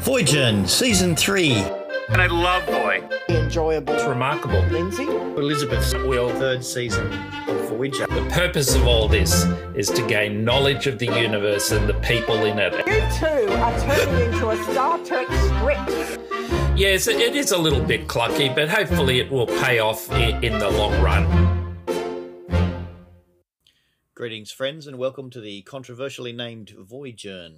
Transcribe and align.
Voyager, 0.00 0.66
Season 0.66 1.16
3. 1.16 1.52
And 2.08 2.22
I 2.22 2.26
love 2.26 2.64
Boy. 2.66 3.02
enjoyable. 3.28 3.94
It's 3.94 4.04
remarkable. 4.04 4.60
Lindsay? 4.70 5.04
Elizabeth's 5.04 5.94
Wheel, 5.94 6.28
third 6.30 6.64
season 6.64 7.06
of 7.48 7.68
Voyager. 7.68 8.06
The 8.06 8.28
purpose 8.30 8.74
of 8.74 8.86
all 8.86 9.08
this 9.08 9.44
is 9.74 9.88
to 9.90 10.06
gain 10.06 10.44
knowledge 10.44 10.86
of 10.86 10.98
the 10.98 11.06
universe 11.06 11.72
and 11.72 11.88
the 11.88 11.94
people 11.94 12.44
in 12.44 12.58
it. 12.58 12.72
You 12.86 13.02
two 13.18 13.52
are 13.52 13.80
turning 13.80 14.32
into 14.32 14.50
a 14.50 14.64
Star 14.70 14.98
Trek 14.98 15.26
script. 15.26 16.20
Yes, 16.78 17.08
it 17.08 17.34
is 17.34 17.50
a 17.50 17.58
little 17.58 17.82
bit 17.82 18.06
clucky, 18.06 18.54
but 18.54 18.68
hopefully 18.68 19.18
it 19.18 19.30
will 19.30 19.46
pay 19.46 19.78
off 19.80 20.10
in 20.12 20.58
the 20.58 20.70
long 20.70 21.00
run. 21.02 21.26
Greetings, 24.14 24.50
friends, 24.52 24.86
and 24.86 24.98
welcome 24.98 25.30
to 25.30 25.40
the 25.40 25.62
controversially 25.62 26.32
named 26.32 26.72
Voyager 26.78 27.50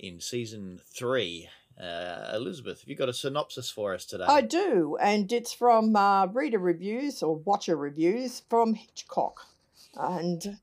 in 0.00 0.20
Season 0.20 0.80
3. 0.86 1.48
Uh, 1.80 2.32
Elizabeth, 2.34 2.80
have 2.80 2.88
you 2.88 2.96
got 2.96 3.08
a 3.08 3.12
synopsis 3.12 3.70
for 3.70 3.94
us 3.94 4.04
today? 4.04 4.24
I 4.24 4.40
do, 4.42 4.96
and 5.00 5.32
it's 5.32 5.52
from 5.52 5.94
uh, 5.96 6.26
reader 6.26 6.58
reviews 6.58 7.22
or 7.22 7.36
watcher 7.36 7.76
reviews 7.76 8.42
from 8.50 8.74
Hitchcock. 8.74 9.46
And 9.94 10.58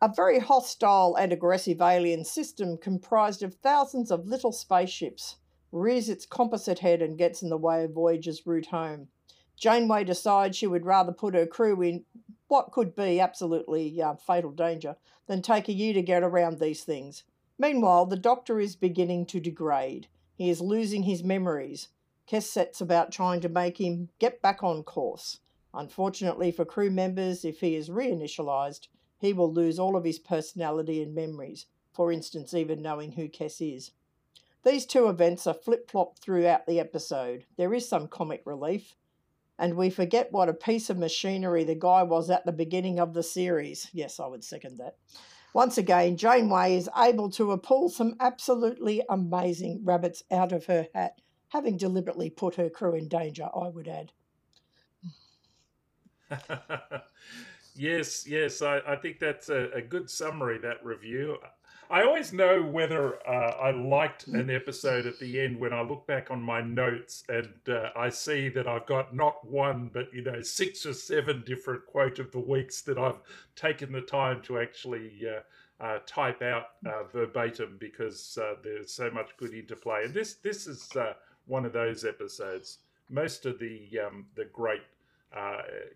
a 0.00 0.08
very 0.14 0.38
hostile 0.38 1.16
and 1.16 1.32
aggressive 1.32 1.80
alien 1.80 2.24
system 2.24 2.78
comprised 2.78 3.42
of 3.42 3.54
thousands 3.56 4.10
of 4.10 4.26
little 4.26 4.52
spaceships 4.52 5.36
rears 5.72 6.08
its 6.08 6.24
composite 6.24 6.78
head 6.78 7.02
and 7.02 7.18
gets 7.18 7.42
in 7.42 7.50
the 7.50 7.56
way 7.56 7.84
of 7.84 7.92
Voyager's 7.92 8.46
route 8.46 8.66
home. 8.66 9.08
Janeway 9.56 10.04
decides 10.04 10.56
she 10.56 10.66
would 10.66 10.86
rather 10.86 11.12
put 11.12 11.34
her 11.34 11.46
crew 11.46 11.82
in 11.82 12.04
what 12.46 12.72
could 12.72 12.94
be 12.94 13.20
absolutely 13.20 14.00
uh, 14.00 14.14
fatal 14.14 14.52
danger 14.52 14.96
than 15.26 15.42
take 15.42 15.68
a 15.68 15.72
year 15.72 15.92
to 15.92 16.02
get 16.02 16.22
around 16.22 16.58
these 16.58 16.84
things. 16.84 17.24
Meanwhile, 17.58 18.06
the 18.06 18.16
Doctor 18.16 18.60
is 18.60 18.76
beginning 18.76 19.26
to 19.26 19.40
degrade. 19.40 20.06
He 20.34 20.48
is 20.48 20.60
losing 20.60 21.02
his 21.02 21.24
memories. 21.24 21.88
Kes 22.30 22.44
sets 22.44 22.80
about 22.80 23.10
trying 23.10 23.40
to 23.40 23.48
make 23.48 23.80
him 23.80 24.10
get 24.18 24.40
back 24.40 24.62
on 24.62 24.84
course. 24.84 25.40
Unfortunately 25.74 26.50
for 26.52 26.64
crew 26.64 26.90
members, 26.90 27.44
if 27.44 27.60
he 27.60 27.74
is 27.74 27.88
reinitialized, 27.88 28.88
he 29.18 29.32
will 29.32 29.52
lose 29.52 29.78
all 29.78 29.96
of 29.96 30.04
his 30.04 30.18
personality 30.18 31.02
and 31.02 31.14
memories, 31.14 31.66
for 31.92 32.12
instance, 32.12 32.54
even 32.54 32.80
knowing 32.80 33.12
who 33.12 33.28
Kes 33.28 33.60
is. 33.76 33.90
These 34.64 34.86
two 34.86 35.08
events 35.08 35.46
are 35.46 35.54
flip 35.54 35.90
flopped 35.90 36.20
throughout 36.20 36.66
the 36.66 36.78
episode. 36.78 37.44
There 37.56 37.74
is 37.74 37.88
some 37.88 38.06
comic 38.08 38.42
relief, 38.44 38.94
and 39.58 39.74
we 39.74 39.90
forget 39.90 40.30
what 40.30 40.48
a 40.48 40.54
piece 40.54 40.90
of 40.90 40.98
machinery 40.98 41.64
the 41.64 41.74
guy 41.74 42.02
was 42.02 42.30
at 42.30 42.46
the 42.46 42.52
beginning 42.52 43.00
of 43.00 43.14
the 43.14 43.22
series. 43.22 43.88
Yes, 43.92 44.20
I 44.20 44.26
would 44.26 44.44
second 44.44 44.78
that. 44.78 44.96
Once 45.54 45.78
again, 45.78 46.16
Janeway 46.16 46.76
is 46.76 46.90
able 46.96 47.30
to 47.30 47.56
pull 47.58 47.88
some 47.88 48.14
absolutely 48.20 49.02
amazing 49.08 49.80
rabbits 49.82 50.22
out 50.30 50.52
of 50.52 50.66
her 50.66 50.88
hat, 50.94 51.20
having 51.48 51.76
deliberately 51.76 52.30
put 52.30 52.56
her 52.56 52.68
crew 52.68 52.94
in 52.94 53.08
danger, 53.08 53.48
I 53.54 53.68
would 53.68 53.88
add. 53.88 54.12
yes, 57.74 58.26
yes, 58.26 58.60
I, 58.60 58.80
I 58.86 58.96
think 58.96 59.18
that's 59.18 59.48
a, 59.48 59.70
a 59.74 59.80
good 59.80 60.10
summary, 60.10 60.58
that 60.58 60.84
review. 60.84 61.38
I 61.90 62.02
always 62.02 62.34
know 62.34 62.62
whether 62.62 63.16
uh, 63.26 63.56
I 63.60 63.70
liked 63.70 64.26
an 64.28 64.50
episode 64.50 65.06
at 65.06 65.18
the 65.18 65.40
end 65.40 65.58
when 65.58 65.72
I 65.72 65.80
look 65.80 66.06
back 66.06 66.30
on 66.30 66.42
my 66.42 66.60
notes 66.60 67.24
and 67.30 67.54
uh, 67.66 67.90
I 67.96 68.10
see 68.10 68.50
that 68.50 68.68
I've 68.68 68.84
got 68.84 69.14
not 69.14 69.46
one, 69.46 69.90
but 69.92 70.12
you 70.12 70.22
know, 70.22 70.42
six 70.42 70.84
or 70.84 70.92
seven 70.92 71.42
different 71.46 71.86
quote 71.86 72.18
of 72.18 72.30
the 72.30 72.40
weeks 72.40 72.82
that 72.82 72.98
I've 72.98 73.20
taken 73.56 73.90
the 73.90 74.02
time 74.02 74.42
to 74.42 74.58
actually 74.58 75.12
uh, 75.26 75.82
uh, 75.82 76.00
type 76.04 76.42
out 76.42 76.66
uh, 76.84 77.04
verbatim 77.04 77.78
because 77.80 78.36
uh, 78.40 78.54
there's 78.62 78.92
so 78.92 79.10
much 79.10 79.30
good 79.38 79.54
interplay. 79.54 80.04
And 80.04 80.12
this 80.12 80.34
this 80.34 80.66
is 80.66 80.94
one 81.46 81.64
of 81.64 81.72
those 81.72 82.04
episodes. 82.04 82.78
Most 83.08 83.46
of 83.46 83.58
the 83.58 83.98
um, 84.06 84.26
the 84.34 84.44
great, 84.44 84.82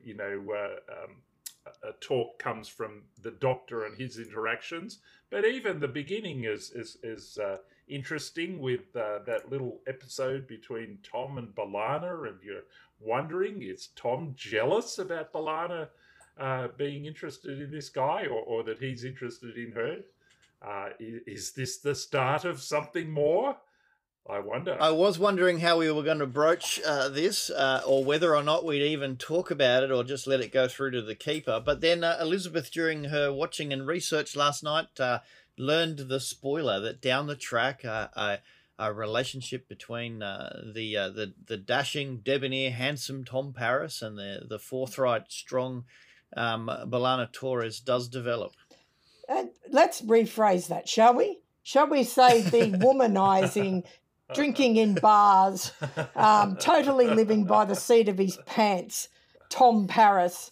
you 0.03 0.15
know. 0.15 0.41
Um, 0.89 1.17
talk 2.01 2.39
comes 2.39 2.69
from 2.69 3.03
the 3.23 3.31
doctor 3.31 3.85
and 3.85 3.97
his 3.97 4.19
interactions, 4.19 4.99
but 5.31 5.45
even 5.45 5.81
the 5.81 5.89
beginning 5.89 6.45
is 6.45 6.71
is 6.73 6.99
is 7.03 7.39
uh, 7.39 7.59
interesting 7.89 8.59
with 8.59 8.95
uh, 8.97 9.21
that 9.27 9.51
little 9.51 9.81
episode 9.87 10.47
between 10.47 10.99
Tom 11.03 11.39
and 11.39 11.55
B'Elanna, 11.55 12.29
and 12.29 12.39
you're 12.43 12.65
wondering 13.01 13.63
is 13.63 13.89
Tom 13.97 14.35
jealous 14.37 14.99
about 14.99 15.33
B'Elanna 15.33 15.89
uh, 16.39 16.69
being 16.77 17.07
interested 17.07 17.61
in 17.61 17.71
this 17.71 17.89
guy, 17.89 18.27
or, 18.27 18.43
or 18.43 18.63
that 18.65 18.79
he's 18.79 19.05
interested 19.05 19.57
in 19.57 19.73
her? 19.73 19.99
Uh, 20.63 20.91
is, 21.01 21.23
is 21.27 21.53
this 21.53 21.79
the 21.79 21.95
start 21.95 22.45
of 22.45 22.61
something 22.61 23.11
more? 23.11 23.57
I 24.29 24.39
wonder. 24.39 24.77
I 24.81 24.91
was 24.91 25.19
wondering 25.19 25.61
how 25.61 25.79
we 25.79 25.91
were 25.91 26.05
going 26.05 26.21
to 26.21 26.27
broach 26.27 26.81
uh, 26.87 27.09
this, 27.09 27.51
uh, 27.51 27.83
or 27.87 28.05
whether 28.05 28.37
or 28.37 28.43
not 28.43 28.65
we'd 28.65 28.83
even 28.83 29.17
talk 29.17 29.51
about 29.51 29.83
it, 29.83 29.91
or 29.91 30.05
just 30.05 30.27
let 30.29 30.41
it 30.41 30.53
go 30.53 30.69
through 30.69 30.93
to 30.93 31.03
the 31.03 31.17
keeper. 31.17 31.61
But 31.65 31.81
then 31.81 32.05
uh, 32.05 32.19
Elizabeth, 32.21 32.71
during 32.71 33.05
her 33.05 33.33
watching 33.33 33.73
and 33.73 33.87
research 33.87 34.37
last 34.37 34.63
night, 34.63 35.01
uh, 35.01 35.21
learned 35.59 35.99
the 36.09 36.21
spoiler 36.21 36.79
that 36.81 37.03
down 37.03 37.27
the 37.27 37.35
track, 37.35 37.85
uh, 37.85 38.09
a, 38.15 38.39
a 38.79 38.93
relationship 38.93 39.69
between 39.69 40.23
uh, 40.23 40.71
the 40.73 40.97
uh, 40.97 41.09
the 41.09 41.35
the 41.47 41.57
dashing, 41.57 42.19
debonair, 42.19 42.71
handsome 42.71 43.25
Tom 43.25 43.53
Paris 43.53 44.03
and 44.03 44.17
the 44.17 44.43
the 44.49 44.59
forthright, 44.61 45.33
strong 45.33 45.85
um, 46.37 46.67
B'Elanna 46.87 47.31
Torres 47.33 47.81
does 47.81 48.09
develop. 48.09 48.53
And 49.29 49.51
let's 49.69 50.03
rephrase 50.03 50.69
that, 50.69 50.89
shall 50.89 51.15
we? 51.15 51.41
Shall 51.63 51.89
we 51.89 52.05
say 52.05 52.43
the 52.43 52.77
womanizing, 52.79 53.85
drinking 54.35 54.77
in 54.77 54.95
bars, 54.95 55.73
um, 56.15 56.57
totally 56.57 57.07
living 57.07 57.45
by 57.45 57.65
the 57.65 57.75
seat 57.75 58.09
of 58.09 58.19
his 58.19 58.39
pants, 58.47 59.09
Tom 59.49 59.87
Paris 59.87 60.51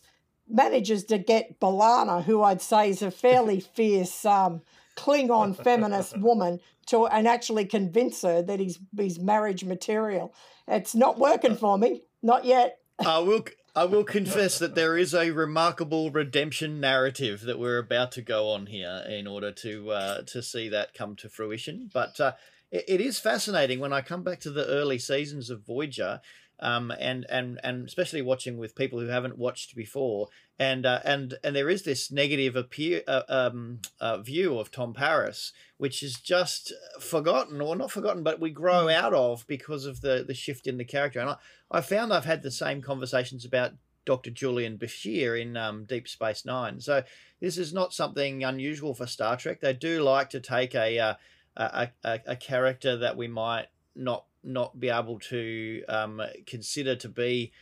manages 0.49 1.05
to 1.05 1.19
get 1.19 1.61
B'Elanna, 1.61 2.25
who 2.25 2.43
I'd 2.43 2.61
say 2.61 2.91
is 2.91 3.03
a 3.03 3.11
fairly 3.11 3.61
fierce 3.75 4.25
um, 4.25 4.63
Klingon 4.97 5.57
feminist 5.57 6.19
woman, 6.19 6.61
to 6.87 7.07
and 7.07 7.27
actually 7.29 7.65
convince 7.65 8.23
her 8.23 8.43
that 8.43 8.61
he's 8.61 8.79
he's 8.97 9.19
marriage 9.19 9.65
material. 9.65 10.35
It's 10.67 10.95
not 10.95 11.19
working 11.19 11.57
for 11.57 11.79
me, 11.79 12.03
not 12.23 12.45
yet. 12.45 12.79
I 12.99 13.19
will. 13.21 13.45
I 13.75 13.85
will 13.85 14.03
confess 14.03 14.59
that 14.59 14.75
there 14.75 14.99
is 14.99 15.15
a 15.15 15.31
remarkable 15.31 16.11
redemption 16.11 16.81
narrative 16.81 17.43
that 17.43 17.59
we're 17.59 17.79
about 17.79 18.11
to 18.13 18.23
go 18.23 18.49
on 18.49 18.67
here 18.67 19.05
in 19.09 19.29
order 19.29 19.53
to 19.53 19.91
uh, 19.91 20.23
to 20.23 20.43
see 20.43 20.69
that 20.71 20.93
come 20.93 21.15
to 21.17 21.29
fruition. 21.29 21.89
But 21.93 22.19
uh, 22.21 22.33
it, 22.71 22.85
it 22.89 23.01
is 23.01 23.19
fascinating 23.19 23.81
when 23.81 23.93
I 23.93 24.01
come 24.01 24.23
back 24.23 24.41
to 24.41 24.51
the 24.51 24.67
early 24.67 24.99
seasons 24.99 25.51
of 25.51 25.67
Voyager, 25.67 26.21
um, 26.61 26.93
and 27.01 27.27
and 27.31 27.59
and 27.65 27.87
especially 27.87 28.23
watching 28.23 28.59
with 28.59 28.75
people 28.75 29.01
who 29.01 29.07
haven't 29.07 29.39
watched 29.39 29.75
before, 29.75 30.29
and 30.59 30.85
uh, 30.85 31.01
and 31.05 31.35
and 31.43 31.57
there 31.57 31.71
is 31.71 31.83
this 31.83 32.11
negative 32.13 32.55
appear 32.55 33.03
uh, 33.09 33.23
um, 33.29 33.81
uh, 33.99 34.19
view 34.19 34.59
of 34.59 34.71
Tom 34.71 34.93
Paris, 34.93 35.53
which 35.79 36.03
is 36.03 36.21
just 36.21 36.73
forgotten 37.01 37.61
or 37.61 37.77
not 37.77 37.91
forgotten, 37.91 38.23
but 38.23 38.41
we 38.41 38.51
grow 38.51 38.89
out 38.89 39.15
of 39.15 39.47
because 39.47 39.87
of 39.87 40.03
the 40.03 40.25
the 40.27 40.35
shift 40.35 40.67
in 40.67 40.77
the 40.77 40.85
character. 40.85 41.21
And 41.21 41.31
I, 41.31 41.37
I 41.71 41.81
found 41.81 42.13
I've 42.13 42.27
had 42.27 42.43
the 42.43 42.51
same 42.51 42.83
conversations 42.83 43.45
about 43.45 43.73
Dr. 44.05 44.31
Julian 44.31 44.77
Bashir 44.77 45.41
in 45.41 45.57
um, 45.57 45.85
Deep 45.85 46.09
Space 46.09 46.45
Nine. 46.45 46.81
So 46.81 47.03
this 47.41 47.57
is 47.57 47.73
not 47.73 47.95
something 47.95 48.45
unusual 48.45 48.95
for 48.95 49.07
Star 49.07 49.37
Trek. 49.37 49.61
They 49.61 49.73
do 49.73 50.03
like 50.03 50.31
to 50.31 50.41
take 50.41 50.75
a 50.75 50.99
uh, 50.99 51.15
a, 51.57 51.89
a, 52.05 52.21
a 52.27 52.37
character 52.37 52.97
that 52.97 53.17
we 53.17 53.29
might 53.29 53.67
not 53.95 54.25
not 54.43 54.81
be 54.81 54.89
able 54.89 55.19
to 55.19 55.83
um, 55.89 56.23
consider 56.47 56.97
to 56.97 57.09
be 57.09 57.53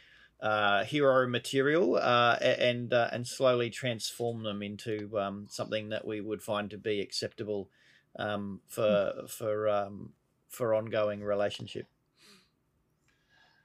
uh, 0.40 0.84
hero 0.84 1.28
material 1.28 1.96
uh, 1.96 2.36
and 2.40 2.92
uh, 2.92 3.08
and 3.12 3.26
slowly 3.26 3.70
transform 3.70 4.42
them 4.44 4.62
into 4.62 5.18
um, 5.18 5.46
something 5.48 5.88
that 5.88 6.06
we 6.06 6.20
would 6.20 6.42
find 6.42 6.70
to 6.70 6.78
be 6.78 7.00
acceptable 7.00 7.68
um, 8.18 8.60
for 8.66 9.12
for 9.28 9.68
um, 9.68 10.12
for 10.48 10.74
ongoing 10.74 11.22
relationship. 11.22 11.86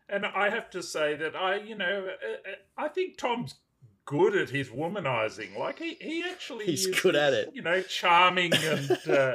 And 0.10 0.25
I 0.25 0.50
have 0.50 0.70
to 0.72 0.84
say 0.84 1.16
that 1.16 1.36
I, 1.36 1.58
you 1.58 1.75
know, 1.75 2.08
uh, 2.08 2.52
uh, 2.52 2.56
I 2.78 2.88
think 2.88 3.18
Tom's 3.18 3.56
good 4.06 4.36
at 4.36 4.50
his 4.50 4.70
womanizing. 4.70 5.58
Like 5.58 5.80
he, 5.80 5.98
he 6.00 6.24
actually 6.30 6.66
He's 6.66 6.86
is, 6.86 7.00
good 7.00 7.16
at 7.16 7.34
it. 7.34 7.52
You 7.54 7.62
know, 7.62 7.81
charming 7.81 8.54
and 8.54 8.92
uh, 9.08 9.34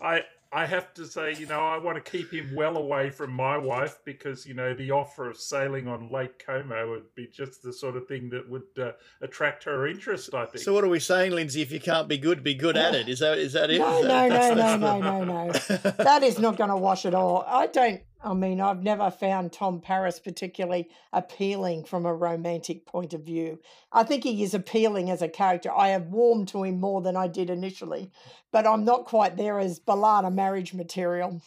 I. 0.00 0.22
I 0.52 0.64
have 0.64 0.94
to 0.94 1.06
say, 1.06 1.34
you 1.34 1.46
know, 1.46 1.58
I 1.58 1.76
want 1.76 2.02
to 2.02 2.10
keep 2.10 2.30
him 2.32 2.54
well 2.54 2.76
away 2.76 3.10
from 3.10 3.32
my 3.32 3.58
wife 3.58 3.98
because, 4.04 4.46
you 4.46 4.54
know, 4.54 4.74
the 4.74 4.92
offer 4.92 5.28
of 5.28 5.36
sailing 5.36 5.88
on 5.88 6.08
Lake 6.08 6.42
Como 6.46 6.88
would 6.88 7.12
be 7.16 7.26
just 7.26 7.62
the 7.64 7.72
sort 7.72 7.96
of 7.96 8.06
thing 8.06 8.30
that 8.30 8.48
would 8.48 8.62
uh, 8.80 8.92
attract 9.20 9.64
her 9.64 9.88
interest. 9.88 10.32
I 10.34 10.46
think. 10.46 10.62
So 10.62 10.72
what 10.72 10.84
are 10.84 10.88
we 10.88 11.00
saying, 11.00 11.32
Lindsay? 11.32 11.62
If 11.62 11.72
you 11.72 11.80
can't 11.80 12.06
be 12.06 12.16
good, 12.16 12.44
be 12.44 12.54
good 12.54 12.76
at 12.76 12.94
it. 12.94 13.08
Is 13.08 13.18
that 13.18 13.38
is 13.38 13.54
that 13.54 13.70
it? 13.70 13.80
No, 13.80 14.00
no, 14.00 14.02
no, 14.02 14.28
that's- 14.28 14.56
no, 14.56 14.76
no, 14.76 15.24
no, 15.24 15.24
no. 15.24 15.52
That 16.04 16.22
is 16.22 16.38
not 16.38 16.56
going 16.56 16.70
to 16.70 16.76
wash 16.76 17.04
at 17.06 17.14
all. 17.14 17.44
I 17.46 17.66
don't. 17.66 18.00
I 18.26 18.34
mean, 18.34 18.60
I've 18.60 18.82
never 18.82 19.08
found 19.08 19.52
Tom 19.52 19.80
Paris 19.80 20.18
particularly 20.18 20.90
appealing 21.12 21.84
from 21.84 22.04
a 22.04 22.12
romantic 22.12 22.84
point 22.84 23.14
of 23.14 23.22
view. 23.22 23.60
I 23.92 24.02
think 24.02 24.24
he 24.24 24.42
is 24.42 24.52
appealing 24.52 25.10
as 25.10 25.22
a 25.22 25.28
character. 25.28 25.70
I 25.70 25.90
have 25.90 26.08
warmed 26.08 26.48
to 26.48 26.64
him 26.64 26.80
more 26.80 27.00
than 27.00 27.16
I 27.16 27.28
did 27.28 27.50
initially, 27.50 28.10
but 28.50 28.66
I'm 28.66 28.84
not 28.84 29.04
quite 29.04 29.36
there 29.36 29.60
as 29.60 29.78
B'Elanna 29.78 30.34
marriage 30.34 30.74
material. 30.74 31.40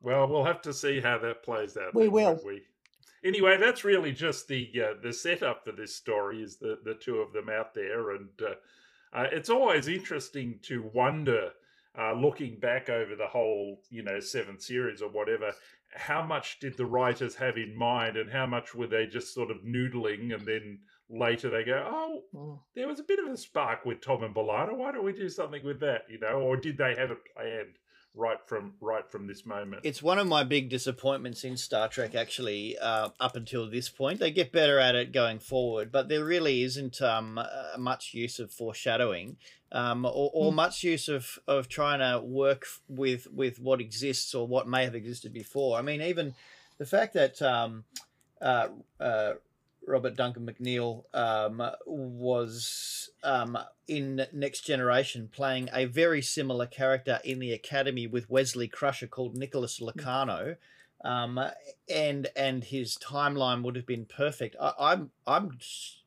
Well, 0.00 0.26
we'll 0.26 0.46
have 0.46 0.62
to 0.62 0.72
see 0.72 1.00
how 1.00 1.18
that 1.18 1.42
plays 1.42 1.76
out. 1.76 1.94
We 1.94 2.04
then, 2.04 2.12
will. 2.12 2.40
We? 2.44 2.62
Anyway, 3.22 3.58
that's 3.58 3.84
really 3.84 4.12
just 4.12 4.48
the 4.48 4.68
uh, 4.82 4.94
the 5.02 5.12
setup 5.12 5.64
for 5.64 5.72
this 5.72 5.94
story 5.94 6.42
is 6.42 6.56
the 6.56 6.78
the 6.82 6.94
two 6.94 7.18
of 7.18 7.34
them 7.34 7.50
out 7.50 7.74
there, 7.74 8.12
and 8.12 8.30
uh, 8.40 8.54
uh, 9.12 9.26
it's 9.30 9.50
always 9.50 9.88
interesting 9.88 10.58
to 10.62 10.90
wonder, 10.92 11.50
uh, 11.98 12.12
looking 12.14 12.58
back 12.58 12.88
over 12.88 13.14
the 13.16 13.26
whole 13.26 13.80
you 13.90 14.02
know 14.02 14.20
seventh 14.20 14.62
series 14.62 15.02
or 15.02 15.08
whatever, 15.10 15.52
how 15.94 16.22
much 16.22 16.58
did 16.60 16.76
the 16.76 16.86
writers 16.86 17.34
have 17.34 17.56
in 17.56 17.76
mind, 17.76 18.16
and 18.16 18.30
how 18.30 18.46
much 18.46 18.74
were 18.74 18.86
they 18.86 19.06
just 19.06 19.34
sort 19.34 19.50
of 19.50 19.58
noodling, 19.58 20.34
and 20.34 20.46
then 20.46 20.78
later 21.10 21.50
they 21.50 21.64
go, 21.64 21.86
oh, 21.86 22.22
Mm. 22.34 22.58
there 22.74 22.88
was 22.88 22.98
a 23.00 23.04
bit 23.04 23.18
of 23.18 23.26
a 23.26 23.36
spark 23.36 23.84
with 23.84 24.00
Tom 24.00 24.22
and 24.22 24.34
B'Elanna. 24.34 24.74
Why 24.74 24.92
don't 24.92 25.04
we 25.04 25.12
do 25.12 25.28
something 25.28 25.62
with 25.64 25.80
that? 25.80 26.02
You 26.08 26.18
know, 26.18 26.40
or 26.40 26.56
did 26.56 26.78
they 26.78 26.94
have 26.96 27.10
it 27.10 27.18
planned 27.36 27.76
right 28.14 28.38
from 28.46 28.74
right 28.80 29.10
from 29.10 29.26
this 29.26 29.46
moment? 29.46 29.82
It's 29.84 30.02
one 30.02 30.18
of 30.18 30.26
my 30.26 30.44
big 30.44 30.68
disappointments 30.68 31.44
in 31.44 31.56
Star 31.56 31.88
Trek, 31.88 32.14
actually, 32.14 32.78
uh, 32.78 33.10
up 33.18 33.36
until 33.36 33.68
this 33.70 33.88
point. 33.88 34.20
They 34.20 34.30
get 34.30 34.52
better 34.52 34.78
at 34.78 34.94
it 34.94 35.12
going 35.12 35.38
forward, 35.38 35.90
but 35.90 36.08
there 36.08 36.24
really 36.24 36.62
isn't 36.62 37.00
um, 37.02 37.38
uh, 37.38 37.46
much 37.78 38.14
use 38.14 38.38
of 38.38 38.52
foreshadowing 38.52 39.36
um, 39.72 40.04
or, 40.04 40.30
or 40.34 40.52
Mm. 40.52 40.56
much 40.56 40.84
use 40.84 41.08
of, 41.08 41.38
of 41.46 41.68
trying 41.68 42.00
to 42.00 42.24
work 42.24 42.66
with, 42.88 43.26
with 43.32 43.58
what 43.58 43.80
exists 43.80 44.34
or 44.34 44.46
what 44.46 44.68
may 44.68 44.84
have 44.84 44.94
existed 44.94 45.32
before. 45.32 45.78
I 45.78 45.82
mean, 45.82 46.02
even 46.02 46.34
the 46.78 46.86
fact 46.86 47.14
that 47.14 47.40
um, 47.40 47.84
uh, 48.40 48.68
uh, 49.00 49.34
Robert 49.86 50.16
Duncan 50.16 50.46
McNeil 50.46 51.04
um, 51.14 51.62
was 51.86 53.10
um, 53.22 53.58
in 53.88 54.26
Next 54.32 54.60
Generation 54.60 55.28
playing 55.32 55.68
a 55.72 55.86
very 55.86 56.22
similar 56.22 56.66
character 56.66 57.20
in 57.24 57.38
the 57.38 57.52
Academy 57.52 58.06
with 58.06 58.30
Wesley 58.30 58.68
Crusher 58.68 59.06
called 59.06 59.36
Nicholas 59.36 59.80
Locarno. 59.80 60.56
Um, 61.04 61.40
and 61.90 62.28
and 62.36 62.62
his 62.62 62.96
timeline 62.96 63.62
would 63.64 63.74
have 63.74 63.86
been 63.86 64.06
perfect. 64.06 64.54
I, 64.60 64.72
I'm 64.78 65.10
I'm 65.26 65.58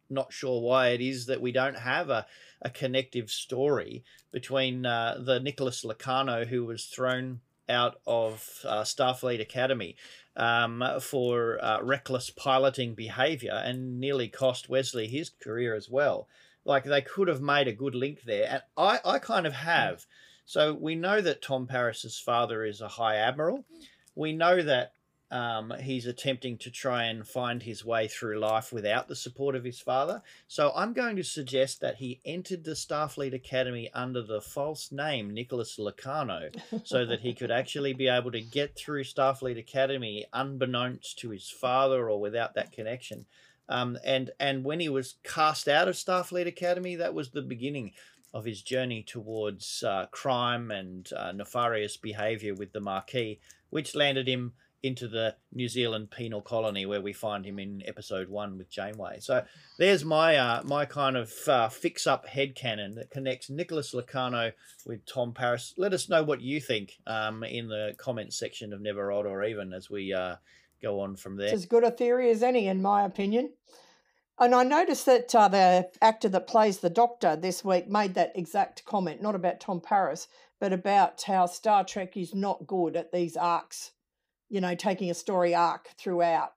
not 0.10 0.32
sure 0.32 0.62
why 0.62 0.90
it 0.90 1.02
is 1.02 1.26
that 1.26 1.42
we 1.42 1.52
don't 1.52 1.78
have 1.78 2.10
a, 2.10 2.26
a 2.62 2.70
connective 2.70 3.30
story 3.30 4.04
between 4.32 4.86
uh, 4.86 5.18
the 5.20 5.40
Nicholas 5.40 5.84
Locarno 5.84 6.46
who 6.46 6.66
was 6.66 6.86
thrown 6.86 7.42
out 7.70 8.00
of 8.06 8.60
uh, 8.66 8.82
Starfleet 8.82 9.42
Academy 9.42 9.96
um, 10.36 10.84
for 11.02 11.64
uh, 11.64 11.82
reckless 11.82 12.30
piloting 12.30 12.94
behavior 12.94 13.62
and 13.64 14.00
nearly 14.00 14.28
cost 14.28 14.70
Wesley 14.70 15.08
his 15.08 15.30
career 15.30 15.76
as 15.76 15.90
well. 15.90 16.28
Like 16.64 16.84
they 16.84 17.02
could 17.02 17.28
have 17.28 17.42
made 17.42 17.68
a 17.68 17.74
good 17.74 17.96
link 17.96 18.24
there, 18.24 18.48
and 18.50 18.62
I, 18.76 19.00
I 19.06 19.20
kind 19.20 19.46
of 19.46 19.54
have. 19.54 20.06
So 20.46 20.74
we 20.74 20.96
know 20.96 21.22
that 21.22 21.42
Tom 21.42 21.68
Paris's 21.68 22.20
father 22.20 22.64
is 22.64 22.82
a 22.82 22.88
high 22.88 23.16
admiral. 23.16 23.66
We 24.16 24.34
know 24.34 24.62
that 24.62 24.94
um, 25.32 25.74
he's 25.82 26.06
attempting 26.06 26.58
to 26.60 26.70
try 26.70 27.06
and 27.06 27.28
find 27.28 27.64
his 27.64 27.84
way 27.84 28.08
through 28.08 28.40
life 28.40 28.72
without 28.72 29.08
the 29.08 29.16
support 29.16 29.56
of 29.56 29.64
his 29.64 29.80
father. 29.80 30.22
So 30.48 30.72
I'm 30.76 30.94
going 30.94 31.16
to 31.16 31.24
suggest 31.24 31.82
that 31.82 31.96
he 31.96 32.22
entered 32.24 32.64
the 32.64 32.72
Starfleet 32.72 33.34
Academy 33.34 33.90
under 33.94 34.22
the 34.22 34.42
false 34.42 34.92
name 34.92 35.34
Nicholas 35.34 35.80
Locarno 35.80 36.50
so 36.84 37.06
that 37.06 37.22
he 37.22 37.34
could 37.34 37.52
actually 37.52 37.94
be 37.94 38.08
able 38.08 38.32
to 38.32 38.42
get 38.42 38.76
through 38.76 39.04
Starfleet 39.04 39.58
Academy 39.58 40.26
unbeknownst 40.32 41.18
to 41.20 41.32
his 41.32 41.50
father 41.50 42.10
or 42.10 42.20
without 42.20 42.54
that 42.54 42.72
connection. 42.72 43.26
Um, 43.68 43.98
and 44.06 44.30
and 44.40 44.64
when 44.64 44.80
he 44.80 44.90
was 44.90 45.16
cast 45.24 45.68
out 45.68 45.88
of 45.88 45.96
Starfleet 45.96 46.46
Academy, 46.46 46.98
that 46.98 47.16
was 47.16 47.30
the 47.30 47.42
beginning 47.42 47.94
of 48.32 48.46
his 48.46 48.62
journey 48.62 49.02
towards 49.02 49.82
uh, 49.82 50.06
crime 50.12 50.70
and 50.70 51.10
uh, 51.14 51.32
nefarious 51.32 51.98
behaviour 51.98 52.54
with 52.54 52.74
the 52.74 52.82
Maquis, 52.82 53.38
which 53.70 53.96
landed 53.96 54.28
him 54.28 54.54
into 54.86 55.08
the 55.08 55.36
New 55.52 55.68
Zealand 55.68 56.12
penal 56.12 56.42
colony 56.42 56.86
where 56.86 57.02
we 57.02 57.14
find 57.14 57.46
him 57.46 57.60
in 57.60 57.82
episode 57.86 58.30
one 58.30 58.58
with 58.58 58.70
Janeway. 58.70 59.20
So 59.20 59.44
there's 59.80 60.06
my 60.06 60.38
uh, 60.38 60.62
my 60.64 60.86
kind 60.86 61.18
of 61.18 61.34
uh, 61.48 61.70
fix 61.70 62.06
up 62.06 62.28
headcanon 62.28 62.96
that 62.96 63.10
connects 63.10 63.50
Nicholas 63.50 63.94
Locarno 63.94 64.52
with 64.86 65.06
Tom 65.06 65.34
Paris. 65.34 65.74
Let 65.78 65.94
us 65.94 66.10
know 66.10 66.24
what 66.24 66.42
you 66.42 66.62
think 66.62 66.98
um, 67.08 67.44
in 67.44 67.68
the 67.68 67.96
comments 67.98 68.38
section 68.38 68.74
of 68.74 68.82
Never 68.82 69.12
Odd 69.12 69.26
or 69.26 69.44
Even 69.44 69.74
as 69.74 69.90
we 69.90 70.14
uh, 70.14 70.36
go 70.82 71.00
on 71.00 71.16
from 71.16 71.38
there. 71.38 71.48
It's 71.48 71.56
as 71.56 71.66
good 71.66 71.84
a 71.84 71.92
theory 71.92 72.30
as 72.30 72.44
any, 72.44 72.68
in 72.68 72.82
my 72.82 73.04
opinion. 73.04 73.52
And 74.38 74.54
I 74.54 74.64
noticed 74.64 75.06
that 75.06 75.34
uh, 75.34 75.48
the 75.48 75.90
actor 76.02 76.28
that 76.28 76.48
plays 76.48 76.80
the 76.80 76.90
Doctor 76.90 77.38
this 77.38 77.64
week 77.64 77.88
made 77.88 78.16
that 78.16 78.34
exact 78.36 78.84
comment, 78.84 79.22
not 79.22 79.34
about 79.34 79.62
Tom 79.62 79.80
Paris, 79.80 80.28
but 80.60 80.74
about 80.74 81.22
how 81.24 81.46
Star 81.46 81.86
Trek 81.86 82.18
is 82.18 82.36
not 82.36 82.68
good 82.68 82.98
at 82.98 83.14
these 83.14 83.38
arcs, 83.38 83.92
you 84.50 84.62
know, 84.62 84.76
taking 84.76 85.10
a 85.10 85.16
story 85.16 85.56
arc 85.56 85.90
throughout 85.98 86.52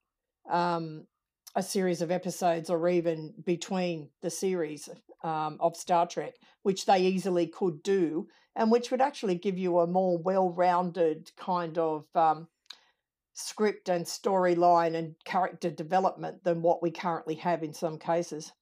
um, 0.50 1.06
a 1.54 1.62
series 1.62 2.02
of 2.02 2.10
episodes 2.10 2.70
or 2.70 2.88
even 2.88 3.34
between 3.44 4.10
the 4.22 4.30
series 4.30 4.88
um, 5.24 5.56
of 5.60 5.76
Star 5.76 6.06
Trek, 6.06 6.34
which 6.62 6.86
they 6.86 7.00
easily 7.00 7.46
could 7.46 7.82
do, 7.82 8.28
and 8.54 8.70
which 8.70 8.90
would 8.90 9.00
actually 9.00 9.34
give 9.36 9.58
you 9.58 9.78
a 9.78 9.86
more 9.86 10.18
well 10.18 10.50
rounded 10.50 11.30
kind 11.36 11.78
of. 11.78 12.04
Um, 12.14 12.48
script 13.40 13.88
and 13.88 14.04
storyline 14.04 14.96
and 14.96 15.14
character 15.24 15.70
development 15.70 16.42
than 16.42 16.60
what 16.60 16.82
we 16.82 16.90
currently 16.90 17.36
have 17.36 17.62
in 17.62 17.72
some 17.72 17.96
cases. 17.96 18.52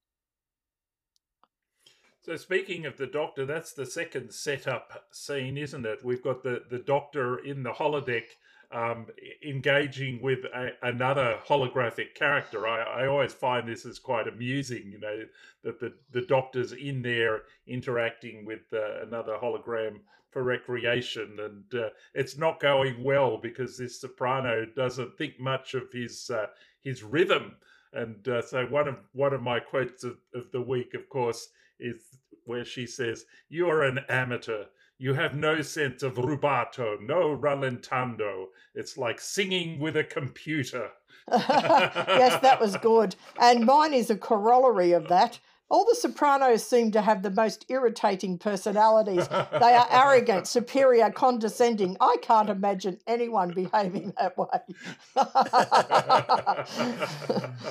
So 2.21 2.37
speaking 2.37 2.85
of 2.85 2.97
the 2.97 3.07
Doctor, 3.07 3.47
that's 3.47 3.73
the 3.73 3.87
second 3.87 4.33
setup 4.33 5.05
scene, 5.13 5.57
isn't 5.57 5.87
it? 5.87 6.05
We've 6.05 6.23
got 6.23 6.43
the, 6.43 6.65
the 6.69 6.81
Doctor 6.81 7.39
in 7.39 7.63
the 7.63 7.73
holodeck 7.73 8.25
um, 8.73 9.07
engaging 9.47 10.21
with 10.23 10.45
a, 10.45 10.71
another 10.83 11.39
holographic 11.47 12.15
character. 12.15 12.67
I, 12.67 13.03
I 13.03 13.07
always 13.07 13.33
find 13.33 13.69
this 13.69 13.85
is 13.85 13.99
quite 13.99 14.29
amusing, 14.29 14.91
you 14.91 15.01
know, 15.01 15.25
that 15.65 15.81
the, 15.81 15.95
the 16.13 16.23
Doctor's 16.23 16.73
in 16.73 17.03
there 17.03 17.43
interacting 17.67 18.45
with 18.45 18.63
uh, 18.73 19.03
another 19.03 19.37
hologram 19.43 20.01
for 20.31 20.43
recreation, 20.43 21.39
and 21.41 21.81
uh, 21.83 21.89
it's 22.13 22.37
not 22.37 22.61
going 22.61 23.03
well 23.03 23.39
because 23.39 23.79
this 23.79 24.01
soprano 24.01 24.67
doesn't 24.77 25.17
think 25.17 25.41
much 25.41 25.73
of 25.73 25.91
his 25.93 26.31
uh, 26.31 26.47
his 26.83 27.03
rhythm. 27.03 27.57
And 27.95 28.29
uh, 28.29 28.43
so 28.43 28.67
one 28.67 28.87
of 28.87 28.97
one 29.13 29.33
of 29.33 29.41
my 29.41 29.61
quotes 29.61 30.05
of, 30.05 30.19
of 30.35 30.51
the 30.53 30.61
week, 30.61 30.93
of 30.93 31.09
course, 31.09 31.49
is 31.81 32.19
where 32.45 32.67
she 32.67 32.87
says, 32.87 33.25
"You 33.49 33.71
are 33.71 33.83
an 33.85 34.01
amateur. 34.11 34.65
You 34.99 35.15
have 35.15 35.35
no 35.35 35.63
sense 35.63 36.03
of 36.03 36.15
rubato, 36.15 37.01
no 37.01 37.37
rallentando. 37.37 38.47
It's 38.75 38.97
like 38.97 39.21
singing 39.21 39.79
with 39.79 39.97
a 39.97 40.05
computer." 40.05 40.91
yes, 41.31 42.41
that 42.43 42.61
was 42.61 42.77
good. 42.77 43.17
And 43.41 43.67
mine 43.67 43.93
is 43.93 44.11
a 44.11 44.17
corollary 44.17 44.93
of 44.93 45.09
that. 45.09 45.41
All 45.69 45.85
the 45.85 45.97
sopranos 45.97 46.65
seem 46.65 46.93
to 46.93 47.01
have 47.01 47.25
the 47.25 47.31
most 47.31 47.67
irritating 47.69 48.39
personalities. 48.39 49.27
They 49.27 49.75
are 49.75 49.89
arrogant, 49.91 50.47
superior, 50.47 51.11
condescending. 51.11 51.97
I 52.01 52.19
can't 52.23 52.49
imagine 52.49 53.01
anyone 53.07 53.53
behaving 53.53 54.15
that 54.17 54.39
way. 54.39 54.47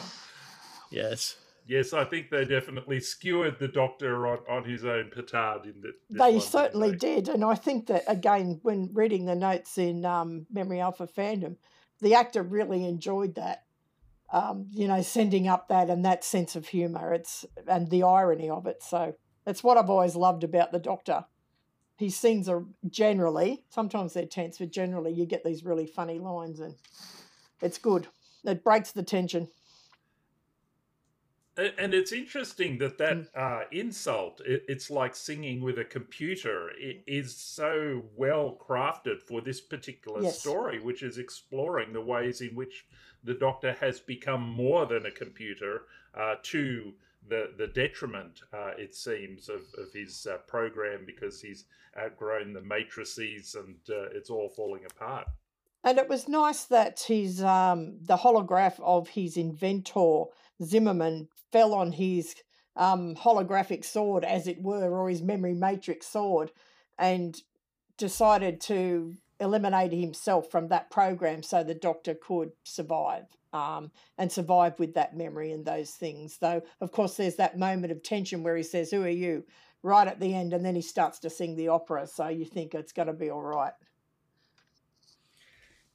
Yes. 0.91 1.35
Yes, 1.65 1.93
I 1.93 2.03
think 2.05 2.29
they 2.29 2.45
definitely 2.45 2.99
skewered 2.99 3.59
the 3.59 3.67
Doctor 3.67 4.27
on, 4.27 4.39
on 4.49 4.63
his 4.63 4.85
own 4.85 5.11
petard 5.13 5.65
in 5.65 5.81
the, 5.81 5.93
they 6.09 6.39
certainly 6.39 6.91
they? 6.91 6.97
did. 6.97 7.29
And 7.29 7.43
I 7.43 7.55
think 7.55 7.87
that, 7.87 8.03
again, 8.07 8.59
when 8.63 8.89
reading 8.93 9.25
the 9.25 9.35
notes 9.35 9.77
in 9.77 10.05
um, 10.05 10.45
Memory 10.51 10.79
Alpha 10.79 11.07
fandom, 11.07 11.57
the 12.01 12.15
actor 12.15 12.43
really 12.43 12.85
enjoyed 12.85 13.35
that. 13.35 13.63
Um, 14.33 14.69
you 14.71 14.87
know, 14.87 15.03
sending 15.03 15.47
up 15.47 15.67
that 15.67 15.87
and 15.89 16.03
that 16.03 16.23
sense 16.23 16.55
of 16.55 16.67
humour. 16.67 17.13
It's 17.13 17.45
and 17.67 17.89
the 17.91 18.01
irony 18.01 18.49
of 18.49 18.65
it. 18.65 18.81
So 18.81 19.13
it's 19.45 19.63
what 19.63 19.77
I've 19.77 19.91
always 19.91 20.15
loved 20.15 20.43
about 20.43 20.71
the 20.71 20.79
Doctor. 20.79 21.25
His 21.95 22.17
scenes 22.17 22.49
are 22.49 22.65
generally, 22.89 23.63
sometimes 23.69 24.13
they're 24.13 24.25
tense, 24.25 24.57
but 24.57 24.71
generally 24.71 25.13
you 25.13 25.27
get 25.27 25.43
these 25.43 25.63
really 25.63 25.85
funny 25.85 26.17
lines, 26.17 26.59
and 26.59 26.73
it's 27.61 27.77
good. 27.77 28.07
It 28.43 28.63
breaks 28.63 28.91
the 28.91 29.03
tension. 29.03 29.47
And 31.57 31.93
it's 31.93 32.11
interesting 32.11 32.77
that 32.79 32.97
that 32.97 33.27
uh, 33.33 33.61
insult, 33.71 34.41
it, 34.45 34.65
it's 34.67 34.89
like 34.89 35.15
singing 35.15 35.61
with 35.61 35.79
a 35.79 35.85
computer, 35.85 36.71
it 36.77 37.01
is 37.07 37.33
so 37.35 38.03
well 38.17 38.57
crafted 38.59 39.21
for 39.21 39.39
this 39.39 39.61
particular 39.61 40.21
Yes. 40.21 40.39
story, 40.39 40.79
which 40.81 41.01
is 41.01 41.17
exploring 41.17 41.93
the 41.93 42.01
ways 42.01 42.41
in 42.41 42.55
which 42.55 42.85
the 43.23 43.33
Doctor 43.33 43.71
has 43.73 44.01
become 44.01 44.41
more 44.41 44.85
than 44.85 45.05
a 45.05 45.11
computer 45.11 45.83
uh, 46.13 46.35
to 46.43 46.93
the, 47.27 47.51
the 47.57 47.67
detriment, 47.67 48.41
uh, 48.53 48.71
it 48.77 48.93
seems, 48.93 49.47
of, 49.47 49.61
of 49.77 49.93
his 49.93 50.27
uh, 50.27 50.37
program 50.47 51.05
because 51.05 51.41
he's 51.41 51.65
outgrown 51.97 52.51
the 52.53 52.61
matrices 52.61 53.55
and 53.55 53.75
uh, 53.89 54.09
it's 54.13 54.29
all 54.29 54.49
falling 54.49 54.83
apart. 54.85 55.27
And 55.85 55.97
it 55.99 56.09
was 56.09 56.27
nice 56.27 56.65
that 56.65 56.99
his 57.07 57.43
um, 57.43 57.97
the 58.01 58.17
holograph 58.17 58.79
of 58.79 59.09
his 59.09 59.37
inventor 59.37 60.25
Zimmerman 60.63 61.27
fell 61.51 61.73
on 61.73 61.91
his 61.91 62.35
um, 62.75 63.15
holographic 63.15 63.85
sword, 63.85 64.23
as 64.23 64.47
it 64.47 64.61
were, 64.61 64.97
or 64.97 65.09
his 65.09 65.21
memory 65.21 65.53
matrix 65.53 66.07
sword, 66.07 66.51
and 66.97 67.41
decided 67.97 68.59
to 68.61 69.13
eliminate 69.39 69.91
himself 69.91 70.49
from 70.49 70.67
that 70.69 70.89
program 70.89 71.43
so 71.43 71.63
the 71.63 71.73
doctor 71.73 72.15
could 72.15 72.51
survive 72.63 73.25
um, 73.53 73.91
and 74.17 74.31
survive 74.31 74.79
with 74.79 74.93
that 74.93 75.15
memory 75.15 75.51
and 75.51 75.65
those 75.65 75.91
things. 75.91 76.37
Though, 76.37 76.61
of 76.81 76.91
course, 76.91 77.15
there's 77.15 77.35
that 77.35 77.57
moment 77.57 77.91
of 77.91 78.03
tension 78.03 78.43
where 78.43 78.55
he 78.55 78.63
says, 78.63 78.91
Who 78.91 79.03
are 79.03 79.09
you? 79.09 79.43
right 79.85 80.07
at 80.07 80.19
the 80.19 80.33
end, 80.33 80.51
and 80.51 80.65
then 80.65 80.75
he 80.75 80.81
starts 80.81 81.19
to 81.19 81.29
sing 81.29 81.55
the 81.55 81.67
opera. 81.67 82.07
So 82.07 82.27
you 82.27 82.43
think 82.43 82.73
it's 82.73 82.91
going 82.91 83.07
to 83.07 83.13
be 83.13 83.29
all 83.29 83.43
right. 83.43 83.73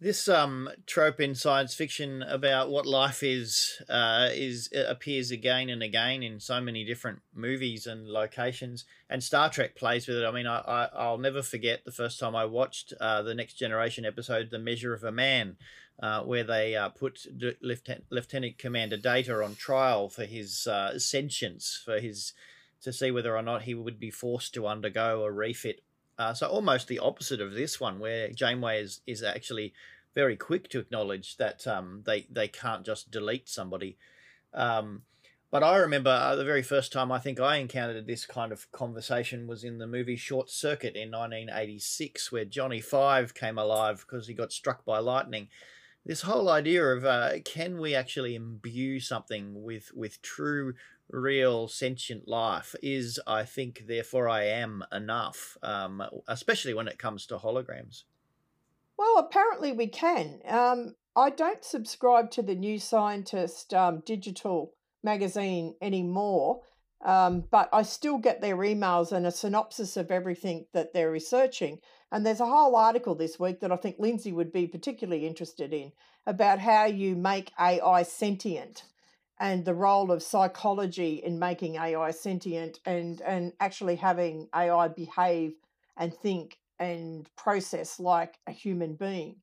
This 0.03 0.31
um, 0.31 0.71
trope 0.87 1.21
in 1.21 1.35
science 1.35 1.75
fiction 1.75 2.23
about 2.23 2.71
what 2.71 2.87
life 2.87 3.23
is 3.23 3.83
uh, 3.87 4.31
is 4.33 4.71
appears 4.75 5.31
again 5.31 5.69
and 5.69 5.83
again 5.83 6.23
in 6.23 6.41
so 6.41 6.59
many 6.59 6.87
different 6.87 7.21
movies 7.35 7.87
and 7.87 8.09
locations, 8.09 8.87
and 9.11 9.23
Star 9.23 9.51
Trek 9.51 9.77
plays 9.77 10.09
with 10.09 10.17
it. 10.17 10.25
I 10.25 10.31
mean, 10.31 10.47
I, 10.47 10.61
I 10.61 10.89
I'll 10.95 11.19
never 11.19 11.43
forget 11.43 11.85
the 11.85 11.93
first 11.93 12.19
time 12.19 12.35
I 12.35 12.47
watched 12.47 12.95
uh, 12.99 13.21
the 13.21 13.35
Next 13.35 13.55
Generation 13.59 14.07
episode, 14.07 14.49
"The 14.51 14.59
Measure 14.59 14.95
of 14.95 15.05
a 15.05 15.13
Man," 15.13 15.59
uh, 16.03 16.23
where 16.23 16.45
they 16.45 16.75
uh, 16.75 16.89
put 16.89 17.27
Lieutenant, 17.61 18.07
Lieutenant 18.09 18.57
Commander 18.57 18.97
Data 18.97 19.45
on 19.45 19.55
trial 19.55 20.09
for 20.09 20.25
his 20.25 20.67
uh, 20.67 20.99
sentience, 20.99 21.79
for 21.85 22.01
his 22.01 22.33
to 22.81 22.91
see 22.91 23.11
whether 23.11 23.37
or 23.37 23.43
not 23.43 23.63
he 23.63 23.75
would 23.75 24.01
be 24.01 24.11
forced 24.11 24.55
to 24.55 24.67
undergo 24.67 25.25
a 25.25 25.31
refit 25.31 25.83
uh, 26.21 26.35
so 26.35 26.47
almost 26.47 26.87
the 26.87 26.99
opposite 26.99 27.41
of 27.41 27.55
this 27.55 27.81
one, 27.81 27.99
where 27.99 28.29
Janeway 28.29 28.83
is 28.83 29.01
is 29.07 29.23
actually 29.23 29.73
very 30.15 30.37
quick 30.37 30.69
to 30.69 30.79
acknowledge 30.79 31.39
that 31.39 31.67
um, 31.67 32.03
they 32.05 32.27
they 32.31 32.47
can't 32.47 32.85
just 32.85 33.11
delete 33.11 33.49
somebody. 33.49 33.97
Um, 34.53 35.03
but 35.51 35.63
I 35.63 35.79
remember 35.79 36.11
uh, 36.11 36.37
the 36.37 36.45
very 36.45 36.63
first 36.63 36.93
time 36.93 37.11
I 37.11 37.21
think 37.21 37.41
I 37.41 37.57
encountered 37.57 38.07
this 38.07 38.27
kind 38.27 38.53
of 38.53 38.71
conversation 38.71 39.47
was 39.47 39.65
in 39.65 39.79
the 39.79 39.87
movie 39.87 40.17
Short 40.17 40.51
Circuit 40.51 40.95
in 40.95 41.11
1986, 41.11 42.31
where 42.31 42.45
Johnny 42.45 42.83
Five 42.83 43.33
came 43.33 43.57
alive 43.57 44.05
because 44.07 44.27
he 44.27 44.35
got 44.35 44.53
struck 44.53 44.85
by 44.85 44.99
lightning. 44.99 45.49
This 46.05 46.21
whole 46.21 46.51
idea 46.51 46.85
of 46.85 47.07
uh, 47.07 47.41
can 47.47 47.79
we 47.79 47.95
actually 47.95 48.35
imbue 48.35 49.01
something 49.01 49.63
with 49.63 49.91
with 49.95 50.21
true 50.21 50.75
real 51.13 51.69
sentient 51.69 52.29
life 52.29 52.75
is, 52.83 53.21
I 53.27 53.45
think, 53.45 53.85
therefore 53.87 54.29
I 54.29 54.45
am 54.45 54.85
enough, 54.93 55.57
um, 55.63 56.03
especially 56.29 56.75
when 56.75 56.89
it 56.89 56.99
comes 56.99 57.27
to 57.27 57.39
holograms. 57.39 58.05
Well, 58.97 59.19
apparently 59.19 59.73
we 59.73 59.87
can. 59.87 60.41
Um, 60.47 60.95
I 61.17 61.31
don't 61.31 61.65
subscribe 61.65 62.31
to 62.33 62.43
the 62.43 62.55
New 62.55 62.79
Scientist 62.79 63.75
um, 63.75 64.03
digital 64.05 64.75
magazine 65.03 65.75
anymore, 65.81 66.61
um, 67.05 67.45
but 67.51 67.69
I 67.73 67.83
still 67.83 68.19
get 68.19 68.41
their 68.41 68.57
emails 68.57 69.11
and 69.11 69.27
a 69.27 69.31
synopsis 69.31 69.97
of 69.97 70.11
everything 70.11 70.67
that 70.73 70.93
they're 70.93 71.11
researching. 71.11 71.79
And 72.13 72.27
there's 72.27 72.41
a 72.41 72.47
whole 72.47 72.77
article 72.77 73.15
this 73.15 73.39
week 73.39 73.61
that 73.61 73.73
I 73.73 73.77
think 73.77 73.97
Lindsay 73.99 74.33
would 74.33 74.53
be 74.53 74.67
particularly 74.67 75.27
interested 75.27 75.73
in 75.73 75.93
about 76.27 76.59
how 76.59 76.85
you 76.85 77.17
make 77.17 77.53
AI 77.59 78.03
sentient 78.03 78.85
and 79.41 79.65
the 79.65 79.75
role 79.75 80.13
of 80.13 80.23
psychology 80.23 81.23
in 81.25 81.39
making 81.39 81.77
AI 81.77 82.11
sentient 82.11 82.79
and 82.85 83.23
and 83.23 83.53
actually 83.59 83.97
having 83.97 84.49
AI 84.55 84.89
behave 84.89 85.55
and 85.97 86.15
think 86.15 86.59
and 86.79 87.29
process 87.37 87.99
like 87.99 88.39
a 88.47 88.53
human 88.53 88.95
being. 88.95 89.37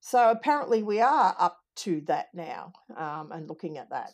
So 0.00 0.30
apparently 0.30 0.82
we 0.82 1.00
are 1.00 1.36
up 1.38 1.58
to 1.76 2.00
that 2.02 2.28
now 2.32 2.72
um, 2.96 3.32
and 3.32 3.48
looking 3.48 3.76
at 3.76 3.90
that. 3.90 4.12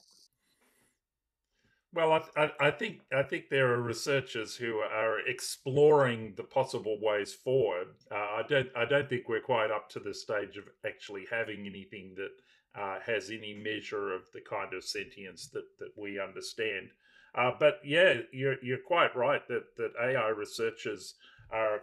Well, 1.95 2.25
I, 2.37 2.51
I, 2.61 2.71
think 2.71 3.01
I 3.11 3.23
think 3.23 3.49
there 3.49 3.73
are 3.73 3.81
researchers 3.81 4.55
who 4.55 4.79
are 4.81 5.21
exploring 5.27 6.35
the 6.37 6.43
possible 6.43 6.99
ways 7.01 7.33
forward. 7.33 7.89
Uh, 8.11 8.17
I 8.17 8.43
don't 8.47 8.69
I 8.77 8.85
don't 8.85 9.09
think 9.09 9.29
we're 9.29 9.41
quite 9.41 9.71
up 9.71 9.89
to 9.91 10.01
the 10.01 10.13
stage 10.13 10.59
of 10.59 10.65
actually 10.85 11.27
having 11.31 11.61
anything 11.61 12.15
that 12.17 12.33
uh, 12.79 12.99
has 13.05 13.31
any 13.31 13.55
measure 13.55 14.13
of 14.13 14.23
the 14.33 14.41
kind 14.41 14.75
of 14.75 14.85
sentience 14.85 15.49
that, 15.49 15.65
that 15.79 15.93
we 15.97 16.21
understand. 16.21 16.91
Uh, 17.35 17.53
but 17.59 17.81
yeah, 17.85 18.15
you're 18.33 18.57
you're 18.63 18.79
quite 18.79 19.15
right 19.15 19.47
that 19.49 19.77
that 19.77 19.93
AI 20.01 20.29
researchers 20.29 21.15
are 21.51 21.83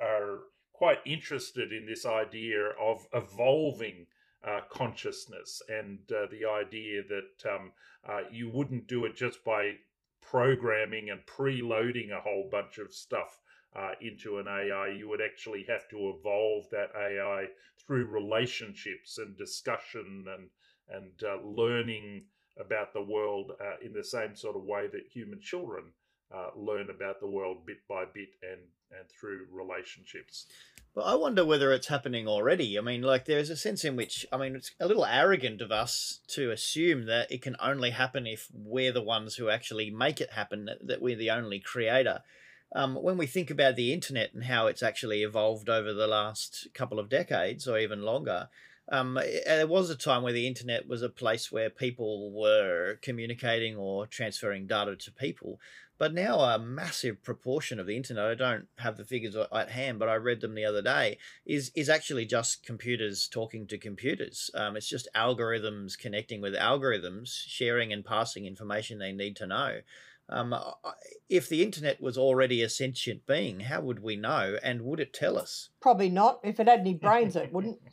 are 0.00 0.40
quite 0.72 0.98
interested 1.04 1.72
in 1.72 1.86
this 1.86 2.06
idea 2.06 2.70
of 2.80 3.06
evolving 3.12 4.06
uh, 4.44 4.60
consciousness 4.70 5.62
and 5.68 5.98
uh, 6.12 6.26
the 6.30 6.44
idea 6.48 7.02
that 7.08 7.50
um, 7.52 7.72
uh, 8.08 8.22
you 8.30 8.50
wouldn't 8.50 8.88
do 8.88 9.04
it 9.04 9.14
just 9.14 9.44
by 9.44 9.72
programming 10.20 11.10
and 11.10 11.20
preloading 11.26 12.10
a 12.10 12.20
whole 12.20 12.48
bunch 12.50 12.78
of 12.78 12.92
stuff 12.92 13.40
uh, 13.74 13.92
into 14.00 14.38
an 14.38 14.46
AI, 14.48 14.88
you 14.88 15.08
would 15.08 15.20
actually 15.20 15.64
have 15.68 15.88
to 15.88 16.14
evolve 16.16 16.68
that 16.70 16.90
AI 16.96 17.46
through 17.86 18.06
relationships 18.06 19.18
and 19.18 19.36
discussion 19.36 20.24
and 20.28 20.48
and 20.88 21.12
uh, 21.22 21.40
learning 21.42 22.24
about 22.60 22.92
the 22.92 23.02
world 23.02 23.52
uh, 23.60 23.76
in 23.82 23.92
the 23.92 24.04
same 24.04 24.36
sort 24.36 24.56
of 24.56 24.64
way 24.64 24.86
that 24.92 25.06
human 25.10 25.40
children 25.40 25.84
uh, 26.34 26.48
learn 26.54 26.90
about 26.90 27.20
the 27.20 27.26
world 27.26 27.64
bit 27.66 27.78
by 27.88 28.04
bit 28.04 28.28
and 28.42 28.60
and 28.90 29.08
through 29.08 29.46
relationships. 29.50 30.46
But 30.94 31.02
I 31.02 31.14
wonder 31.14 31.46
whether 31.46 31.72
it's 31.72 31.86
happening 31.86 32.28
already. 32.28 32.76
I 32.76 32.82
mean, 32.82 33.00
like 33.00 33.24
there's 33.24 33.48
a 33.48 33.56
sense 33.56 33.84
in 33.84 33.96
which 33.96 34.26
I 34.30 34.36
mean 34.36 34.54
it's 34.54 34.72
a 34.78 34.86
little 34.86 35.06
arrogant 35.06 35.62
of 35.62 35.72
us 35.72 36.20
to 36.28 36.50
assume 36.50 37.06
that 37.06 37.32
it 37.32 37.40
can 37.40 37.56
only 37.58 37.90
happen 37.90 38.26
if 38.26 38.48
we're 38.52 38.92
the 38.92 39.02
ones 39.02 39.36
who 39.36 39.48
actually 39.48 39.90
make 39.90 40.20
it 40.20 40.32
happen, 40.32 40.68
that 40.82 41.00
we're 41.00 41.16
the 41.16 41.30
only 41.30 41.58
creator 41.58 42.20
um, 42.74 42.94
when 42.94 43.18
we 43.18 43.26
think 43.26 43.50
about 43.50 43.76
the 43.76 43.92
internet 43.92 44.32
and 44.32 44.44
how 44.44 44.66
it's 44.66 44.82
actually 44.82 45.22
evolved 45.22 45.68
over 45.68 45.92
the 45.92 46.06
last 46.06 46.68
couple 46.74 46.98
of 46.98 47.08
decades 47.08 47.68
or 47.68 47.78
even 47.78 48.02
longer, 48.02 48.48
um, 48.90 49.18
there 49.46 49.66
was 49.66 49.90
a 49.90 49.96
time 49.96 50.22
where 50.22 50.32
the 50.32 50.46
internet 50.46 50.88
was 50.88 51.02
a 51.02 51.08
place 51.08 51.52
where 51.52 51.70
people 51.70 52.32
were 52.32 52.96
communicating 53.00 53.76
or 53.76 54.06
transferring 54.06 54.66
data 54.66 54.96
to 54.96 55.12
people. 55.12 55.60
But 55.98 56.14
now 56.14 56.40
a 56.40 56.58
massive 56.58 57.22
proportion 57.22 57.78
of 57.78 57.86
the 57.86 57.96
internet, 57.96 58.24
I 58.24 58.34
don't 58.34 58.66
have 58.78 58.96
the 58.96 59.04
figures 59.04 59.36
at 59.36 59.70
hand, 59.70 60.00
but 60.00 60.08
I 60.08 60.16
read 60.16 60.40
them 60.40 60.56
the 60.56 60.64
other 60.64 60.82
day, 60.82 61.18
is 61.46 61.70
is 61.76 61.88
actually 61.88 62.26
just 62.26 62.66
computers 62.66 63.28
talking 63.28 63.68
to 63.68 63.78
computers. 63.78 64.50
Um, 64.52 64.76
it's 64.76 64.88
just 64.88 65.08
algorithms 65.14 65.96
connecting 65.96 66.40
with 66.40 66.54
algorithms, 66.54 67.28
sharing 67.46 67.92
and 67.92 68.04
passing 68.04 68.46
information 68.46 68.98
they 68.98 69.12
need 69.12 69.36
to 69.36 69.46
know. 69.46 69.82
Um, 70.28 70.54
if 71.28 71.48
the 71.48 71.62
internet 71.62 72.00
was 72.00 72.16
already 72.16 72.62
a 72.62 72.68
sentient 72.68 73.26
being, 73.26 73.60
how 73.60 73.80
would 73.82 74.02
we 74.02 74.16
know? 74.16 74.56
And 74.62 74.82
would 74.82 75.00
it 75.00 75.12
tell 75.12 75.38
us? 75.38 75.70
Probably 75.80 76.08
not. 76.08 76.40
If 76.42 76.58
it 76.58 76.68
had 76.68 76.80
any 76.80 76.94
brains, 76.94 77.36
it 77.36 77.52
wouldn't. 77.52 77.78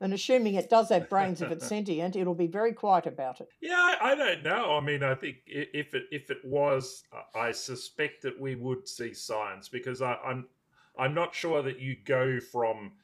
And 0.00 0.12
assuming 0.12 0.54
it 0.54 0.68
does 0.68 0.88
have 0.88 1.08
brains, 1.08 1.42
if 1.42 1.52
it's 1.52 1.68
sentient, 1.68 2.16
it'll 2.16 2.34
be 2.34 2.48
very 2.48 2.72
quiet 2.72 3.06
about 3.06 3.40
it. 3.40 3.46
Yeah, 3.60 3.76
I, 4.00 4.10
I 4.10 4.14
don't 4.16 4.42
know. 4.42 4.76
I 4.76 4.80
mean, 4.80 5.04
I 5.04 5.14
think 5.14 5.36
if 5.46 5.94
it 5.94 6.06
if 6.10 6.28
it 6.28 6.44
was, 6.44 7.04
I 7.36 7.52
suspect 7.52 8.22
that 8.22 8.40
we 8.40 8.56
would 8.56 8.88
see 8.88 9.14
signs 9.14 9.68
because 9.68 10.02
I, 10.02 10.14
I'm 10.14 10.48
I'm 10.98 11.14
not 11.14 11.36
sure 11.36 11.62
that 11.62 11.78
you 11.78 11.94
go 12.04 12.40
from 12.40 12.94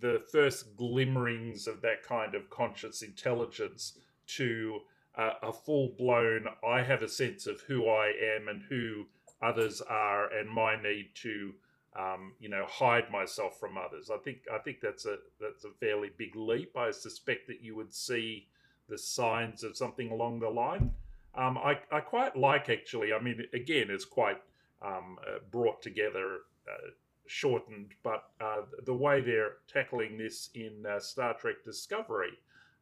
the 0.00 0.20
first 0.32 0.76
glimmerings 0.76 1.68
of 1.68 1.80
that 1.82 2.02
kind 2.02 2.34
of 2.34 2.50
conscious 2.50 3.02
intelligence 3.02 3.96
to 4.26 4.80
uh, 5.18 5.34
a 5.42 5.52
full 5.52 5.88
blown, 5.98 6.46
I 6.66 6.82
have 6.82 7.02
a 7.02 7.08
sense 7.08 7.46
of 7.46 7.60
who 7.62 7.88
I 7.88 8.12
am 8.36 8.48
and 8.48 8.62
who 8.68 9.06
others 9.42 9.80
are, 9.82 10.32
and 10.32 10.48
my 10.48 10.80
need 10.80 11.10
to, 11.16 11.52
um, 11.98 12.34
you 12.38 12.48
know, 12.48 12.64
hide 12.68 13.10
myself 13.10 13.58
from 13.58 13.76
others. 13.76 14.10
I 14.10 14.18
think 14.18 14.38
I 14.52 14.58
think 14.58 14.80
that's 14.80 15.06
a 15.06 15.16
that's 15.40 15.64
a 15.64 15.70
fairly 15.80 16.10
big 16.16 16.36
leap. 16.36 16.76
I 16.76 16.92
suspect 16.92 17.48
that 17.48 17.60
you 17.60 17.74
would 17.74 17.92
see 17.92 18.46
the 18.88 18.96
signs 18.96 19.64
of 19.64 19.76
something 19.76 20.10
along 20.10 20.38
the 20.38 20.48
line. 20.48 20.92
Um, 21.34 21.58
I 21.58 21.80
I 21.90 22.00
quite 22.00 22.36
like 22.36 22.68
actually. 22.68 23.12
I 23.12 23.20
mean, 23.20 23.44
again, 23.52 23.88
it's 23.90 24.04
quite 24.04 24.40
um, 24.80 25.18
uh, 25.26 25.38
brought 25.50 25.82
together. 25.82 26.38
Uh, 26.68 26.90
shortened, 27.30 27.90
but 28.02 28.30
uh, 28.40 28.62
the 28.86 28.94
way 28.94 29.20
they're 29.20 29.56
tackling 29.70 30.16
this 30.16 30.48
in 30.54 30.86
uh, 30.86 30.98
Star 30.98 31.34
Trek 31.34 31.56
Discovery 31.62 32.38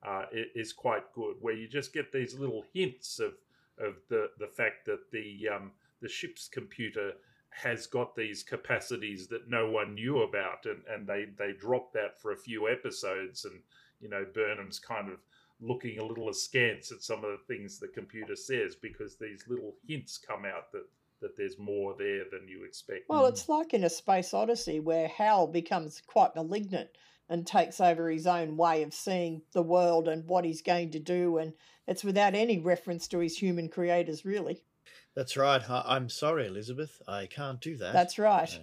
uh, 0.07 0.27
is 0.33 0.73
quite 0.73 1.13
good, 1.13 1.37
where 1.41 1.55
you 1.55 1.67
just 1.67 1.93
get 1.93 2.13
these 2.13 2.39
little 2.39 2.65
hints 2.73 3.19
of 3.19 3.35
of 3.79 3.97
the 4.09 4.31
the 4.39 4.47
fact 4.47 4.87
that 4.87 5.11
the 5.11 5.49
um, 5.49 5.73
the 6.01 6.09
ship's 6.09 6.49
computer 6.49 7.13
has 7.51 7.87
got 7.87 8.15
these 8.15 8.43
capacities 8.43 9.27
that 9.29 9.49
no 9.49 9.71
one 9.71 9.95
knew 9.95 10.23
about, 10.23 10.65
and, 10.67 10.83
and 10.89 11.07
they 11.07 11.27
they 11.37 11.53
drop 11.53 11.93
that 11.93 12.21
for 12.21 12.33
a 12.33 12.37
few 12.37 12.69
episodes, 12.69 13.45
and 13.45 13.61
you 14.01 14.09
know 14.09 14.25
Burnham's 14.33 14.79
kind 14.79 15.09
of 15.11 15.19
looking 15.61 15.99
a 15.99 16.05
little 16.05 16.29
askance 16.29 16.93
at 16.93 17.03
some 17.03 17.25
of 17.25 17.31
the 17.31 17.41
things 17.47 17.79
the 17.79 17.89
computer 17.89 18.37
says 18.37 18.77
because 18.77 19.17
these 19.17 19.43
little 19.49 19.75
hints 19.89 20.19
come 20.19 20.45
out 20.45 20.71
that 20.73 20.85
that 21.21 21.35
there's 21.37 21.59
more 21.59 21.95
there 21.99 22.25
than 22.31 22.47
you 22.47 22.63
expect. 22.65 23.09
Well, 23.09 23.27
it's 23.27 23.49
like 23.49 23.73
in 23.73 23.85
a 23.85 23.91
space 23.91 24.35
odyssey 24.35 24.81
where 24.81 25.09
Hal 25.09 25.47
becomes 25.47 26.03
quite 26.07 26.37
malignant 26.37 26.91
and 27.29 27.47
takes 27.47 27.81
over 27.81 28.11
his 28.11 28.27
own 28.27 28.57
way 28.57 28.83
of 28.83 28.95
seeing 28.95 29.43
the 29.53 29.63
world 29.63 30.09
and 30.09 30.29
what 30.29 30.45
he's 30.45 30.63
going 30.63 30.91
to 30.93 31.01
do. 31.01 31.39
And 31.39 31.53
it's 31.87 32.05
without 32.05 32.35
any 32.35 32.59
reference 32.59 33.09
to 33.09 33.19
his 33.19 33.39
human 33.39 33.69
creators, 33.69 34.25
really. 34.25 34.63
That's 35.15 35.37
right. 35.37 35.63
I'm 35.69 36.09
sorry, 36.09 36.47
Elizabeth. 36.47 37.01
I 37.09 37.27
can't 37.27 37.61
do 37.61 37.77
that. 37.79 37.93
That's 37.93 38.19
right. 38.19 38.59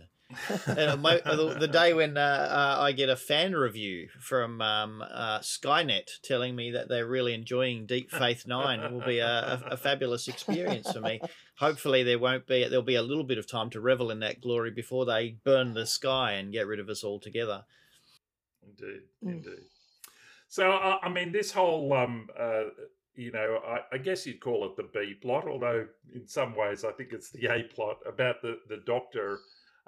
Uh, 0.67 0.95
my, 0.97 1.21
the, 1.25 1.57
the, 1.59 1.67
day 1.67 1.93
when 1.93 2.17
uh, 2.17 2.21
uh, 2.21 2.81
I 2.81 2.91
get 2.91 3.09
a 3.09 3.15
fan 3.15 3.53
review 3.53 4.07
from 4.19 4.61
um, 4.61 5.03
uh, 5.03 5.39
Skynet 5.39 6.21
telling 6.23 6.55
me 6.55 6.71
that 6.71 6.89
they're 6.89 7.05
really 7.07 7.33
enjoying 7.33 7.85
Deep 7.85 8.09
Faith 8.09 8.47
Nine 8.47 8.93
will 8.93 9.05
be 9.05 9.19
a, 9.19 9.27
a, 9.27 9.63
a, 9.71 9.77
fabulous 9.77 10.27
experience 10.27 10.91
for 10.91 11.01
me. 11.01 11.21
Hopefully, 11.57 12.03
there 12.03 12.19
won't 12.19 12.47
be 12.47 12.67
there'll 12.67 12.81
be 12.81 12.95
a 12.95 13.03
little 13.03 13.23
bit 13.23 13.37
of 13.37 13.47
time 13.47 13.69
to 13.71 13.81
revel 13.81 14.09
in 14.09 14.21
that 14.21 14.41
glory 14.41 14.71
before 14.71 15.05
they 15.05 15.35
burn 15.43 15.73
the 15.73 15.85
sky 15.85 16.31
and 16.31 16.51
get 16.51 16.65
rid 16.67 16.79
of 16.79 16.89
us 16.89 17.03
altogether. 17.03 17.63
Indeed, 18.65 19.01
mm. 19.23 19.31
indeed. 19.31 19.65
So, 20.47 20.71
uh, 20.71 20.97
I 21.01 21.09
mean, 21.09 21.31
this 21.31 21.51
whole 21.51 21.93
um, 21.93 22.27
uh, 22.37 22.63
you 23.15 23.31
know, 23.31 23.59
I, 23.65 23.95
I, 23.95 23.97
guess 23.97 24.25
you'd 24.25 24.39
call 24.39 24.65
it 24.65 24.75
the 24.75 24.89
B 24.93 25.13
plot, 25.21 25.47
although 25.47 25.85
in 26.13 26.27
some 26.27 26.55
ways 26.55 26.83
I 26.83 26.91
think 26.91 27.13
it's 27.13 27.29
the 27.29 27.45
A 27.47 27.63
plot 27.63 27.97
about 28.05 28.41
the, 28.41 28.59
the 28.69 28.81
doctor 28.85 29.39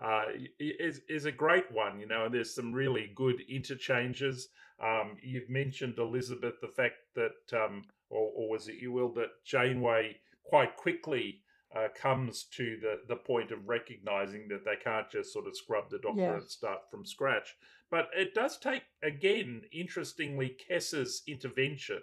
uh, 0.01 0.25
is, 0.59 1.01
is 1.09 1.25
a 1.25 1.31
great 1.31 1.71
one, 1.71 1.99
you 1.99 2.07
know, 2.07 2.25
and 2.25 2.33
there's 2.33 2.53
some 2.53 2.71
really 2.71 3.11
good 3.15 3.41
interchanges. 3.49 4.49
Um, 4.83 5.17
you've 5.23 5.49
mentioned, 5.49 5.97
Elizabeth, 5.97 6.55
the 6.61 6.67
fact 6.67 6.95
that, 7.15 7.59
um, 7.63 7.83
or, 8.09 8.31
or, 8.35 8.49
was 8.49 8.67
it 8.67 8.75
you 8.75 8.91
will, 8.91 9.11
that 9.13 9.29
Janeway 9.45 10.17
quite 10.43 10.75
quickly 10.75 11.39
uh, 11.75 11.87
comes 11.95 12.43
to 12.43 12.77
the, 12.81 13.01
the 13.07 13.15
point 13.15 13.51
of 13.51 13.67
recognizing 13.67 14.47
that 14.47 14.63
they 14.63 14.75
can't 14.81 15.09
just 15.09 15.33
sort 15.33 15.47
of 15.47 15.57
scrub 15.57 15.89
the 15.89 15.99
doctor 15.99 16.21
yeah. 16.21 16.33
and 16.35 16.49
start 16.49 16.89
from 16.89 17.05
scratch. 17.05 17.55
But 17.91 18.09
it 18.15 18.33
does 18.33 18.57
take, 18.57 18.83
again, 19.03 19.63
interestingly, 19.71 20.55
Kes's 20.69 21.21
intervention 21.27 22.01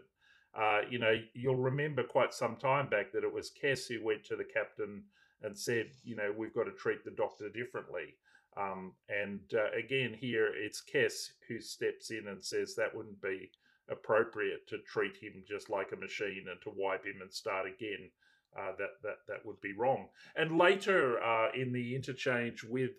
uh, 0.55 0.81
you 0.91 0.99
know, 0.99 1.15
you'll 1.35 1.57
remember 1.57 2.03
quite 2.03 2.35
some 2.35 2.57
time 2.57 2.89
back 2.89 3.13
that 3.13 3.25
it 3.25 3.33
was 3.33 3.51
Kes 3.51 3.89
who 3.89 4.05
went 4.05 4.25
to 4.25 4.37
the 4.37 4.45
captain 4.45 5.03
and 5.43 5.57
said, 5.57 5.91
you 6.05 6.15
know, 6.15 6.33
we've 6.37 6.55
got 6.55 6.65
to 6.65 6.73
treat 6.73 7.05
the 7.05 7.11
doctor 7.11 7.49
differently. 7.49 8.17
Um, 8.57 8.93
and 9.09 9.41
uh, 9.55 9.71
again, 9.77 10.15
here 10.19 10.53
it's 10.55 10.83
Kes 10.83 11.31
who 11.49 11.59
steps 11.61 12.11
in 12.11 12.29
and 12.29 12.45
says 12.45 12.75
that 12.75 12.95
wouldn't 12.95 13.21
be 13.23 13.51
appropriate 13.91 14.69
to 14.69 14.79
treat 14.87 15.17
him 15.17 15.43
just 15.49 15.71
like 15.71 15.93
a 15.93 15.97
machine 15.97 16.45
and 16.51 16.61
to 16.63 16.73
wipe 16.77 17.05
him 17.05 17.23
and 17.23 17.33
start 17.33 17.67
again. 17.67 18.11
Uh, 18.55 18.73
that 18.77 18.91
that 19.03 19.17
that 19.27 19.47
would 19.47 19.61
be 19.63 19.73
wrong. 19.73 20.09
And 20.37 20.59
later 20.59 21.23
uh, 21.23 21.49
in 21.55 21.73
the 21.73 21.97
interchange 21.97 22.63
with 22.63 22.91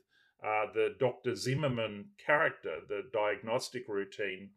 uh, 0.44 0.66
the 0.74 0.96
Doctor 1.00 1.36
Zimmerman 1.36 2.06
character, 2.18 2.78
the 2.90 3.04
diagnostic 3.14 3.88
routine, 3.88 4.50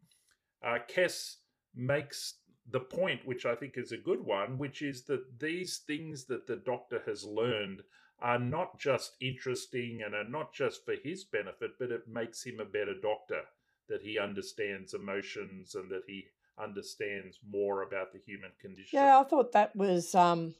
uh, 0.65 0.79
Kes 0.89 1.35
makes 1.75 2.39
the 2.69 2.79
point, 2.79 3.25
which 3.25 3.45
I 3.45 3.55
think 3.55 3.77
is 3.77 3.91
a 3.91 3.97
good 3.97 4.25
one, 4.25 4.57
which 4.57 4.81
is 4.81 5.03
that 5.03 5.39
these 5.39 5.77
things 5.77 6.25
that 6.25 6.47
the 6.47 6.57
doctor 6.57 7.01
has 7.05 7.23
learned 7.23 7.83
are 8.19 8.39
not 8.39 8.79
just 8.79 9.15
interesting 9.21 10.01
and 10.03 10.15
are 10.15 10.27
not 10.27 10.53
just 10.53 10.83
for 10.83 10.95
his 11.03 11.23
benefit, 11.23 11.71
but 11.79 11.91
it 11.91 12.07
makes 12.07 12.43
him 12.43 12.59
a 12.59 12.65
better 12.65 12.95
doctor, 12.99 13.41
that 13.87 14.01
he 14.01 14.19
understands 14.19 14.93
emotions 14.93 15.75
and 15.75 15.89
that 15.91 16.03
he 16.07 16.25
understands 16.57 17.37
more 17.47 17.83
about 17.83 18.11
the 18.11 18.19
human 18.19 18.51
condition. 18.59 18.99
Yeah, 18.99 19.19
I 19.19 19.23
thought 19.23 19.51
that 19.51 19.75
was 19.75 20.15
um, 20.15 20.55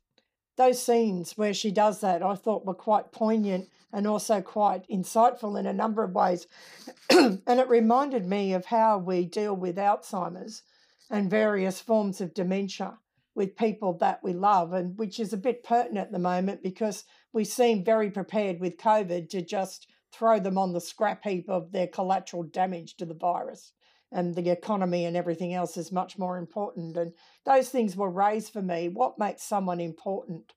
those 0.58 0.82
scenes 0.82 1.38
where 1.38 1.54
she 1.54 1.72
does 1.72 2.02
that, 2.02 2.24
I 2.24 2.36
thought 2.36 2.66
were 2.66 2.74
quite 2.74 3.12
poignant 3.12 3.70
and 3.94 4.06
also 4.06 4.42
quite 4.42 4.88
insightful 4.90 5.58
in 5.58 5.66
a 5.66 5.74
number 5.74 6.04
of 6.04 6.14
ways. 6.14 6.48
and 7.10 7.42
it 7.48 7.70
reminded 7.70 8.26
me 8.26 8.54
of 8.54 8.66
how 8.66 8.98
we 8.98 9.26
deal 9.26 9.56
with 9.56 9.78
Alzheimer's 9.78 10.64
and 11.10 11.30
various 11.30 11.80
forms 11.80 12.20
of 12.20 12.34
dementia 12.34 12.98
with 13.34 13.56
people 13.56 13.94
that 14.00 14.22
we 14.24 14.34
love, 14.34 14.74
and 14.74 14.98
which 14.98 15.20
is 15.20 15.32
a 15.32 15.38
bit 15.38 15.64
pertinent 15.64 16.08
at 16.08 16.12
the 16.12 16.20
moment 16.20 16.64
because 16.64 17.06
we 17.32 17.46
seem 17.46 17.84
very 17.84 18.10
prepared 18.10 18.60
with 18.60 18.78
COVID 18.78 19.30
to 19.30 19.42
just 19.44 19.88
throw 20.12 20.40
them 20.40 20.58
on 20.58 20.74
the 20.74 20.82
scrap 20.82 21.24
heap 21.24 21.48
of 21.48 21.72
their 21.72 21.88
collateral 21.88 22.44
damage 22.44 22.98
to 22.98 23.06
the 23.06 23.14
virus. 23.14 23.74
And 24.12 24.36
the 24.36 24.50
economy 24.50 25.06
and 25.06 25.18
everything 25.18 25.54
else 25.54 25.76
is 25.76 25.92
much 25.92 26.18
more 26.18 26.38
important. 26.38 26.96
And 26.96 27.12
those 27.46 27.70
things 27.70 27.96
were 27.96 28.10
raised 28.10 28.54
for 28.54 28.62
me. 28.62 28.88
What 28.88 29.20
makes 29.20 29.44
someone 29.44 29.82
important? 29.82 30.54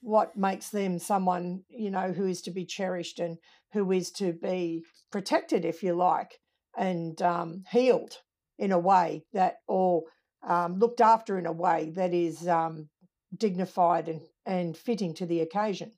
What 0.00 0.36
makes 0.36 0.70
them 0.70 0.98
someone, 0.98 1.62
you 1.68 1.90
know, 1.90 2.12
who 2.12 2.26
is 2.26 2.42
to 2.42 2.50
be 2.50 2.64
cherished 2.64 3.20
and 3.20 3.38
who 3.72 3.92
is 3.92 4.10
to 4.12 4.32
be 4.32 4.82
protected, 5.12 5.64
if 5.64 5.82
you 5.82 5.94
like, 5.94 6.38
and 6.76 7.20
um, 7.22 7.64
healed 7.70 8.16
in 8.58 8.72
a 8.72 8.78
way 8.78 9.24
that, 9.32 9.56
or 9.68 10.02
um, 10.46 10.78
looked 10.78 11.00
after 11.00 11.38
in 11.38 11.46
a 11.46 11.52
way 11.52 11.92
that 11.94 12.12
is 12.12 12.48
um, 12.48 12.88
dignified 13.36 14.08
and, 14.08 14.22
and 14.46 14.76
fitting 14.76 15.14
to 15.14 15.26
the 15.26 15.40
occasion. 15.40 15.92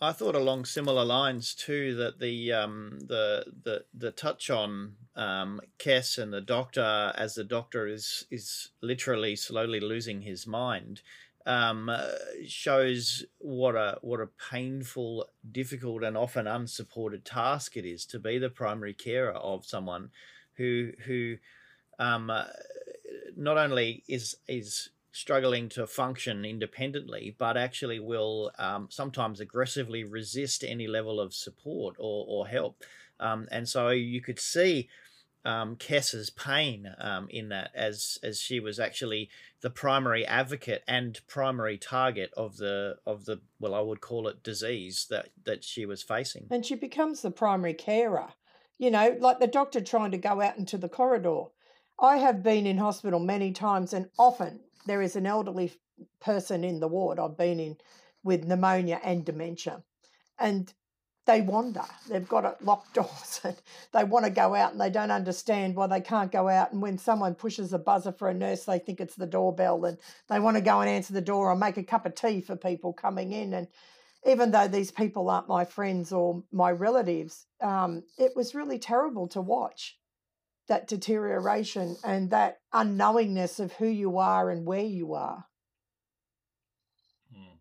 I 0.00 0.12
thought 0.12 0.36
along 0.36 0.64
similar 0.64 1.04
lines 1.04 1.54
too 1.54 1.94
that 1.96 2.20
the 2.20 2.52
um, 2.52 3.00
the 3.00 3.46
the 3.64 3.84
the 3.92 4.12
touch 4.12 4.48
on 4.48 4.94
um, 5.16 5.60
Kes 5.78 6.18
and 6.18 6.32
the 6.32 6.40
doctor 6.40 7.12
as 7.16 7.34
the 7.34 7.44
doctor 7.44 7.86
is 7.86 8.24
is 8.30 8.70
literally 8.80 9.34
slowly 9.34 9.80
losing 9.80 10.22
his 10.22 10.46
mind 10.46 11.02
um, 11.48 11.88
uh, 11.88 12.08
shows 12.46 13.24
what 13.38 13.74
a 13.74 13.98
what 14.02 14.20
a 14.20 14.28
painful, 14.50 15.26
difficult, 15.50 16.04
and 16.04 16.16
often 16.16 16.46
unsupported 16.46 17.24
task 17.24 17.76
it 17.76 17.86
is 17.86 18.04
to 18.06 18.18
be 18.18 18.38
the 18.38 18.50
primary 18.50 18.92
carer 18.92 19.32
of 19.32 19.64
someone 19.64 20.10
who 20.56 20.92
who 21.06 21.36
um, 21.98 22.28
uh, 22.28 22.44
not 23.34 23.56
only 23.56 24.04
is 24.06 24.36
is 24.46 24.90
struggling 25.12 25.68
to 25.70 25.86
function 25.86 26.44
independently, 26.44 27.34
but 27.38 27.56
actually 27.56 27.98
will 27.98 28.50
um, 28.58 28.88
sometimes 28.90 29.40
aggressively 29.40 30.04
resist 30.04 30.64
any 30.64 30.86
level 30.86 31.20
of 31.20 31.34
support 31.34 31.96
or, 31.98 32.24
or 32.28 32.48
help. 32.48 32.82
Um, 33.20 33.48
and 33.50 33.68
so 33.68 33.88
you 33.88 34.20
could 34.20 34.38
see 34.38 34.88
um, 35.44 35.76
Kes's 35.76 36.30
pain 36.30 36.94
um, 36.98 37.26
in 37.30 37.48
that 37.48 37.70
as 37.74 38.18
as 38.22 38.40
she 38.40 38.60
was 38.60 38.78
actually 38.78 39.30
the 39.60 39.70
primary 39.70 40.26
advocate 40.26 40.82
and 40.86 41.20
primary 41.26 41.78
target 41.78 42.30
of 42.36 42.56
the 42.58 42.96
of 43.06 43.24
the 43.24 43.40
well 43.58 43.74
I 43.74 43.80
would 43.80 44.00
call 44.00 44.28
it 44.28 44.42
disease 44.42 45.06
that 45.10 45.30
that 45.44 45.64
she 45.64 45.86
was 45.86 46.02
facing. 46.02 46.48
And 46.50 46.66
she 46.66 46.74
becomes 46.74 47.22
the 47.22 47.30
primary 47.30 47.74
carer 47.74 48.34
you 48.78 48.90
know, 48.92 49.16
like 49.18 49.40
the 49.40 49.46
doctor 49.46 49.80
trying 49.80 50.12
to 50.12 50.18
go 50.18 50.40
out 50.40 50.56
into 50.56 50.78
the 50.78 50.88
corridor. 50.88 51.44
I 52.00 52.18
have 52.18 52.44
been 52.44 52.66
in 52.66 52.78
hospital 52.78 53.18
many 53.18 53.52
times, 53.52 53.92
and 53.92 54.08
often 54.18 54.60
there 54.88 55.02
is 55.02 55.16
an 55.16 55.26
elderly 55.26 55.72
person 56.20 56.64
in 56.64 56.80
the 56.80 56.88
ward 56.88 57.18
I've 57.18 57.36
been 57.36 57.60
in 57.60 57.76
with 58.22 58.44
pneumonia 58.44 59.00
and 59.02 59.24
dementia. 59.24 59.82
And 60.38 60.72
they 61.26 61.42
wander. 61.42 61.84
They've 62.08 62.26
got 62.26 62.44
it 62.46 62.64
locked 62.64 62.94
doors 62.94 63.40
and 63.44 63.56
they 63.92 64.02
want 64.02 64.24
to 64.24 64.30
go 64.30 64.54
out 64.54 64.72
and 64.72 64.80
they 64.80 64.90
don't 64.90 65.10
understand 65.10 65.76
why 65.76 65.86
they 65.86 66.00
can't 66.00 66.32
go 66.32 66.48
out. 66.48 66.72
And 66.72 66.80
when 66.80 66.98
someone 66.98 67.34
pushes 67.34 67.72
a 67.72 67.78
buzzer 67.78 68.12
for 68.12 68.28
a 68.28 68.34
nurse, 68.34 68.64
they 68.64 68.78
think 68.78 69.00
it's 69.00 69.14
the 69.14 69.26
doorbell 69.26 69.84
and 69.84 69.98
they 70.28 70.40
want 70.40 70.56
to 70.56 70.62
go 70.62 70.80
and 70.80 70.88
answer 70.88 71.12
the 71.12 71.20
door 71.20 71.50
or 71.50 71.56
make 71.56 71.76
a 71.76 71.82
cup 71.82 72.06
of 72.06 72.14
tea 72.14 72.40
for 72.40 72.56
people 72.56 72.92
coming 72.92 73.32
in. 73.32 73.52
And 73.52 73.68
even 74.26 74.50
though 74.50 74.68
these 74.68 74.90
people 74.90 75.28
aren't 75.28 75.48
my 75.48 75.64
friends 75.64 76.12
or 76.12 76.42
my 76.50 76.70
relatives, 76.70 77.46
um, 77.60 78.02
it 78.16 78.32
was 78.34 78.54
really 78.54 78.78
terrible 78.78 79.28
to 79.28 79.40
watch 79.40 79.98
that 80.68 80.86
deterioration 80.86 81.96
and 82.04 82.30
that 82.30 82.58
unknowingness 82.72 83.58
of 83.60 83.72
who 83.72 83.86
you 83.86 84.18
are 84.18 84.50
and 84.50 84.66
where 84.66 84.84
you 84.84 85.14
are. 85.14 85.46
Hmm. 87.34 87.56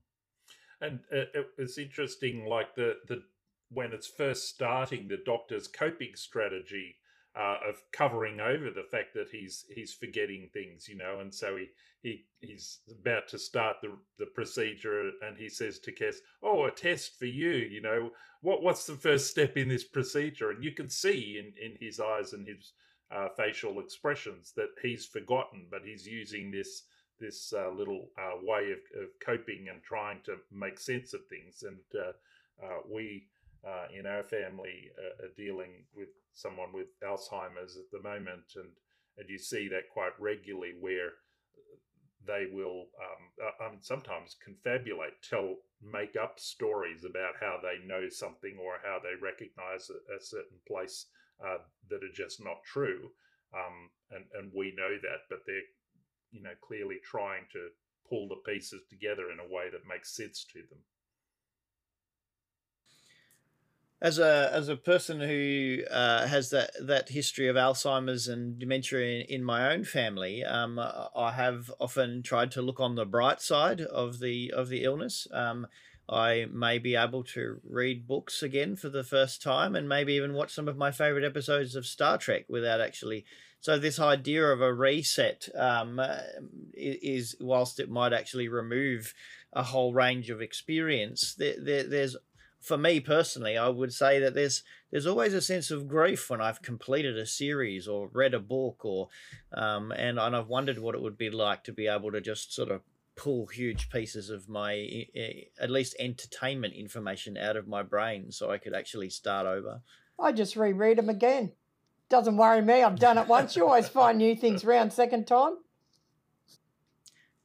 And 0.82 1.00
it, 1.12 1.48
it's 1.58 1.78
interesting, 1.78 2.46
like 2.46 2.76
the 2.76 2.98
the 3.08 3.24
when 3.70 3.94
it's 3.94 4.08
first 4.08 4.48
starting, 4.48 5.08
the 5.08 5.18
doctor's 5.26 5.68
coping 5.68 6.16
strategy 6.16 6.96
uh, 7.38 7.58
of 7.68 7.82
covering 7.92 8.40
over 8.40 8.72
the 8.72 8.86
fact 8.90 9.14
that 9.14 9.30
he's 9.30 9.66
he's 9.74 9.94
forgetting 9.94 10.50
things, 10.54 10.88
you 10.88 10.98
know, 10.98 11.20
and 11.20 11.34
so 11.34 11.56
he 11.56 11.68
he 12.02 12.26
he's 12.40 12.80
about 13.00 13.28
to 13.28 13.38
start 13.38 13.78
the 13.82 13.92
the 14.18 14.26
procedure, 14.26 15.12
and 15.22 15.38
he 15.38 15.50
says 15.50 15.80
to 15.80 15.94
Kes, 15.94 16.16
"Oh, 16.42 16.66
a 16.66 16.72
test 16.72 17.20
for 17.20 17.26
you, 17.26 17.52
you 17.52 17.82
know, 17.82 18.12
what 18.42 18.64
what's 18.64 18.86
the 18.86 18.96
first 18.96 19.30
step 19.30 19.56
in 19.56 19.70
this 19.70 19.84
procedure?" 19.84 20.50
And 20.50 20.64
you 20.64 20.72
can 20.72 20.90
see 20.90 21.38
in 21.40 21.54
in 21.64 21.78
his 21.80 22.00
eyes 22.00 22.34
and 22.34 22.48
his 22.48 22.74
uh, 23.12 23.30
facial 23.36 23.80
expressions 23.80 24.54
that 24.56 24.70
he's 24.82 25.06
forgotten, 25.06 25.68
but 25.70 25.82
he's 25.84 26.06
using 26.06 26.52
this 26.52 26.84
this 27.20 27.52
uh, 27.52 27.72
little 27.72 28.10
uh, 28.20 28.38
way 28.44 28.72
of, 28.72 29.02
of 29.02 29.10
coping 29.26 29.68
and 29.72 29.82
trying 29.82 30.20
to 30.24 30.36
make 30.52 30.80
sense 30.80 31.16
of 31.16 31.22
things, 31.28 31.64
and 31.64 31.80
uh, 31.96 32.66
uh, 32.66 32.80
we. 32.90 33.28
in 33.98 34.06
our 34.06 34.24
family, 34.24 34.92
are 35.24 35.34
dealing 35.36 35.84
with 35.96 36.10
someone 36.34 36.72
with 36.74 36.88
Alzheimer's 37.02 37.76
at 37.78 37.90
the 37.92 38.02
moment, 38.02 38.54
and 38.56 38.70
and 39.18 39.30
you 39.30 39.38
see 39.38 39.68
that 39.68 39.90
quite 39.90 40.14
regularly 40.20 40.74
where 40.80 41.14
they 42.28 42.46
will 42.52 42.88
um, 43.02 43.24
uh, 43.42 43.66
um, 43.66 43.78
sometimes 43.82 44.36
confabulate, 44.46 45.16
tell, 45.28 45.56
make 45.82 46.16
up 46.22 46.40
stories 46.40 47.06
about 47.06 47.34
how 47.40 47.58
they 47.64 47.86
know 47.88 48.10
something 48.10 48.58
or 48.62 48.74
how 48.84 49.00
they 49.02 49.16
recognize 49.22 49.90
a, 49.90 50.16
a 50.16 50.20
certain 50.20 50.60
place 50.68 51.08
uh, 51.44 51.58
that 51.90 52.04
are 52.04 52.14
just 52.14 52.44
not 52.44 52.64
true. 52.64 53.12
Um, 53.54 53.90
and 54.12 54.26
and 54.38 54.52
we 54.56 54.74
know 54.76 54.96
that, 55.02 55.22
but 55.30 55.40
they're 55.46 55.70
you 56.32 56.42
know 56.42 56.56
clearly 56.62 56.98
trying 57.04 57.44
to 57.54 57.70
pull 58.10 58.28
the 58.28 58.52
pieces 58.52 58.82
together 58.90 59.32
in 59.32 59.40
a 59.40 59.54
way 59.54 59.70
that 59.72 59.88
makes 59.88 60.16
sense 60.16 60.46
to 60.54 60.60
them. 60.70 60.80
as 64.02 64.20
a 64.20 64.52
as 64.54 64.70
a 64.70 64.76
person 64.76 65.20
who 65.20 65.80
uh, 65.90 66.28
has 66.28 66.52
that 66.52 66.72
that 66.80 67.10
history 67.10 67.48
of 67.48 67.56
Alzheimer's 67.56 68.28
and 68.28 68.60
dementia 68.60 69.00
in, 69.00 69.22
in 69.22 69.44
my 69.44 69.72
own 69.74 69.84
family, 69.84 70.44
um, 70.44 70.80
I 70.80 71.32
have 71.32 71.72
often 71.80 72.22
tried 72.22 72.52
to 72.52 72.62
look 72.62 72.80
on 72.80 72.96
the 72.96 73.06
bright 73.06 73.42
side 73.42 73.82
of 73.82 74.20
the 74.20 74.52
of 74.56 74.70
the 74.70 74.84
illness. 74.84 75.28
Um, 75.32 75.68
I 76.10 76.46
may 76.52 76.78
be 76.78 76.96
able 76.96 77.24
to 77.26 77.60
read 77.68 78.08
books 78.08 78.42
again 78.42 78.76
for 78.76 78.90
the 78.90 79.04
first 79.04 79.42
time, 79.42 79.76
and 79.76 79.90
maybe 79.90 80.14
even 80.14 80.34
watch 80.34 80.54
some 80.54 80.68
of 80.68 80.78
my 80.78 80.92
favorite 80.92 81.26
episodes 81.26 81.76
of 81.76 81.86
Star 81.86 82.18
Trek 82.18 82.46
without 82.48 82.82
actually. 82.82 83.26
So 83.60 83.78
this 83.78 84.00
idea 84.00 84.46
of 84.46 84.62
a 84.62 84.74
reset 84.74 85.50
um, 85.56 86.00
is, 86.74 87.36
whilst 87.40 87.80
it 87.80 87.90
might 87.90 88.14
actually 88.14 88.48
remove 88.48 89.14
a 89.52 89.64
whole 89.64 89.94
range 89.94 90.30
of 90.30 90.42
experience, 90.42 91.34
there, 91.36 91.56
there, 91.60 91.84
there's 91.84 92.16
for 92.62 92.78
me 92.78 93.00
personally, 93.00 93.58
I 93.58 93.70
would 93.70 93.94
say 93.94 94.20
that 94.20 94.34
there's 94.34 94.64
there's 94.92 95.06
always 95.06 95.34
a 95.34 95.42
sense 95.42 95.72
of 95.72 95.88
grief 95.88 96.30
when 96.30 96.42
I've 96.42 96.62
completed 96.62 97.18
a 97.18 97.26
series 97.26 97.88
or 97.88 98.10
read 98.14 98.34
a 98.34 98.40
book 98.40 98.84
or 98.84 99.10
um, 99.54 99.92
and 99.92 100.20
and 100.20 100.36
I've 100.36 100.48
wondered 100.48 100.80
what 100.80 100.96
it 100.96 101.02
would 101.02 101.18
be 101.18 101.30
like 101.30 101.64
to 101.66 101.74
be 101.74 101.88
able 101.88 102.12
to 102.12 102.22
just 102.22 102.54
sort 102.54 102.72
of 102.72 102.82
pull 103.18 103.48
huge 103.48 103.90
pieces 103.90 104.30
of 104.30 104.48
my 104.48 105.06
at 105.60 105.70
least 105.70 105.96
entertainment 106.00 106.74
information 106.76 107.36
out 107.36 107.58
of 107.58 107.68
my 107.68 107.84
brain 107.84 108.32
so 108.32 108.52
I 108.52 108.60
could 108.60 108.74
actually 108.74 109.10
start 109.10 109.46
over. 109.46 109.82
I 110.20 110.32
just 110.32 110.56
reread 110.56 110.98
them 110.98 111.10
again. 111.10 111.52
Doesn't 112.10 112.38
worry 112.38 112.62
me. 112.62 112.84
I've 112.84 113.00
done 113.00 113.18
it 113.18 113.28
once. 113.28 113.56
You 113.56 113.66
always 113.66 113.90
find 113.90 114.18
new 114.18 114.36
things 114.36 114.64
around 114.64 114.94
second 114.94 115.28
time. 115.28 115.58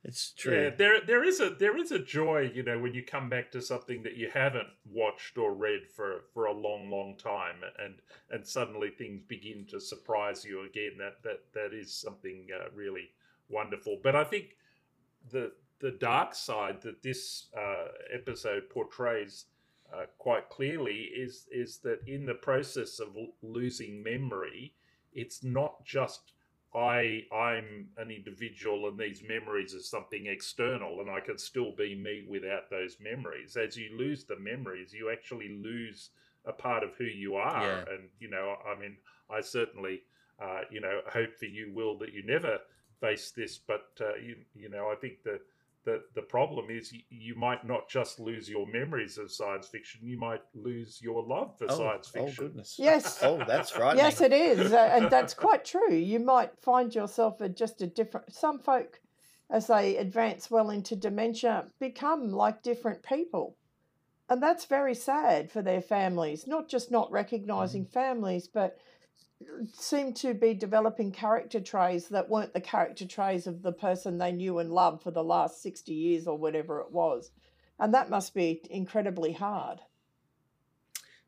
It's 0.04 0.32
true. 0.32 0.64
Yeah, 0.64 0.70
there 0.76 1.00
there 1.06 1.22
is 1.22 1.40
a 1.40 1.50
there 1.50 1.76
is 1.76 1.92
a 1.92 1.98
joy, 1.98 2.50
you 2.52 2.64
know, 2.64 2.78
when 2.78 2.92
you 2.92 3.04
come 3.04 3.28
back 3.28 3.52
to 3.52 3.62
something 3.62 4.02
that 4.02 4.16
you 4.16 4.30
haven't 4.32 4.68
watched 4.84 5.38
or 5.38 5.54
read 5.54 5.82
for 5.94 6.24
for 6.34 6.46
a 6.46 6.52
long, 6.52 6.90
long 6.90 7.16
time, 7.16 7.56
and 7.78 7.94
and 8.30 8.46
suddenly 8.46 8.90
things 8.90 9.22
begin 9.28 9.64
to 9.70 9.80
surprise 9.80 10.44
you 10.44 10.64
again. 10.64 10.92
That 10.98 11.22
that 11.22 11.52
that 11.54 11.72
is 11.72 11.94
something 11.94 12.48
uh, 12.52 12.70
really 12.74 13.10
wonderful. 13.48 14.00
But 14.02 14.16
I 14.16 14.24
think 14.24 14.56
the 15.30 15.52
the 15.82 15.90
dark 15.90 16.34
side 16.34 16.80
that 16.82 17.02
this 17.02 17.48
uh, 17.58 17.88
episode 18.14 18.70
portrays 18.70 19.46
uh, 19.92 20.04
quite 20.16 20.48
clearly 20.48 21.10
is 21.14 21.48
is 21.50 21.78
that 21.78 21.98
in 22.06 22.24
the 22.24 22.34
process 22.34 23.00
of 23.00 23.08
losing 23.42 24.02
memory, 24.02 24.72
it's 25.12 25.42
not 25.42 25.84
just 25.84 26.32
I 26.74 27.24
I'm 27.34 27.88
an 27.98 28.10
individual 28.10 28.88
and 28.88 28.96
these 28.96 29.22
memories 29.28 29.74
are 29.74 29.80
something 29.80 30.26
external 30.26 31.00
and 31.00 31.10
I 31.10 31.20
can 31.20 31.36
still 31.36 31.72
be 31.76 31.94
me 31.96 32.24
without 32.28 32.70
those 32.70 32.96
memories. 33.00 33.56
As 33.56 33.76
you 33.76 33.90
lose 33.98 34.24
the 34.24 34.38
memories, 34.38 34.94
you 34.94 35.10
actually 35.10 35.48
lose 35.48 36.10
a 36.46 36.52
part 36.52 36.82
of 36.84 36.94
who 36.96 37.04
you 37.04 37.34
are. 37.34 37.62
Yeah. 37.62 37.84
And 37.92 38.08
you 38.20 38.30
know, 38.30 38.54
I 38.64 38.78
mean, 38.78 38.96
I 39.28 39.40
certainly 39.40 40.02
uh, 40.40 40.60
you 40.70 40.80
know 40.80 41.00
hope 41.12 41.34
for 41.34 41.46
you, 41.46 41.72
Will, 41.74 41.98
that 41.98 42.12
you 42.12 42.22
never 42.24 42.58
face 43.00 43.32
this. 43.32 43.58
But 43.58 43.90
uh, 44.00 44.14
you 44.14 44.36
you 44.54 44.68
know, 44.70 44.88
I 44.88 44.94
think 44.94 45.24
that 45.24 45.40
the 45.84 46.02
the 46.14 46.22
problem 46.22 46.66
is 46.70 46.92
you, 46.92 47.00
you, 47.10 47.34
might 47.34 47.66
not 47.66 47.88
just 47.88 48.20
lose 48.20 48.48
your 48.48 48.66
memories 48.66 49.18
of 49.18 49.30
science 49.30 49.68
fiction 49.68 50.00
you 50.02 50.18
might 50.18 50.42
lose 50.54 51.00
your 51.02 51.22
love 51.22 51.56
for 51.58 51.66
oh, 51.68 51.76
science 51.76 52.12
oh, 52.14 52.26
fiction. 52.26 52.44
oh 52.44 52.48
goodness. 52.48 52.76
Yes. 52.78 53.18
Oh 53.22 53.42
that's 53.46 53.76
right 53.78 53.96
yes 53.96 54.20
it 54.20 54.32
is. 54.32 54.72
Uh, 54.72 54.90
and 54.92 55.10
that's 55.10 55.34
quite 55.34 55.64
true. 55.64 55.94
You 55.94 56.20
might 56.20 56.50
find 56.60 56.94
yourself 56.94 57.40
at 57.40 57.56
just 57.56 57.82
a 57.82 57.86
different 57.86 58.32
some 58.32 58.58
folk 58.58 59.00
as 59.50 59.66
they 59.66 59.96
advance 59.96 60.50
well 60.50 60.70
into 60.70 60.96
dementia 60.96 61.66
become 61.78 62.32
like 62.32 62.62
different 62.62 63.02
people. 63.02 63.56
And 64.28 64.42
that's 64.42 64.64
very 64.64 64.94
sad 64.94 65.50
for 65.50 65.62
their 65.62 65.82
families 65.82 66.46
not 66.46 66.68
just 66.68 66.90
not 66.90 67.10
recognizing 67.10 67.86
mm. 67.86 67.92
families 67.92 68.48
but 68.48 68.78
seem 69.72 70.12
to 70.14 70.34
be 70.34 70.54
developing 70.54 71.12
character 71.12 71.60
traits 71.60 72.08
that 72.08 72.28
weren't 72.28 72.54
the 72.54 72.60
character 72.60 73.06
traits 73.06 73.46
of 73.46 73.62
the 73.62 73.72
person 73.72 74.18
they 74.18 74.32
knew 74.32 74.58
and 74.58 74.70
loved 74.70 75.02
for 75.02 75.10
the 75.10 75.24
last 75.24 75.62
60 75.62 75.92
years 75.92 76.26
or 76.26 76.36
whatever 76.38 76.80
it 76.80 76.90
was. 76.90 77.30
And 77.78 77.94
that 77.94 78.10
must 78.10 78.34
be 78.34 78.62
incredibly 78.70 79.32
hard. 79.32 79.80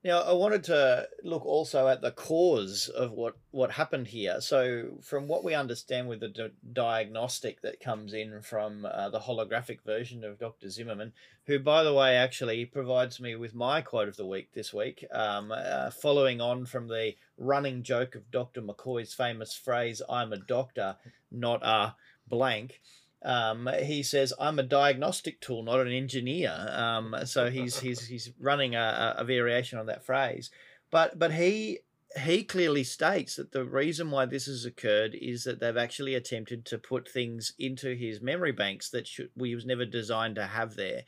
Now, 0.05 0.21
I 0.21 0.35
wanted 0.35 0.65
to 0.65 1.09
look 1.23 1.47
also 1.47 1.89
at 1.89 2.03
the 2.03 2.11
cause 2.11 2.91
of 2.91 3.13
what, 3.13 3.39
what 3.53 3.71
happened 3.71 4.09
here. 4.09 4.39
So, 4.43 4.99
from 5.01 5.29
what 5.29 5.43
we 5.43 5.55
understand 5.55 6.09
with 6.09 6.21
the 6.21 6.29
di- 6.29 6.51
diagnostic 6.75 7.63
that 7.63 7.81
comes 7.81 8.13
in 8.13 8.43
from 8.43 8.85
uh, 8.85 9.09
the 9.09 9.21
holographic 9.21 9.79
version 9.83 10.23
of 10.23 10.39
Dr. 10.39 10.69
Zimmerman, 10.69 11.15
who, 11.47 11.59
by 11.59 11.83
the 11.83 11.95
way, 11.95 12.17
actually 12.17 12.67
provides 12.67 13.19
me 13.19 13.35
with 13.35 13.55
my 13.55 13.81
quote 13.81 14.09
of 14.09 14.17
the 14.17 14.27
week 14.27 14.53
this 14.53 14.75
week, 14.75 15.07
um, 15.11 15.51
uh, 15.51 15.91
following 15.91 16.39
on 16.39 16.67
from 16.67 16.87
the 16.89 17.15
running 17.39 17.83
joke 17.83 18.15
of 18.15 18.31
Dr. 18.31 18.61
McCoy's 18.61 19.15
famous 19.15 19.57
phrase, 19.57 20.03
I'm 20.07 20.35
a 20.35 20.39
doctor, 20.39 20.97
not 21.33 21.63
a 21.63 21.95
blank. 22.29 22.83
Um, 23.25 23.69
he 23.83 24.03
says, 24.03 24.33
"I'm 24.39 24.59
a 24.59 24.63
diagnostic 24.63 25.41
tool, 25.41 25.63
not 25.63 25.81
an 25.81 25.93
engineer." 25.93 26.55
Um, 26.71 27.17
so 27.25 27.51
he's 27.51 27.81
he's 27.81 28.07
he's 28.07 28.31
running 28.39 28.75
a, 28.75 29.15
a 29.19 29.25
variation 29.25 29.79
on 29.79 29.87
that 29.87 30.05
phrase, 30.05 30.51
but 30.91 31.19
but 31.19 31.33
he 31.33 31.81
he 32.23 32.45
clearly 32.45 32.85
states 32.85 33.37
that 33.37 33.53
the 33.53 33.65
reason 33.65 34.11
why 34.11 34.27
this 34.27 34.47
has 34.47 34.65
occurred 34.65 35.17
is 35.21 35.45
that 35.45 35.59
they've 35.59 35.77
actually 35.77 36.15
attempted 36.15 36.65
to 36.65 36.79
put 36.79 37.09
things 37.09 37.55
into 37.59 37.97
his 37.97 38.21
memory 38.21 38.53
banks 38.53 38.89
that 38.91 39.07
should, 39.07 39.31
we 39.37 39.53
was 39.53 39.67
never 39.67 39.85
designed 39.85 40.37
to 40.37 40.47
have 40.47 40.77
there. 40.77 41.03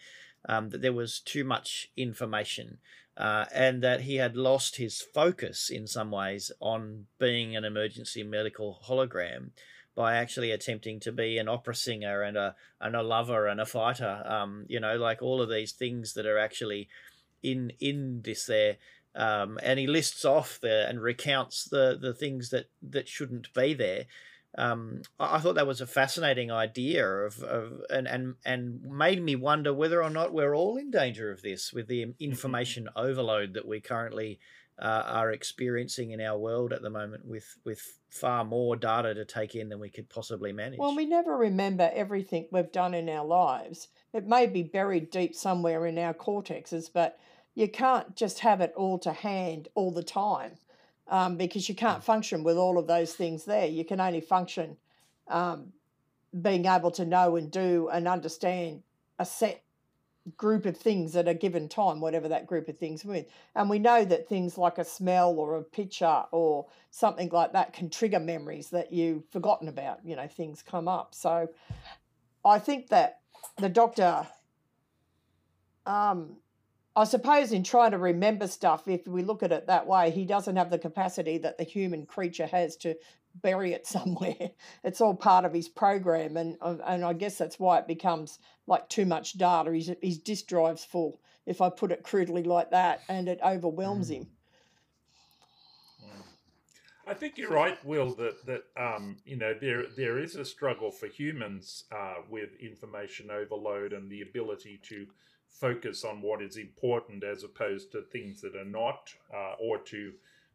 Um, 0.48 0.70
that 0.70 0.80
there 0.80 0.92
was 0.92 1.18
too 1.18 1.42
much 1.42 1.90
information, 1.96 2.78
uh, 3.16 3.46
and 3.52 3.82
that 3.82 4.02
he 4.02 4.16
had 4.16 4.36
lost 4.36 4.76
his 4.76 5.00
focus 5.00 5.70
in 5.70 5.88
some 5.88 6.12
ways 6.12 6.52
on 6.60 7.06
being 7.18 7.56
an 7.56 7.64
emergency 7.64 8.22
medical 8.22 8.80
hologram 8.86 9.50
by 9.96 10.14
actually 10.14 10.52
attempting 10.52 11.00
to 11.00 11.10
be 11.10 11.38
an 11.38 11.48
opera 11.48 11.74
singer 11.74 12.22
and 12.22 12.36
a 12.36 12.54
and 12.80 12.94
a 12.94 13.02
lover 13.02 13.46
and 13.46 13.60
a 13.60 13.66
fighter. 13.66 14.22
Um, 14.24 14.66
you 14.68 14.78
know, 14.78 14.96
like 14.96 15.22
all 15.22 15.40
of 15.40 15.48
these 15.48 15.72
things 15.72 16.12
that 16.14 16.26
are 16.26 16.38
actually 16.38 16.88
in 17.42 17.72
in 17.80 18.22
this 18.22 18.46
there. 18.46 18.76
Um, 19.14 19.58
and 19.62 19.78
he 19.78 19.86
lists 19.86 20.26
off 20.26 20.58
there 20.60 20.86
and 20.86 21.00
recounts 21.00 21.64
the 21.64 21.98
the 22.00 22.12
things 22.12 22.50
that 22.50 22.66
that 22.82 23.08
shouldn't 23.08 23.52
be 23.54 23.72
there. 23.72 24.04
Um, 24.58 25.02
I, 25.18 25.36
I 25.36 25.40
thought 25.40 25.54
that 25.54 25.66
was 25.66 25.80
a 25.80 25.86
fascinating 25.86 26.50
idea 26.50 27.06
of, 27.06 27.42
of 27.42 27.82
and, 27.88 28.06
and 28.06 28.34
and 28.44 28.82
made 28.82 29.22
me 29.22 29.34
wonder 29.34 29.72
whether 29.72 30.02
or 30.02 30.10
not 30.10 30.34
we're 30.34 30.54
all 30.54 30.76
in 30.76 30.90
danger 30.90 31.30
of 31.30 31.40
this 31.40 31.72
with 31.72 31.88
the 31.88 32.02
mm-hmm. 32.02 32.22
information 32.22 32.88
overload 32.94 33.54
that 33.54 33.66
we 33.66 33.80
currently 33.80 34.38
uh, 34.78 35.04
are 35.06 35.32
experiencing 35.32 36.10
in 36.10 36.20
our 36.20 36.38
world 36.38 36.72
at 36.72 36.82
the 36.82 36.90
moment 36.90 37.24
with 37.24 37.56
with 37.64 37.98
far 38.10 38.44
more 38.44 38.76
data 38.76 39.14
to 39.14 39.24
take 39.24 39.54
in 39.54 39.68
than 39.68 39.80
we 39.80 39.90
could 39.90 40.08
possibly 40.08 40.52
manage. 40.52 40.78
Well, 40.78 40.96
we 40.96 41.06
never 41.06 41.36
remember 41.36 41.90
everything 41.94 42.46
we've 42.50 42.72
done 42.72 42.94
in 42.94 43.08
our 43.08 43.24
lives. 43.24 43.88
It 44.12 44.26
may 44.26 44.46
be 44.46 44.62
buried 44.62 45.10
deep 45.10 45.34
somewhere 45.34 45.86
in 45.86 45.98
our 45.98 46.14
cortexes, 46.14 46.90
but 46.92 47.18
you 47.54 47.68
can't 47.68 48.14
just 48.16 48.40
have 48.40 48.60
it 48.60 48.72
all 48.76 48.98
to 49.00 49.12
hand 49.12 49.68
all 49.74 49.90
the 49.90 50.02
time 50.02 50.52
um, 51.08 51.36
because 51.36 51.68
you 51.68 51.74
can't 51.74 52.04
function 52.04 52.44
with 52.44 52.56
all 52.56 52.78
of 52.78 52.86
those 52.86 53.14
things 53.14 53.44
there. 53.44 53.66
You 53.66 53.84
can 53.84 54.00
only 54.00 54.20
function 54.20 54.76
um, 55.28 55.72
being 56.40 56.66
able 56.66 56.90
to 56.92 57.04
know 57.04 57.36
and 57.36 57.50
do 57.50 57.88
and 57.92 58.06
understand 58.06 58.82
a 59.18 59.24
set 59.24 59.62
group 60.36 60.66
of 60.66 60.76
things 60.76 61.14
at 61.14 61.28
a 61.28 61.34
given 61.34 61.68
time, 61.68 62.00
whatever 62.00 62.28
that 62.28 62.46
group 62.46 62.68
of 62.68 62.78
things 62.78 63.04
with. 63.04 63.26
And 63.54 63.70
we 63.70 63.78
know 63.78 64.04
that 64.04 64.28
things 64.28 64.58
like 64.58 64.78
a 64.78 64.84
smell 64.84 65.38
or 65.38 65.56
a 65.56 65.62
picture 65.62 66.24
or 66.32 66.66
something 66.90 67.28
like 67.30 67.52
that 67.52 67.72
can 67.72 67.90
trigger 67.90 68.20
memories 68.20 68.70
that 68.70 68.92
you've 68.92 69.28
forgotten 69.30 69.68
about. 69.68 70.00
You 70.04 70.16
know, 70.16 70.26
things 70.26 70.62
come 70.62 70.88
up. 70.88 71.14
So 71.14 71.48
I 72.44 72.58
think 72.58 72.88
that 72.88 73.20
the 73.58 73.68
doctor, 73.68 74.26
um, 75.86 76.36
I 76.94 77.04
suppose, 77.04 77.52
in 77.52 77.62
trying 77.62 77.92
to 77.92 77.98
remember 77.98 78.48
stuff, 78.48 78.88
if 78.88 79.06
we 79.06 79.22
look 79.22 79.42
at 79.42 79.52
it 79.52 79.66
that 79.66 79.86
way, 79.86 80.10
he 80.10 80.24
doesn't 80.24 80.56
have 80.56 80.70
the 80.70 80.78
capacity 80.78 81.38
that 81.38 81.58
the 81.58 81.64
human 81.64 82.06
creature 82.06 82.46
has 82.46 82.76
to 82.78 82.96
bury 83.42 83.72
it 83.72 83.86
somewhere. 83.96 84.50
It's 84.84 85.00
all 85.00 85.14
part 85.14 85.44
of 85.44 85.52
his 85.52 85.68
program, 85.68 86.36
and 86.36 86.56
uh, 86.60 86.76
and 86.86 87.04
I 87.04 87.12
guess 87.12 87.38
that's 87.38 87.58
why 87.58 87.78
it 87.78 87.86
becomes 87.86 88.38
like 88.66 88.88
too 88.88 89.06
much 89.06 89.38
data. 89.38 89.72
His 89.72 89.92
his 90.02 90.18
disk 90.18 90.46
drive's 90.46 90.84
full, 90.84 91.20
if 91.46 91.60
I 91.60 91.70
put 91.70 91.92
it 91.92 92.02
crudely 92.02 92.42
like 92.42 92.70
that, 92.70 93.00
and 93.08 93.28
it 93.28 93.40
overwhelms 93.44 94.10
him. 94.10 94.28
I 97.08 97.14
think 97.14 97.38
you're 97.38 97.50
right, 97.50 97.82
Will. 97.84 98.14
That 98.14 98.44
that 98.46 98.64
um, 98.76 99.18
you 99.24 99.36
know 99.36 99.54
there 99.60 99.84
there 99.96 100.18
is 100.18 100.34
a 100.34 100.44
struggle 100.44 100.90
for 100.90 101.06
humans 101.06 101.84
uh, 101.92 102.16
with 102.28 102.56
information 102.60 103.30
overload 103.30 103.92
and 103.92 104.10
the 104.10 104.22
ability 104.22 104.80
to 104.88 105.06
focus 105.48 106.04
on 106.04 106.20
what 106.20 106.42
is 106.42 106.56
important 106.56 107.22
as 107.22 107.44
opposed 107.44 107.92
to 107.92 108.02
things 108.02 108.40
that 108.40 108.56
are 108.56 108.64
not, 108.64 109.14
uh, 109.32 109.54
or 109.60 109.78
to 109.78 110.12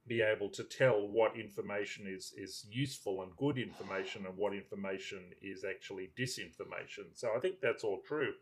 be 0.08 0.22
able 0.22 0.50
to 0.50 0.64
tell 0.64 1.08
what 1.08 1.38
information 1.38 2.08
is 2.08 2.34
is 2.38 2.66
useful 2.70 3.22
and 3.22 3.36
good 3.38 3.58
information 3.58 4.26
and 4.26 4.36
what 4.36 4.54
information 4.54 5.20
is 5.42 5.64
actually 5.64 6.10
disinformation. 6.18 7.06
So 7.14 7.30
I 7.36 7.40
think 7.40 7.62
that's 7.62 7.84
all 7.84 8.02
true. 8.06 8.34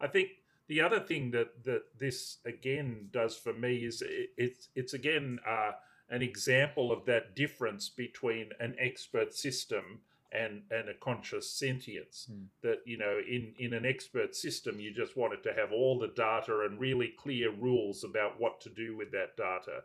I 0.00 0.06
think 0.06 0.28
the 0.68 0.80
other 0.80 1.00
thing 1.00 1.30
that 1.32 1.64
that 1.64 1.82
this 1.98 2.38
again 2.44 3.08
does 3.10 3.36
for 3.36 3.52
me 3.52 3.78
is 3.78 4.02
it, 4.02 4.30
it's 4.36 4.68
it's 4.74 4.94
again 4.94 5.38
uh, 5.46 5.72
an 6.10 6.22
example 6.22 6.92
of 6.92 7.04
that 7.06 7.34
difference 7.34 7.88
between 7.88 8.50
an 8.60 8.74
expert 8.78 9.34
system 9.34 10.00
and 10.30 10.62
and 10.70 10.90
a 10.90 10.94
conscious 10.94 11.50
sentience 11.50 12.26
Hmm. 12.30 12.44
that 12.62 12.80
you 12.84 12.98
know 12.98 13.18
in 13.26 13.54
in 13.58 13.72
an 13.72 13.86
expert 13.86 14.36
system 14.36 14.78
you 14.78 14.92
just 14.92 15.16
wanted 15.16 15.42
to 15.44 15.54
have 15.54 15.72
all 15.72 15.98
the 15.98 16.08
data 16.08 16.66
and 16.66 16.78
really 16.78 17.08
clear 17.08 17.50
rules 17.50 18.04
about 18.04 18.38
what 18.38 18.60
to 18.60 18.68
do 18.68 18.94
with 18.96 19.10
that 19.12 19.36
data 19.38 19.84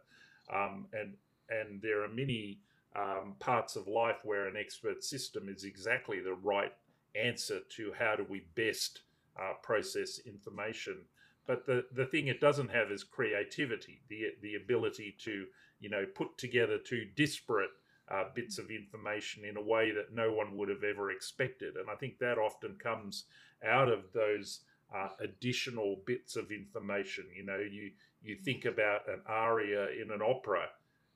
um, 0.51 0.85
and 0.93 1.13
and 1.49 1.81
there 1.81 2.03
are 2.03 2.09
many 2.09 2.59
um, 2.95 3.35
parts 3.39 3.75
of 3.75 3.87
life 3.87 4.17
where 4.23 4.47
an 4.47 4.55
expert 4.57 5.03
system 5.03 5.49
is 5.49 5.63
exactly 5.63 6.19
the 6.19 6.33
right 6.33 6.73
answer 7.15 7.59
to 7.69 7.93
how 7.97 8.15
do 8.15 8.25
we 8.27 8.45
best 8.55 9.01
uh, 9.39 9.53
process 9.61 10.19
information 10.25 10.97
but 11.45 11.65
the 11.65 11.85
the 11.93 12.05
thing 12.05 12.27
it 12.27 12.39
doesn't 12.39 12.69
have 12.69 12.91
is 12.91 13.03
creativity 13.03 14.01
the 14.09 14.27
the 14.41 14.55
ability 14.55 15.15
to 15.19 15.45
you 15.79 15.89
know 15.89 16.05
put 16.15 16.37
together 16.37 16.77
two 16.77 17.05
disparate 17.15 17.71
uh, 18.09 18.25
bits 18.33 18.57
of 18.57 18.69
information 18.69 19.45
in 19.45 19.57
a 19.57 19.61
way 19.61 19.91
that 19.91 20.13
no 20.13 20.31
one 20.31 20.57
would 20.57 20.69
have 20.69 20.83
ever 20.83 21.11
expected. 21.11 21.75
And 21.75 21.89
I 21.89 21.95
think 21.95 22.19
that 22.19 22.37
often 22.37 22.75
comes 22.75 23.25
out 23.65 23.87
of 23.87 24.11
those 24.13 24.61
uh, 24.93 25.09
additional 25.19 26.01
bits 26.05 26.35
of 26.35 26.51
information. 26.51 27.25
You 27.35 27.45
know, 27.45 27.59
you 27.59 27.91
you 28.23 28.35
think 28.35 28.65
about 28.65 29.07
an 29.07 29.21
aria 29.27 29.87
in 29.89 30.11
an 30.11 30.21
opera, 30.21 30.69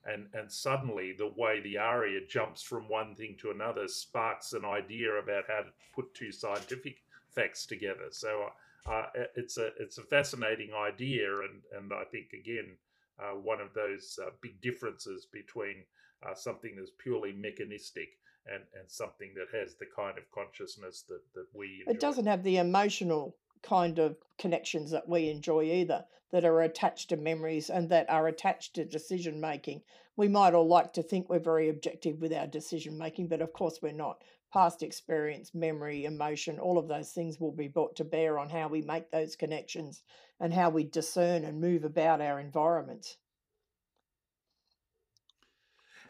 and 0.06 0.28
and 0.34 0.52
suddenly 0.52 1.14
the 1.18 1.32
way 1.36 1.60
the 1.62 1.78
aria 1.78 2.20
jumps 2.28 2.62
from 2.62 2.90
one 2.90 3.16
thing 3.16 3.36
to 3.40 3.52
another 3.52 3.88
sparks 3.88 4.54
an 4.54 4.66
idea 4.66 5.12
about 5.14 5.46
how 5.48 5.62
to 5.62 5.72
put 5.94 6.14
two 6.14 6.32
scientific 6.32 6.98
facts 7.30 7.66
together. 7.66 8.08
So. 8.12 8.50
Uh, 8.86 9.08
it's 9.36 9.58
a 9.58 9.72
it's 9.82 9.98
a 9.98 10.02
fascinating 10.02 10.70
idea, 10.74 11.28
and 11.42 11.62
and 11.78 11.92
I 11.92 12.06
think 12.06 12.32
again 12.32 12.78
uh, 13.20 13.36
one 13.36 13.60
of 13.60 13.74
those 13.74 14.20
uh, 14.26 14.30
big 14.42 14.62
differences 14.62 15.26
between 15.26 15.84
uh, 16.24 16.34
something 16.34 16.76
that's 16.76 16.92
purely 16.98 17.32
mechanistic 17.34 18.10
and, 18.52 18.64
and 18.80 18.90
something 18.90 19.34
that 19.36 19.48
has 19.58 19.76
the 19.76 19.86
kind 19.86 20.18
of 20.18 20.30
consciousness 20.32 21.04
that, 21.10 21.22
that 21.34 21.48
we 21.54 21.82
enjoy. 21.82 21.92
It 21.92 22.00
doesn't 22.00 22.28
have 22.28 22.44
the 22.44 22.58
emotional 22.58 23.36
kind 23.62 24.00
of 24.00 24.18
connections 24.38 24.92
that 24.92 25.08
we 25.08 25.30
enjoy 25.30 25.64
either, 25.64 26.06
that 26.32 26.46
are 26.46 26.62
attached 26.62 27.10
to 27.10 27.18
memories 27.18 27.70
and 27.70 27.90
that 27.90 28.10
are 28.10 28.28
attached 28.28 28.74
to 28.76 28.86
decision 28.86 29.40
making. 29.40 29.82
We 30.16 30.28
might 30.28 30.54
all 30.54 30.68
like 30.68 30.94
to 30.94 31.04
think 31.04 31.30
we're 31.30 31.40
very 31.40 31.70
objective 31.70 32.20
with 32.20 32.34
our 32.34 32.48
decision 32.48 32.98
making, 32.98 33.28
but 33.28 33.42
of 33.42 33.54
course 33.54 33.80
we're 33.82 33.92
not. 33.92 34.24
Past 34.52 34.82
experience, 34.82 35.54
memory, 35.54 36.06
emotion, 36.06 36.60
all 36.60 36.78
of 36.78 36.88
those 36.88 37.12
things 37.12 37.40
will 37.40 37.52
be 37.52 37.68
brought 37.68 37.96
to 37.98 38.04
bear 38.04 38.40
on 38.40 38.50
how 38.50 38.68
we 38.68 38.82
make 38.82 39.12
those 39.12 39.36
connections 39.36 40.04
and 40.40 40.54
how 40.54 40.70
we 40.70 40.84
discern 40.84 41.44
and 41.44 41.62
move 41.62 41.84
about 41.84 42.22
our 42.22 42.40
environments. 42.40 43.18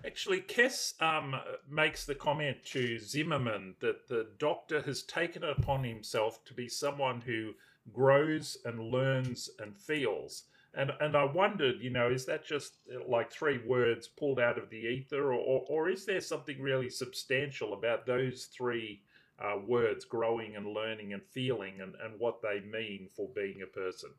Actually, 0.08 0.40
Kes 0.40 0.94
um, 1.02 1.36
makes 1.70 2.06
the 2.06 2.16
comment 2.16 2.56
to 2.64 2.98
Zimmerman 2.98 3.76
that 3.82 4.08
the 4.08 4.28
doctor 4.40 4.82
has 4.84 5.04
taken 5.04 5.44
it 5.44 5.60
upon 5.60 5.84
himself 5.84 6.46
to 6.46 6.54
be 6.54 6.70
someone 6.70 7.20
who 7.20 7.52
grows 7.92 8.58
and 8.64 8.80
learns 8.80 9.50
and 9.60 9.78
feels. 9.78 10.46
And 10.74 10.94
and 11.02 11.18
I 11.18 11.26
wondered, 11.26 11.82
you 11.82 11.90
know, 11.90 12.10
is 12.10 12.26
that 12.26 12.46
just 12.46 12.76
uh, 12.90 13.06
like 13.06 13.34
three 13.34 13.60
words 13.68 14.08
pulled 14.08 14.40
out 14.40 14.58
of 14.58 14.70
the 14.70 14.78
ether, 14.78 15.34
or 15.34 15.40
or, 15.40 15.66
or 15.68 15.90
is 15.90 16.06
there 16.06 16.22
something 16.22 16.62
really 16.62 16.90
substantial 16.90 17.74
about 17.74 18.06
those 18.06 18.46
three 18.46 19.02
uh, 19.40 19.58
words, 19.68 20.06
growing 20.06 20.56
and 20.56 20.68
learning 20.68 21.12
and 21.12 21.24
feeling, 21.26 21.82
and, 21.82 21.96
and 22.02 22.18
what 22.18 22.42
they 22.42 22.62
mean 22.62 23.10
for 23.14 23.28
being 23.36 23.62
a 23.62 23.68
person? 23.68 24.12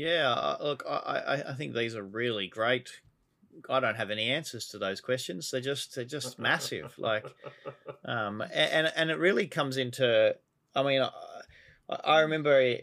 Yeah, 0.00 0.56
look, 0.62 0.82
I, 0.88 1.42
I, 1.46 1.52
think 1.52 1.74
these 1.74 1.94
are 1.94 2.02
really 2.02 2.48
great. 2.48 2.88
I 3.68 3.80
don't 3.80 3.96
have 3.96 4.10
any 4.10 4.30
answers 4.30 4.68
to 4.68 4.78
those 4.78 4.98
questions. 5.02 5.50
They're 5.50 5.60
just 5.60 5.94
they're 5.94 6.06
just 6.06 6.38
massive. 6.38 6.94
Like, 6.98 7.26
um, 8.06 8.40
and 8.40 8.90
and 8.96 9.10
it 9.10 9.18
really 9.18 9.46
comes 9.46 9.76
into. 9.76 10.34
I 10.74 10.82
mean, 10.82 11.02
I, 11.02 11.10
I 12.02 12.20
remember 12.20 12.76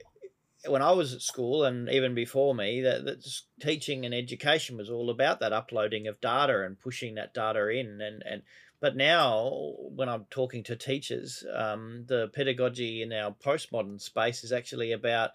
when 0.67 0.83
I 0.83 0.91
was 0.91 1.15
at 1.15 1.23
school, 1.23 1.63
and 1.63 1.89
even 1.89 2.13
before 2.13 2.53
me, 2.53 2.81
that, 2.81 3.03
that 3.05 3.27
teaching 3.59 4.05
and 4.05 4.13
education 4.13 4.77
was 4.77 4.91
all 4.91 5.09
about 5.09 5.39
that 5.39 5.53
uploading 5.53 6.05
of 6.05 6.21
data 6.21 6.65
and 6.65 6.79
pushing 6.79 7.15
that 7.15 7.33
data 7.33 7.67
in, 7.69 7.99
and 7.99 8.21
and 8.29 8.43
but 8.79 8.95
now 8.95 9.73
when 9.79 10.07
I'm 10.07 10.27
talking 10.29 10.63
to 10.65 10.75
teachers, 10.75 11.43
um, 11.51 12.05
the 12.07 12.27
pedagogy 12.27 13.01
in 13.01 13.11
our 13.11 13.31
postmodern 13.31 13.99
space 13.99 14.43
is 14.43 14.51
actually 14.51 14.91
about 14.91 15.31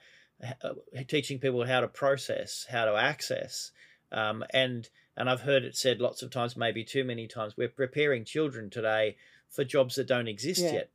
teaching 1.08 1.38
people 1.38 1.66
how 1.66 1.80
to 1.80 1.88
process, 1.88 2.66
how 2.70 2.84
to 2.84 2.96
access, 2.96 3.72
um, 4.10 4.44
and 4.50 4.88
and 5.16 5.28
I've 5.28 5.42
heard 5.42 5.64
it 5.64 5.76
said 5.76 6.00
lots 6.00 6.22
of 6.22 6.30
times, 6.30 6.56
maybe 6.56 6.84
too 6.84 7.04
many 7.04 7.26
times, 7.26 7.56
we're 7.56 7.68
preparing 7.68 8.24
children 8.24 8.70
today 8.70 9.16
for 9.50 9.64
jobs 9.64 9.96
that 9.96 10.06
don't 10.06 10.28
exist 10.28 10.62
Yeah. 10.62 10.72
yet. 10.72 10.90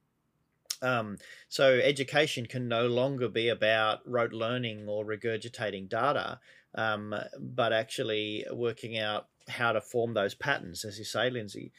Um, 0.81 1.17
so 1.49 1.79
education 1.79 2.45
can 2.45 2.67
no 2.67 2.87
longer 2.87 3.29
be 3.29 3.49
about 3.49 4.07
rote 4.09 4.33
learning 4.33 4.87
or 4.87 5.05
regurgitating 5.05 5.89
data, 5.89 6.39
um, 6.75 7.15
but 7.39 7.73
actually 7.73 8.45
working 8.51 8.97
out 8.97 9.27
how 9.47 9.71
to 9.71 9.81
form 9.81 10.13
those 10.13 10.35
patterns, 10.35 10.83
as 10.83 10.99
you 10.99 11.05
say, 11.05 11.29
Lindsay. 11.29 11.71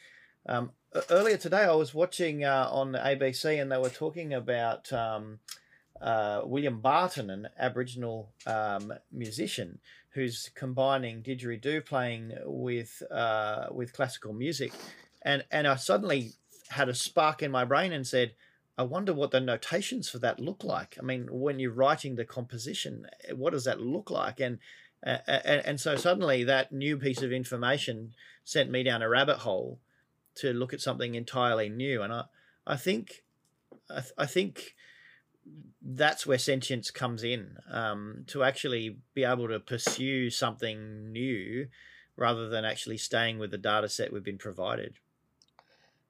Um, 0.45 0.71
earlier 1.09 1.37
today, 1.37 1.63
I 1.63 1.75
was 1.75 1.93
watching 1.93 2.43
uh, 2.43 2.67
on 2.71 2.93
ABC, 2.93 3.61
and 3.61 3.71
they 3.71 3.77
were 3.77 3.89
talking 3.89 4.33
about 4.33 4.91
um, 4.91 5.39
uh, 6.01 6.41
William 6.45 6.79
Barton, 6.79 7.29
an 7.29 7.49
Aboriginal 7.57 8.29
um, 8.45 8.93
musician 9.11 9.79
who's 10.11 10.49
combining 10.55 11.21
didgeridoo 11.21 11.85
playing 11.85 12.33
with 12.45 13.03
uh, 13.11 13.67
with 13.71 13.93
classical 13.93 14.33
music, 14.33 14.71
and 15.21 15.43
and 15.51 15.67
I 15.67 15.75
suddenly 15.75 16.33
had 16.69 16.89
a 16.89 16.95
spark 16.95 17.41
in 17.41 17.51
my 17.51 17.65
brain 17.65 17.91
and 17.91 18.05
said, 18.05 18.33
I 18.77 18.83
wonder 18.83 19.13
what 19.13 19.31
the 19.31 19.39
notations 19.39 20.09
for 20.09 20.19
that 20.19 20.39
look 20.39 20.63
like. 20.63 20.97
I 20.99 21.03
mean, 21.03 21.27
when 21.31 21.59
you're 21.59 21.71
writing 21.71 22.15
the 22.15 22.25
composition, 22.25 23.07
what 23.35 23.51
does 23.51 23.65
that 23.65 23.81
look 23.81 24.09
like? 24.09 24.39
And 24.39 24.59
uh, 25.05 25.17
and, 25.27 25.65
and 25.65 25.79
so 25.79 25.95
suddenly 25.95 26.43
that 26.43 26.71
new 26.71 26.97
piece 26.97 27.21
of 27.21 27.31
information 27.31 28.13
sent 28.43 28.71
me 28.71 28.83
down 28.83 29.01
a 29.01 29.09
rabbit 29.09 29.39
hole 29.39 29.79
to 30.35 30.53
look 30.53 30.73
at 30.73 30.81
something 30.81 31.15
entirely 31.15 31.69
new. 31.69 32.01
And 32.01 32.13
I 32.13 32.23
I 32.65 32.77
think 32.77 33.23
I, 33.89 34.01
th- 34.01 34.13
I 34.17 34.25
think 34.25 34.75
that's 35.81 36.25
where 36.27 36.37
sentience 36.37 36.91
comes 36.91 37.23
in 37.23 37.57
um, 37.71 38.23
to 38.27 38.43
actually 38.43 38.97
be 39.13 39.23
able 39.23 39.47
to 39.47 39.59
pursue 39.59 40.29
something 40.29 41.11
new 41.11 41.67
rather 42.15 42.49
than 42.49 42.65
actually 42.65 42.97
staying 42.97 43.39
with 43.39 43.51
the 43.51 43.57
data 43.57 43.87
set 43.87 44.11
we've 44.11 44.23
been 44.23 44.37
provided. 44.37 44.95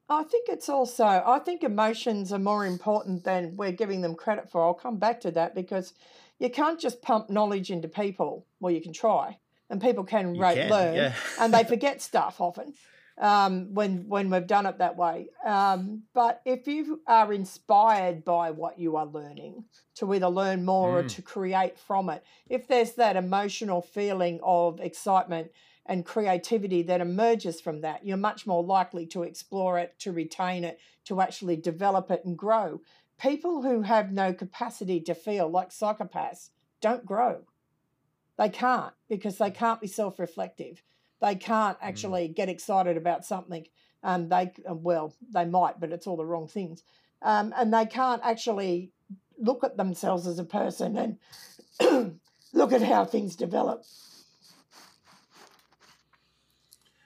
I 0.09 0.23
think 0.23 0.49
it's 0.49 0.69
also, 0.69 1.05
I 1.05 1.37
think 1.39 1.63
emotions 1.63 2.33
are 2.33 2.39
more 2.39 2.65
important 2.65 3.23
than 3.23 3.55
we're 3.55 3.71
giving 3.71 4.01
them 4.01 4.15
credit 4.15 4.49
for. 4.49 4.63
I'll 4.63 4.73
come 4.73 4.97
back 4.97 5.21
to 5.21 5.31
that 5.31 5.53
because 5.53 5.93
you 6.39 6.49
can't 6.49 6.79
just 6.79 7.03
pump 7.03 7.29
knowledge 7.29 7.69
into 7.69 7.87
people. 7.87 8.45
Well, 8.59 8.73
you 8.73 8.81
can 8.81 8.91
try, 8.91 9.37
and 9.69 9.79
people 9.79 10.03
can 10.03 10.33
You 10.33 10.41
rate, 10.41 10.55
can, 10.55 10.69
learn, 10.71 10.95
yeah. 10.95 11.13
and 11.39 11.53
they 11.53 11.63
forget 11.67 12.01
stuff 12.01 12.41
often 12.41 12.73
um, 13.19 13.73
when 13.73 14.07
when 14.07 14.29
we've 14.29 14.47
done 14.47 14.65
it 14.65 14.77
that 14.77 14.95
way. 14.95 15.29
Um, 15.45 16.03
but 16.13 16.41
if 16.45 16.67
you 16.67 17.01
are 17.05 17.33
inspired 17.33 18.23
by 18.23 18.51
what 18.51 18.79
you 18.79 18.95
are 18.95 19.05
learning 19.05 19.65
to 19.95 20.13
either 20.13 20.29
learn 20.29 20.63
more 20.65 20.99
or 20.99 21.03
Mm. 21.03 21.15
to 21.15 21.21
create 21.21 21.77
from 21.77 22.09
it, 22.09 22.23
if 22.47 22.67
there's 22.67 22.93
that 22.93 23.15
emotional 23.17 23.81
feeling 23.81 24.39
of 24.41 24.79
excitement 24.79 25.51
and 25.85 26.05
creativity 26.05 26.81
that 26.83 27.01
emerges 27.01 27.59
from 27.59 27.81
that, 27.81 28.05
you're 28.05 28.15
much 28.17 28.47
more 28.47 28.63
likely 28.63 29.05
to 29.07 29.23
explore 29.23 29.77
it, 29.79 29.97
to 29.99 30.11
retain 30.11 30.63
it, 30.63 30.79
to 31.05 31.19
actually 31.19 31.57
develop 31.57 32.09
it 32.11 32.23
and 32.23 32.37
grow. 32.37 32.79
People 33.19 33.63
who 33.63 33.81
have 33.81 34.11
no 34.11 34.31
capacity 34.33 35.01
to 35.01 35.13
feel, 35.13 35.49
like 35.49 35.71
psychopaths, 35.71 36.51
don't 36.79 37.05
grow. 37.05 37.41
They 38.37 38.47
can't 38.49 38.93
because 39.09 39.37
they 39.37 39.51
can't 39.51 39.81
be 39.81 39.87
self 39.87 40.19
reflective. 40.19 40.81
They 41.21 41.35
can't 41.35 41.77
actually 41.81 42.27
get 42.29 42.49
excited 42.49 42.97
about 42.97 43.25
something. 43.25 43.65
Um, 44.03 44.29
they 44.29 44.51
well, 44.67 45.13
they 45.33 45.45
might, 45.45 45.79
but 45.79 45.91
it's 45.91 46.07
all 46.07 46.17
the 46.17 46.25
wrong 46.25 46.47
things. 46.47 46.83
Um, 47.21 47.53
and 47.57 47.73
they 47.73 47.85
can't 47.85 48.21
actually 48.23 48.91
look 49.37 49.63
at 49.63 49.77
themselves 49.77 50.27
as 50.27 50.39
a 50.39 50.45
person 50.45 51.17
and 51.81 52.19
look 52.53 52.71
at 52.71 52.81
how 52.81 53.05
things 53.05 53.35
develop. 53.35 53.83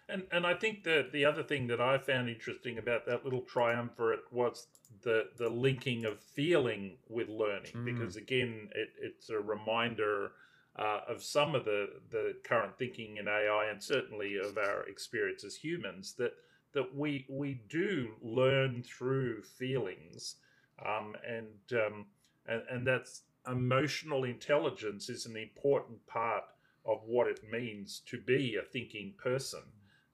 And 0.10 0.24
and 0.32 0.46
I 0.46 0.54
think 0.54 0.84
that 0.84 1.12
the 1.12 1.26
other 1.26 1.44
thing 1.44 1.68
that 1.68 1.82
I 1.82 1.98
found 1.98 2.30
interesting 2.30 2.78
about 2.78 3.06
that 3.08 3.24
little 3.24 3.42
triumvirate 3.42 4.32
was 4.32 4.68
the 5.02 5.30
the 5.38 5.50
linking 5.50 6.06
of 6.06 6.20
feeling 6.22 6.98
with 7.10 7.30
learning, 7.30 7.72
Mm. 7.74 7.86
because 7.86 8.16
again, 8.16 8.70
it, 8.76 8.90
it's 9.02 9.30
a 9.30 9.40
reminder 9.40 10.34
uh, 10.78 11.02
of 11.08 11.24
some 11.24 11.56
of 11.56 11.66
the 11.66 11.88
the 12.10 12.36
current 12.44 12.78
thinking 12.78 13.18
in 13.18 13.28
AI, 13.28 13.68
and 13.72 13.82
certainly 13.82 14.38
of 14.38 14.58
our 14.58 14.84
experience 14.88 15.44
as 15.44 15.56
humans 15.56 16.14
that 16.18 16.34
that 16.74 16.96
we 16.96 17.26
we 17.30 17.62
do 17.70 18.14
learn 18.22 18.84
through 18.84 19.42
feelings. 19.44 20.36
um, 20.84 21.16
and, 21.28 21.80
um, 21.80 22.06
and 22.48 22.64
and 22.70 22.88
that's 22.88 23.22
emotional 23.48 24.24
intelligence 24.24 25.10
is 25.10 25.26
an 25.26 25.38
important 25.38 26.06
part 26.08 26.44
of 26.86 27.02
what 27.06 27.28
it 27.28 27.40
means 27.50 28.02
to 28.08 28.20
be 28.20 28.58
a 28.58 28.62
thinking 28.62 29.14
person. 29.22 29.62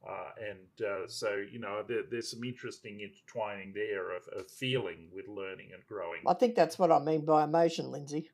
Uh, 0.08 0.30
and 0.50 0.88
uh, 0.88 1.08
so, 1.08 1.44
you 1.52 1.60
know, 1.60 1.84
there, 1.88 2.04
there's 2.10 2.32
some 2.32 2.44
interesting 2.44 3.02
intertwining 3.02 3.74
there 3.74 4.16
of, 4.16 4.24
of, 4.30 4.50
feeling 4.50 5.10
with 5.14 5.28
learning 5.28 5.70
and 5.74 5.86
growing. 5.88 6.22
I 6.26 6.34
think 6.34 6.56
that's 6.56 6.80
what 6.80 6.92
I 6.92 7.00
mean 7.00 7.26
by 7.26 7.44
emotion, 7.44 7.92
Lindsay, 7.92 8.30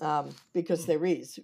um, 0.00 0.30
because 0.52 0.84
hmm. 0.84 0.92
there 0.92 1.06
is. 1.06 1.38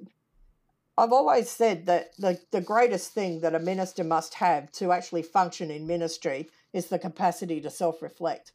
I've 0.98 1.12
always 1.12 1.48
said 1.48 1.86
that 1.86 2.16
the, 2.18 2.38
the 2.50 2.60
greatest 2.60 3.12
thing 3.12 3.40
that 3.40 3.54
a 3.54 3.58
minister 3.58 4.04
must 4.04 4.34
have 4.34 4.70
to 4.72 4.92
actually 4.92 5.22
function 5.22 5.70
in 5.70 5.86
ministry 5.86 6.50
is 6.72 6.88
the 6.88 6.98
capacity 6.98 7.60
to 7.62 7.70
self 7.70 8.02
reflect. 8.02 8.52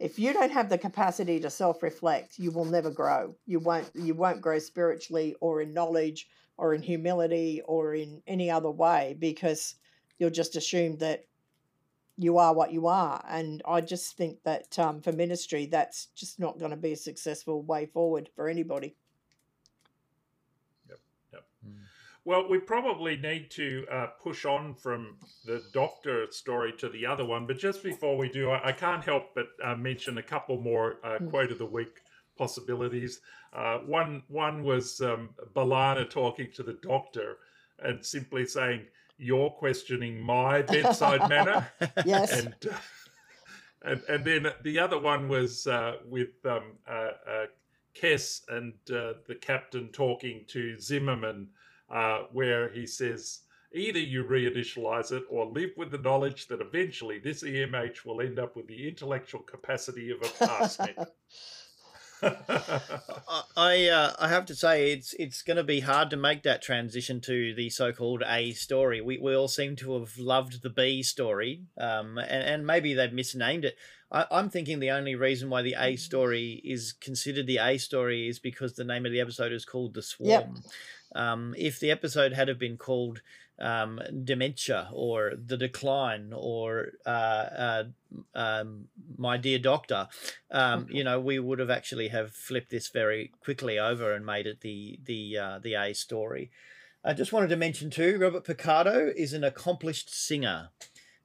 If 0.00 0.18
you 0.18 0.32
don't 0.32 0.50
have 0.50 0.68
the 0.68 0.78
capacity 0.78 1.38
to 1.40 1.50
self 1.50 1.82
reflect, 1.82 2.38
you 2.38 2.50
will 2.50 2.64
never 2.64 2.90
grow. 2.90 3.36
You 3.46 3.60
won't 3.60 3.88
you 3.94 4.14
won't 4.14 4.40
grow 4.40 4.58
spiritually 4.58 5.36
or 5.40 5.60
in 5.60 5.72
knowledge 5.72 6.28
or 6.56 6.74
in 6.74 6.82
humility 6.82 7.62
or 7.66 7.94
in 7.94 8.22
any 8.26 8.50
other 8.50 8.70
way 8.70 9.16
because 9.18 9.76
you'll 10.18 10.30
just 10.30 10.56
assume 10.56 10.96
that 10.98 11.24
you 12.16 12.38
are 12.38 12.54
what 12.54 12.72
you 12.72 12.86
are. 12.86 13.24
And 13.28 13.62
I 13.66 13.80
just 13.80 14.16
think 14.16 14.42
that 14.44 14.78
um, 14.78 15.00
for 15.00 15.12
ministry, 15.12 15.66
that's 15.66 16.06
just 16.14 16.38
not 16.38 16.58
going 16.58 16.70
to 16.70 16.76
be 16.76 16.92
a 16.92 16.96
successful 16.96 17.62
way 17.62 17.86
forward 17.86 18.30
for 18.34 18.48
anybody. 18.48 18.94
Yep. 20.88 20.98
Yep. 21.32 21.44
Mm. 21.66 21.74
Well, 22.24 22.48
we 22.48 22.58
probably 22.58 23.16
need 23.16 23.50
to 23.52 23.86
uh, 23.90 24.06
push 24.22 24.44
on 24.44 24.74
from 24.74 25.16
the 25.44 25.62
doctor 25.72 26.26
story 26.30 26.72
to 26.78 26.88
the 26.88 27.04
other 27.04 27.24
one. 27.24 27.46
But 27.46 27.58
just 27.58 27.82
before 27.82 28.16
we 28.16 28.28
do, 28.28 28.50
I, 28.50 28.68
I 28.68 28.72
can't 28.72 29.04
help 29.04 29.34
but 29.34 29.48
uh, 29.62 29.74
mention 29.74 30.18
a 30.18 30.22
couple 30.22 30.60
more 30.60 30.98
uh, 31.02 31.18
mm. 31.20 31.30
quote 31.30 31.50
of 31.50 31.58
the 31.58 31.66
week 31.66 32.00
possibilities. 32.38 33.20
Uh, 33.52 33.78
one 33.78 34.22
one 34.28 34.64
was 34.64 35.00
um, 35.00 35.30
B'Elanna 35.54 36.08
talking 36.08 36.50
to 36.54 36.62
the 36.62 36.78
doctor 36.82 37.38
and 37.78 38.04
simply 38.04 38.46
saying, 38.46 38.82
"You're 39.18 39.50
questioning 39.50 40.20
my 40.20 40.62
bedside 40.74 41.28
manner." 41.28 41.66
yes. 42.04 42.32
And, 42.32 42.54
uh, 42.70 42.76
and 43.82 44.02
and 44.08 44.24
then 44.24 44.52
the 44.62 44.78
other 44.78 44.98
one 44.98 45.28
was 45.28 45.66
uh, 45.66 45.96
with 46.06 46.44
um, 46.44 46.78
uh, 46.88 47.10
uh, 47.28 47.46
Kes 47.94 48.42
and 48.48 48.72
uh, 48.90 49.14
the 49.26 49.36
captain 49.40 49.88
talking 49.88 50.44
to 50.48 50.78
Zimmerman, 50.78 51.48
where 52.32 52.70
he 52.70 52.86
says. 52.86 53.40
Either 53.76 53.98
you 53.98 54.22
reinitialize 54.22 55.10
it 55.10 55.24
or 55.28 55.46
live 55.46 55.70
with 55.76 55.90
the 55.90 55.98
knowledge 55.98 56.46
that 56.46 56.60
eventually 56.60 57.18
this 57.18 57.42
EMH 57.42 58.04
will 58.04 58.20
end 58.20 58.38
up 58.38 58.54
with 58.54 58.68
the 58.68 58.86
intellectual 58.86 59.40
capacity 59.40 60.12
of 60.12 60.18
a 60.22 60.46
parsnip. 60.46 60.96
I 63.56 63.88
uh, 63.88 64.14
I 64.18 64.28
have 64.28 64.46
to 64.46 64.54
say 64.54 64.92
it's 64.92 65.14
it's 65.14 65.42
going 65.42 65.56
to 65.56 65.64
be 65.64 65.80
hard 65.80 66.10
to 66.10 66.16
make 66.16 66.42
that 66.42 66.62
transition 66.62 67.20
to 67.22 67.54
the 67.54 67.70
so-called 67.70 68.22
A 68.26 68.52
story. 68.52 69.00
We 69.00 69.18
we 69.18 69.34
all 69.34 69.48
seem 69.48 69.76
to 69.76 69.98
have 69.98 70.18
loved 70.18 70.62
the 70.62 70.70
B 70.70 71.02
story, 71.02 71.62
um, 71.78 72.18
and 72.18 72.42
and 72.42 72.66
maybe 72.66 72.94
they've 72.94 73.12
misnamed 73.12 73.64
it. 73.64 73.76
I, 74.10 74.26
I'm 74.30 74.50
thinking 74.50 74.80
the 74.80 74.90
only 74.90 75.14
reason 75.14 75.50
why 75.50 75.62
the 75.62 75.76
A 75.78 75.96
story 75.96 76.60
is 76.64 76.92
considered 76.92 77.46
the 77.46 77.58
A 77.58 77.78
story 77.78 78.28
is 78.28 78.38
because 78.38 78.74
the 78.74 78.84
name 78.84 79.06
of 79.06 79.12
the 79.12 79.20
episode 79.20 79.52
is 79.52 79.64
called 79.64 79.94
the 79.94 80.02
Swarm. 80.02 80.30
Yep. 80.30 80.50
Um, 81.14 81.54
if 81.56 81.78
the 81.78 81.90
episode 81.90 82.32
had 82.32 82.48
have 82.48 82.58
been 82.58 82.76
called 82.76 83.22
um, 83.58 84.00
dementia 84.24 84.88
or 84.92 85.32
the 85.34 85.56
decline 85.56 86.32
or 86.34 86.92
uh, 87.06 87.08
uh, 87.08 87.84
um, 88.34 88.86
my 89.16 89.36
dear 89.36 89.58
doctor, 89.58 90.08
um, 90.50 90.86
you 90.90 91.04
know, 91.04 91.20
we 91.20 91.38
would 91.38 91.58
have 91.58 91.70
actually 91.70 92.08
have 92.08 92.32
flipped 92.32 92.70
this 92.70 92.88
very 92.88 93.32
quickly 93.40 93.78
over 93.78 94.12
and 94.12 94.26
made 94.26 94.46
it 94.46 94.60
the 94.60 94.98
the 95.04 95.38
uh, 95.38 95.58
the 95.58 95.74
A 95.74 95.94
story. 95.94 96.50
I 97.06 97.12
just 97.12 97.32
wanted 97.32 97.48
to 97.48 97.56
mention 97.56 97.90
too, 97.90 98.16
Robert 98.18 98.44
Picardo 98.44 99.12
is 99.14 99.34
an 99.34 99.44
accomplished 99.44 100.14
singer. 100.14 100.70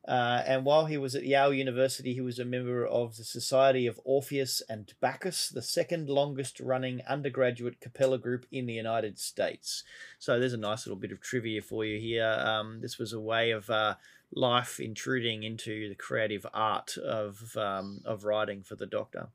Uh, 0.09 0.41
and 0.47 0.65
while 0.65 0.87
he 0.87 0.97
was 0.97 1.13
at 1.13 1.23
Yale 1.23 1.53
University, 1.53 2.15
he 2.15 2.21
was 2.21 2.39
a 2.39 2.45
member 2.45 2.83
of 2.83 3.15
the 3.15 3.23
Society 3.23 3.85
of 3.85 3.99
Orpheus 4.03 4.59
and 4.67 4.91
Bacchus, 4.99 5.49
the 5.49 5.61
second 5.61 6.09
longest 6.09 6.59
running 6.59 7.03
undergraduate 7.07 7.79
cappella 7.79 8.17
group 8.17 8.47
in 8.51 8.65
the 8.65 8.73
United 8.73 9.19
States. 9.19 9.83
So 10.17 10.39
there's 10.39 10.53
a 10.53 10.57
nice 10.57 10.87
little 10.87 10.99
bit 10.99 11.11
of 11.11 11.21
trivia 11.21 11.61
for 11.61 11.85
you 11.85 11.99
here. 11.99 12.25
Um, 12.25 12.81
this 12.81 12.97
was 12.97 13.13
a 13.13 13.19
way 13.19 13.51
of 13.51 13.69
uh, 13.69 13.95
life 14.33 14.79
intruding 14.79 15.43
into 15.43 15.89
the 15.89 15.95
creative 15.95 16.43
art 16.55 16.97
of, 16.97 17.55
um, 17.55 18.01
of 18.03 18.23
writing 18.23 18.63
for 18.63 18.75
the 18.75 18.87
Doctor. 18.87 19.27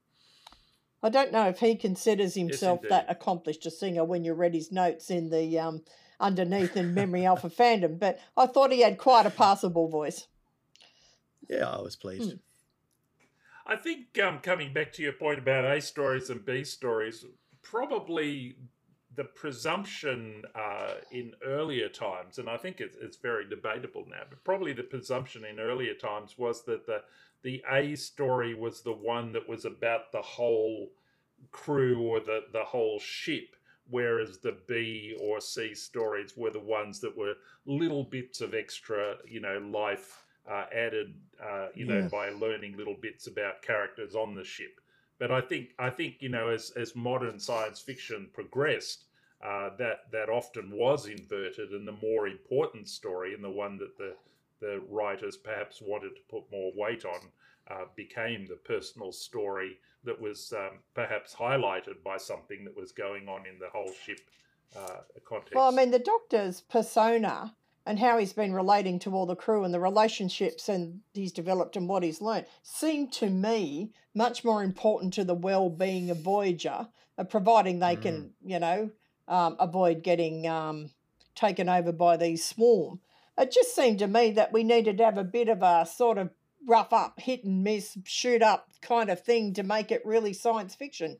I 1.04 1.08
don't 1.08 1.30
know 1.30 1.46
if 1.48 1.60
he 1.60 1.76
considers 1.76 2.34
himself 2.34 2.80
yes, 2.82 2.90
that 2.90 3.06
accomplished 3.08 3.64
a 3.64 3.70
singer 3.70 4.04
when 4.04 4.24
you 4.24 4.34
read 4.34 4.54
his 4.54 4.72
notes 4.72 5.08
in 5.08 5.30
the 5.30 5.56
um, 5.56 5.82
underneath 6.18 6.76
in 6.76 6.94
Memory 6.94 7.26
Alpha 7.26 7.48
fandom, 7.48 8.00
but 8.00 8.18
I 8.36 8.46
thought 8.46 8.72
he 8.72 8.80
had 8.80 8.98
quite 8.98 9.26
a 9.26 9.30
passable 9.30 9.88
voice 9.88 10.26
yeah, 11.48 11.68
I 11.68 11.80
was 11.80 11.96
pleased. 11.96 12.32
Hmm. 12.32 12.36
I 13.66 13.76
think 13.76 14.18
um, 14.22 14.40
coming 14.40 14.72
back 14.72 14.92
to 14.94 15.02
your 15.02 15.14
point 15.14 15.38
about 15.38 15.64
A 15.64 15.80
stories 15.80 16.28
and 16.30 16.44
B 16.44 16.64
stories, 16.64 17.24
probably 17.62 18.56
the 19.16 19.24
presumption 19.24 20.42
uh, 20.54 20.94
in 21.12 21.32
earlier 21.44 21.88
times, 21.88 22.38
and 22.38 22.48
I 22.48 22.56
think 22.56 22.80
it's, 22.80 22.96
it's 23.00 23.16
very 23.16 23.48
debatable 23.48 24.04
now, 24.10 24.22
but 24.28 24.42
probably 24.44 24.72
the 24.72 24.82
presumption 24.82 25.44
in 25.44 25.60
earlier 25.60 25.94
times 25.94 26.36
was 26.36 26.64
that 26.64 26.86
the 26.86 27.02
the 27.42 27.62
A 27.70 27.94
story 27.94 28.54
was 28.54 28.80
the 28.80 28.92
one 28.92 29.32
that 29.32 29.46
was 29.46 29.66
about 29.66 30.10
the 30.12 30.22
whole 30.22 30.90
crew 31.52 32.00
or 32.00 32.18
the, 32.18 32.44
the 32.52 32.64
whole 32.64 32.98
ship, 32.98 33.54
whereas 33.90 34.38
the 34.38 34.56
B 34.66 35.14
or 35.20 35.40
C 35.40 35.74
stories 35.74 36.38
were 36.38 36.50
the 36.50 36.58
ones 36.58 37.00
that 37.00 37.14
were 37.14 37.34
little 37.66 38.02
bits 38.02 38.40
of 38.40 38.54
extra, 38.54 39.16
you 39.28 39.40
know, 39.40 39.58
life 39.58 40.23
uh, 40.50 40.64
added, 40.74 41.14
uh, 41.42 41.68
you 41.74 41.86
know, 41.86 42.00
yeah. 42.00 42.08
by 42.08 42.30
learning 42.30 42.76
little 42.76 42.96
bits 43.00 43.26
about 43.26 43.62
characters 43.62 44.14
on 44.14 44.34
the 44.34 44.44
ship. 44.44 44.80
But 45.18 45.30
I 45.30 45.40
think 45.40 45.70
I 45.78 45.90
think 45.90 46.16
you 46.20 46.28
know, 46.28 46.48
as 46.48 46.70
as 46.76 46.96
modern 46.96 47.38
science 47.38 47.80
fiction 47.80 48.28
progressed, 48.32 49.04
uh, 49.42 49.70
that 49.78 50.10
that 50.12 50.28
often 50.28 50.70
was 50.70 51.06
inverted, 51.06 51.70
and 51.70 51.86
the 51.86 51.96
more 52.02 52.26
important 52.26 52.88
story, 52.88 53.34
and 53.34 53.42
the 53.42 53.50
one 53.50 53.78
that 53.78 53.96
the 53.96 54.14
the 54.60 54.82
writers 54.88 55.36
perhaps 55.36 55.80
wanted 55.80 56.16
to 56.16 56.22
put 56.28 56.50
more 56.50 56.72
weight 56.74 57.04
on, 57.04 57.20
uh, 57.70 57.84
became 57.96 58.46
the 58.46 58.56
personal 58.56 59.12
story 59.12 59.78
that 60.04 60.20
was 60.20 60.52
um, 60.52 60.78
perhaps 60.94 61.34
highlighted 61.34 62.02
by 62.04 62.16
something 62.16 62.64
that 62.64 62.76
was 62.76 62.92
going 62.92 63.28
on 63.28 63.46
in 63.46 63.58
the 63.58 63.68
whole 63.68 63.92
ship 64.04 64.20
uh, 64.76 65.00
context. 65.24 65.54
Well, 65.54 65.72
I 65.72 65.76
mean, 65.76 65.90
the 65.90 65.98
Doctor's 65.98 66.60
persona 66.60 67.54
and 67.86 67.98
how 67.98 68.18
he's 68.18 68.32
been 68.32 68.54
relating 68.54 68.98
to 68.98 69.14
all 69.14 69.26
the 69.26 69.36
crew 69.36 69.64
and 69.64 69.74
the 69.74 69.80
relationships 69.80 70.68
and 70.68 71.00
he's 71.12 71.32
developed 71.32 71.76
and 71.76 71.88
what 71.88 72.02
he's 72.02 72.22
learned 72.22 72.46
seem 72.62 73.08
to 73.08 73.28
me 73.28 73.92
much 74.14 74.44
more 74.44 74.62
important 74.62 75.12
to 75.14 75.24
the 75.24 75.34
well-being 75.34 76.10
of 76.10 76.20
Voyager, 76.20 76.88
uh, 77.18 77.24
providing 77.24 77.78
they 77.78 77.96
mm. 77.96 78.02
can, 78.02 78.30
you 78.44 78.58
know, 78.58 78.90
um, 79.28 79.56
avoid 79.58 80.02
getting 80.02 80.46
um, 80.46 80.90
taken 81.34 81.68
over 81.68 81.92
by 81.92 82.16
these 82.16 82.44
swarm. 82.44 83.00
It 83.36 83.50
just 83.50 83.74
seemed 83.74 83.98
to 83.98 84.06
me 84.06 84.30
that 84.32 84.52
we 84.52 84.62
needed 84.62 84.98
to 84.98 85.04
have 85.04 85.18
a 85.18 85.24
bit 85.24 85.48
of 85.48 85.62
a 85.62 85.86
sort 85.86 86.18
of 86.18 86.30
rough 86.66 86.92
up, 86.92 87.20
hit 87.20 87.44
and 87.44 87.64
miss, 87.64 87.98
shoot 88.04 88.42
up 88.42 88.68
kind 88.80 89.10
of 89.10 89.22
thing 89.22 89.52
to 89.54 89.62
make 89.62 89.90
it 89.90 90.06
really 90.06 90.32
science 90.32 90.74
fiction. 90.74 91.18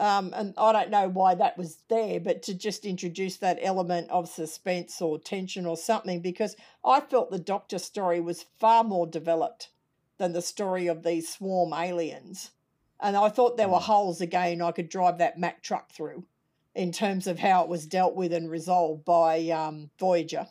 Um, 0.00 0.32
and 0.34 0.54
I 0.56 0.72
don't 0.72 0.90
know 0.90 1.10
why 1.10 1.34
that 1.34 1.58
was 1.58 1.82
there, 1.88 2.18
but 2.20 2.42
to 2.44 2.54
just 2.54 2.86
introduce 2.86 3.36
that 3.36 3.58
element 3.60 4.08
of 4.08 4.30
suspense 4.30 5.02
or 5.02 5.18
tension 5.18 5.66
or 5.66 5.76
something, 5.76 6.22
because 6.22 6.56
I 6.82 7.00
felt 7.00 7.30
the 7.30 7.38
Doctor 7.38 7.78
story 7.78 8.18
was 8.18 8.46
far 8.58 8.82
more 8.82 9.06
developed 9.06 9.68
than 10.16 10.32
the 10.32 10.40
story 10.40 10.86
of 10.86 11.02
these 11.02 11.30
swarm 11.30 11.74
aliens. 11.74 12.52
And 12.98 13.14
I 13.14 13.28
thought 13.28 13.58
there 13.58 13.68
were 13.68 13.76
hmm. 13.76 13.92
holes 13.92 14.22
again 14.22 14.62
I 14.62 14.72
could 14.72 14.88
drive 14.88 15.18
that 15.18 15.38
Mack 15.38 15.62
truck 15.62 15.92
through 15.92 16.24
in 16.74 16.92
terms 16.92 17.26
of 17.26 17.38
how 17.38 17.62
it 17.62 17.68
was 17.68 17.86
dealt 17.86 18.14
with 18.14 18.32
and 18.32 18.50
resolved 18.50 19.04
by 19.04 19.50
um, 19.50 19.90
Voyager 19.98 20.46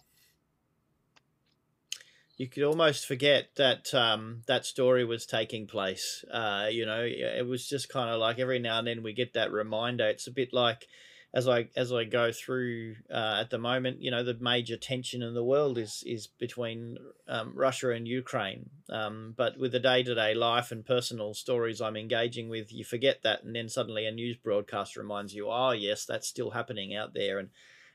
you 2.40 2.48
could 2.48 2.64
almost 2.64 3.06
forget 3.06 3.50
that 3.58 3.94
um, 3.94 4.44
that 4.48 4.66
story 4.66 5.04
was 5.04 5.26
taking 5.26 5.68
place. 5.68 6.24
Uh, 6.32 6.68
you 6.72 6.86
know, 6.86 7.04
it 7.04 7.46
was 7.46 7.68
just 7.68 7.90
kind 7.90 8.10
of 8.10 8.18
like 8.18 8.40
every 8.40 8.60
now 8.60 8.80
and 8.80 8.88
then 8.88 9.04
we 9.04 9.12
get 9.12 9.34
that 9.34 9.52
reminder. 9.52 10.08
It's 10.08 10.26
a 10.26 10.32
bit 10.32 10.54
like 10.54 10.88
as 11.34 11.50
I 11.50 11.68
as 11.76 11.92
I 11.92 12.06
go 12.06 12.32
through 12.32 12.96
uh, 13.14 13.40
at 13.42 13.50
the 13.50 13.58
moment, 13.58 14.02
you 14.02 14.10
know, 14.10 14.24
the 14.24 14.38
major 14.40 14.78
tension 14.78 15.22
in 15.22 15.34
the 15.34 15.44
world 15.44 15.78
is 15.78 16.02
is 16.08 16.28
between 16.28 16.98
um, 17.28 17.52
Russia 17.56 17.90
and 17.90 18.08
Ukraine. 18.08 18.70
Um, 18.90 19.34
but 19.36 19.60
with 19.60 19.74
the 19.74 19.80
day 19.82 20.02
to 20.04 20.16
day 20.16 20.34
life 20.34 20.72
and 20.72 20.86
personal 20.86 21.34
stories 21.34 21.82
I'm 21.82 21.98
engaging 21.98 22.48
with, 22.48 22.72
you 22.72 22.86
forget 22.86 23.22
that, 23.24 23.44
and 23.44 23.54
then 23.54 23.68
suddenly 23.68 24.06
a 24.06 24.14
news 24.14 24.38
broadcast 24.38 24.96
reminds 24.96 25.36
you, 25.36 25.50
oh 25.50 25.72
yes, 25.72 26.06
that's 26.06 26.30
still 26.30 26.52
happening 26.52 26.96
out 26.96 27.14
there, 27.14 27.38
and 27.38 27.50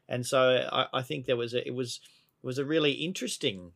and 0.06 0.26
so 0.26 0.68
I, 0.70 0.98
I 0.98 1.00
think 1.00 1.24
there 1.24 1.34
was 1.34 1.54
a, 1.54 1.66
it 1.66 1.74
was 1.74 1.98
was 2.42 2.58
a 2.58 2.64
really 2.66 2.92
interesting 2.92 3.72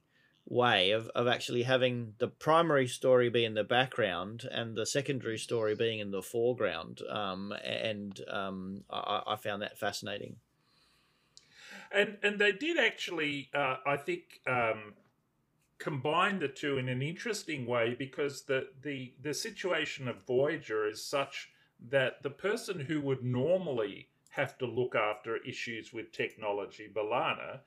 way 0.49 0.93
of, 0.93 1.09
of 1.15 1.29
actually 1.29 1.63
having 1.63 2.15
the 2.19 2.29
primary 2.29 2.87
story 2.87 3.29
be 3.29 3.45
in 3.45 3.55
the 3.55 3.65
background 3.65 4.49
and 4.51 4.75
the 4.75 4.87
secondary 4.87 5.39
story 5.39 5.75
being 5.75 5.99
in 5.99 6.11
the 6.11 6.23
foreground. 6.23 7.03
Um, 7.09 7.53
and 7.65 8.19
um, 8.31 8.85
I, 8.91 9.23
I 9.27 9.37
found 9.37 9.63
that 9.63 9.79
fascinating. 9.79 10.37
And 11.91 12.19
and 12.23 12.39
they 12.39 12.53
did 12.53 12.79
actually, 12.79 13.49
uh, 13.55 13.77
I 13.87 13.97
think, 13.97 14.41
um, 14.47 14.95
combine 15.79 16.39
the 16.39 16.49
two 16.49 16.77
in 16.77 16.89
an 16.89 17.01
interesting 17.01 17.65
way 17.65 17.95
because 17.99 18.43
the 18.43 18.69
the 18.83 19.15
the 19.23 19.33
situation 19.33 20.07
of 20.07 20.27
Voyager 20.27 20.87
is 20.87 21.03
such 21.03 21.51
that 21.89 22.23
the 22.23 22.31
person 22.31 22.81
who 22.81 23.01
would 23.01 23.23
normally 23.23 24.09
have 24.31 24.59
to 24.59 24.67
look 24.67 24.95
after 24.95 25.39
issues 25.39 25.93
with 25.93 26.13
technology, 26.13 26.89
B'Elanna, 26.93 27.61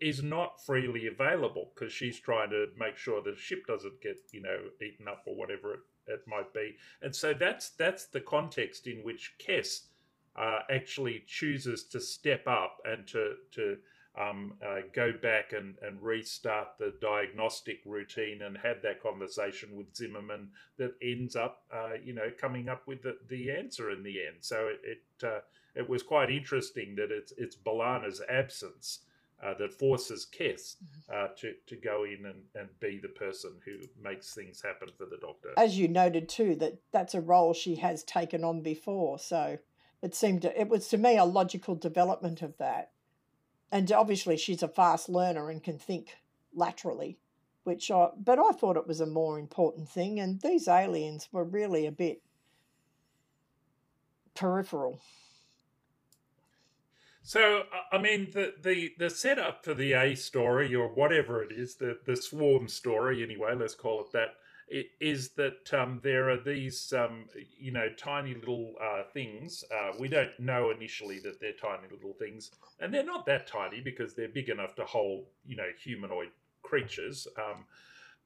is 0.00 0.22
not 0.22 0.64
freely 0.64 1.06
available 1.06 1.70
because 1.74 1.92
she's 1.92 2.18
trying 2.18 2.50
to 2.50 2.66
make 2.78 2.96
sure 2.96 3.22
the 3.22 3.36
ship 3.36 3.66
doesn't 3.66 4.00
get 4.02 4.18
you 4.32 4.42
know 4.42 4.58
eaten 4.80 5.08
up 5.08 5.22
or 5.26 5.34
whatever 5.34 5.74
it, 5.74 5.80
it 6.06 6.22
might 6.26 6.52
be. 6.52 6.76
And 7.02 7.14
so 7.14 7.32
that's 7.32 7.70
that's 7.70 8.06
the 8.06 8.20
context 8.20 8.86
in 8.86 8.98
which 8.98 9.34
Kes 9.38 9.86
uh, 10.36 10.60
actually 10.70 11.24
chooses 11.26 11.84
to 11.84 12.00
step 12.00 12.46
up 12.46 12.78
and 12.84 13.06
to 13.08 13.34
to 13.52 13.76
um, 14.18 14.54
uh, 14.66 14.80
go 14.92 15.12
back 15.12 15.52
and, 15.52 15.76
and 15.82 16.02
restart 16.02 16.78
the 16.78 16.92
diagnostic 17.00 17.80
routine 17.86 18.42
and 18.42 18.58
have 18.58 18.82
that 18.82 19.00
conversation 19.00 19.76
with 19.76 19.94
Zimmerman 19.94 20.48
that 20.78 20.94
ends 21.00 21.36
up, 21.36 21.62
uh, 21.72 21.92
you 22.02 22.12
know, 22.12 22.30
coming 22.38 22.68
up 22.68 22.86
with 22.86 23.02
the, 23.02 23.16
the 23.28 23.52
answer 23.52 23.90
in 23.90 24.02
the 24.02 24.26
end. 24.26 24.38
So 24.40 24.68
it 24.68 24.80
it, 24.84 25.26
uh, 25.26 25.40
it 25.74 25.88
was 25.88 26.02
quite 26.02 26.30
interesting 26.30 26.96
that 26.96 27.10
it's 27.10 27.32
it's 27.38 27.56
B'Elanna's 27.56 28.20
absence 28.28 29.00
uh, 29.44 29.54
that 29.58 29.72
forces 29.72 30.26
Kes 30.38 30.76
uh, 31.12 31.28
to 31.38 31.54
to 31.66 31.76
go 31.76 32.04
in 32.04 32.26
and, 32.26 32.42
and 32.54 32.68
be 32.80 32.98
the 33.00 33.08
person 33.08 33.52
who 33.64 33.78
makes 34.02 34.34
things 34.34 34.62
happen 34.62 34.88
for 34.96 35.06
the 35.06 35.18
Doctor. 35.20 35.50
As 35.56 35.78
you 35.78 35.88
noted 35.88 36.28
too, 36.28 36.54
that 36.56 36.78
that's 36.92 37.14
a 37.14 37.20
role 37.20 37.54
she 37.54 37.76
has 37.76 38.04
taken 38.04 38.44
on 38.44 38.62
before, 38.62 39.18
so 39.18 39.58
it 40.02 40.14
seemed 40.14 40.42
to, 40.42 40.60
it 40.60 40.68
was 40.68 40.88
to 40.88 40.98
me 40.98 41.16
a 41.18 41.24
logical 41.24 41.74
development 41.74 42.42
of 42.42 42.56
that. 42.58 42.90
And 43.72 43.90
obviously, 43.92 44.36
she's 44.36 44.62
a 44.62 44.68
fast 44.68 45.08
learner 45.08 45.50
and 45.50 45.62
can 45.62 45.78
think 45.78 46.16
laterally, 46.54 47.18
which 47.64 47.90
I, 47.90 48.08
but 48.16 48.38
I 48.38 48.50
thought 48.52 48.76
it 48.76 48.88
was 48.88 49.00
a 49.00 49.06
more 49.06 49.38
important 49.38 49.88
thing. 49.88 50.18
And 50.18 50.40
these 50.40 50.66
aliens 50.66 51.28
were 51.30 51.44
really 51.44 51.86
a 51.86 51.92
bit 51.92 52.22
peripheral. 54.34 55.00
So 57.30 57.62
I 57.92 57.98
mean 57.98 58.32
the, 58.32 58.54
the 58.60 58.92
the 58.98 59.08
setup 59.08 59.64
for 59.64 59.72
the 59.72 59.92
A 59.92 60.16
story 60.16 60.74
or 60.74 60.88
whatever 60.88 61.44
it 61.44 61.52
is, 61.52 61.76
the 61.76 61.96
the 62.04 62.16
swarm 62.16 62.66
story 62.66 63.22
anyway, 63.22 63.54
let's 63.54 63.76
call 63.76 64.00
it 64.00 64.10
that, 64.10 64.34
is 65.00 65.28
that 65.34 65.72
um, 65.72 66.00
there 66.02 66.28
are 66.28 66.40
these 66.40 66.92
um, 66.92 67.26
you 67.56 67.70
know 67.70 67.86
tiny 67.96 68.34
little 68.34 68.74
uh, 68.82 69.04
things. 69.14 69.62
Uh, 69.72 69.92
we 69.96 70.08
don't 70.08 70.32
know 70.40 70.70
initially 70.70 71.20
that 71.20 71.38
they're 71.40 71.52
tiny 71.52 71.86
little 71.92 72.14
things, 72.14 72.50
and 72.80 72.92
they're 72.92 73.04
not 73.04 73.26
that 73.26 73.46
tiny 73.46 73.80
because 73.80 74.12
they're 74.12 74.28
big 74.28 74.48
enough 74.48 74.74
to 74.74 74.84
hold 74.84 75.26
you 75.46 75.54
know 75.54 75.70
humanoid 75.80 76.30
creatures. 76.62 77.28
Um, 77.38 77.64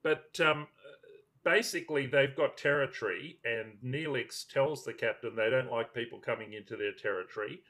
but 0.02 0.40
um, 0.40 0.66
basically, 1.44 2.06
they've 2.06 2.34
got 2.34 2.56
territory, 2.56 3.38
and 3.44 3.76
Neelix 3.84 4.48
tells 4.50 4.82
the 4.82 4.94
captain 4.94 5.36
they 5.36 5.50
don't 5.50 5.70
like 5.70 5.92
people 5.92 6.20
coming 6.20 6.54
into 6.54 6.74
their 6.78 6.92
territory. 6.94 7.60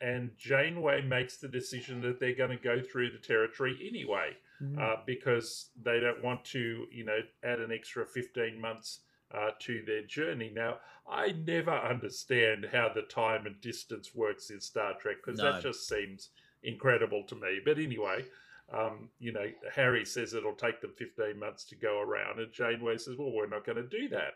And 0.00 0.30
Janeway 0.36 1.02
makes 1.02 1.36
the 1.36 1.48
decision 1.48 2.00
that 2.02 2.20
they're 2.20 2.34
going 2.34 2.50
to 2.50 2.62
go 2.62 2.80
through 2.80 3.10
the 3.10 3.18
territory 3.18 3.78
anyway 3.86 4.36
mm. 4.62 4.78
uh, 4.78 4.96
because 5.06 5.70
they 5.82 6.00
don't 6.00 6.22
want 6.22 6.44
to, 6.46 6.86
you 6.90 7.04
know, 7.04 7.18
add 7.42 7.60
an 7.60 7.72
extra 7.72 8.04
15 8.04 8.60
months 8.60 9.00
uh, 9.32 9.50
to 9.60 9.82
their 9.86 10.02
journey. 10.02 10.50
Now, 10.54 10.78
I 11.08 11.32
never 11.46 11.72
understand 11.72 12.68
how 12.72 12.90
the 12.94 13.02
time 13.02 13.46
and 13.46 13.60
distance 13.60 14.14
works 14.14 14.50
in 14.50 14.60
Star 14.60 14.94
Trek 15.00 15.16
because 15.24 15.40
no. 15.40 15.52
that 15.52 15.62
just 15.62 15.88
seems 15.88 16.30
incredible 16.62 17.22
to 17.24 17.34
me. 17.34 17.60
But 17.64 17.78
anyway, 17.78 18.24
um, 18.72 19.10
you 19.18 19.32
know, 19.32 19.46
Harry 19.74 20.04
says 20.04 20.34
it'll 20.34 20.54
take 20.54 20.80
them 20.80 20.92
15 20.96 21.38
months 21.38 21.64
to 21.64 21.76
go 21.76 22.00
around, 22.00 22.40
and 22.40 22.52
Janeway 22.52 22.96
says, 22.96 23.16
well, 23.18 23.32
we're 23.32 23.48
not 23.48 23.66
going 23.66 23.76
to 23.76 23.88
do 23.88 24.08
that. 24.08 24.34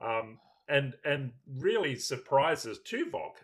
Um, 0.00 0.38
and 0.68 0.94
and 1.04 1.32
really 1.58 1.96
surprises 1.96 2.80
Tuvok, 2.84 3.34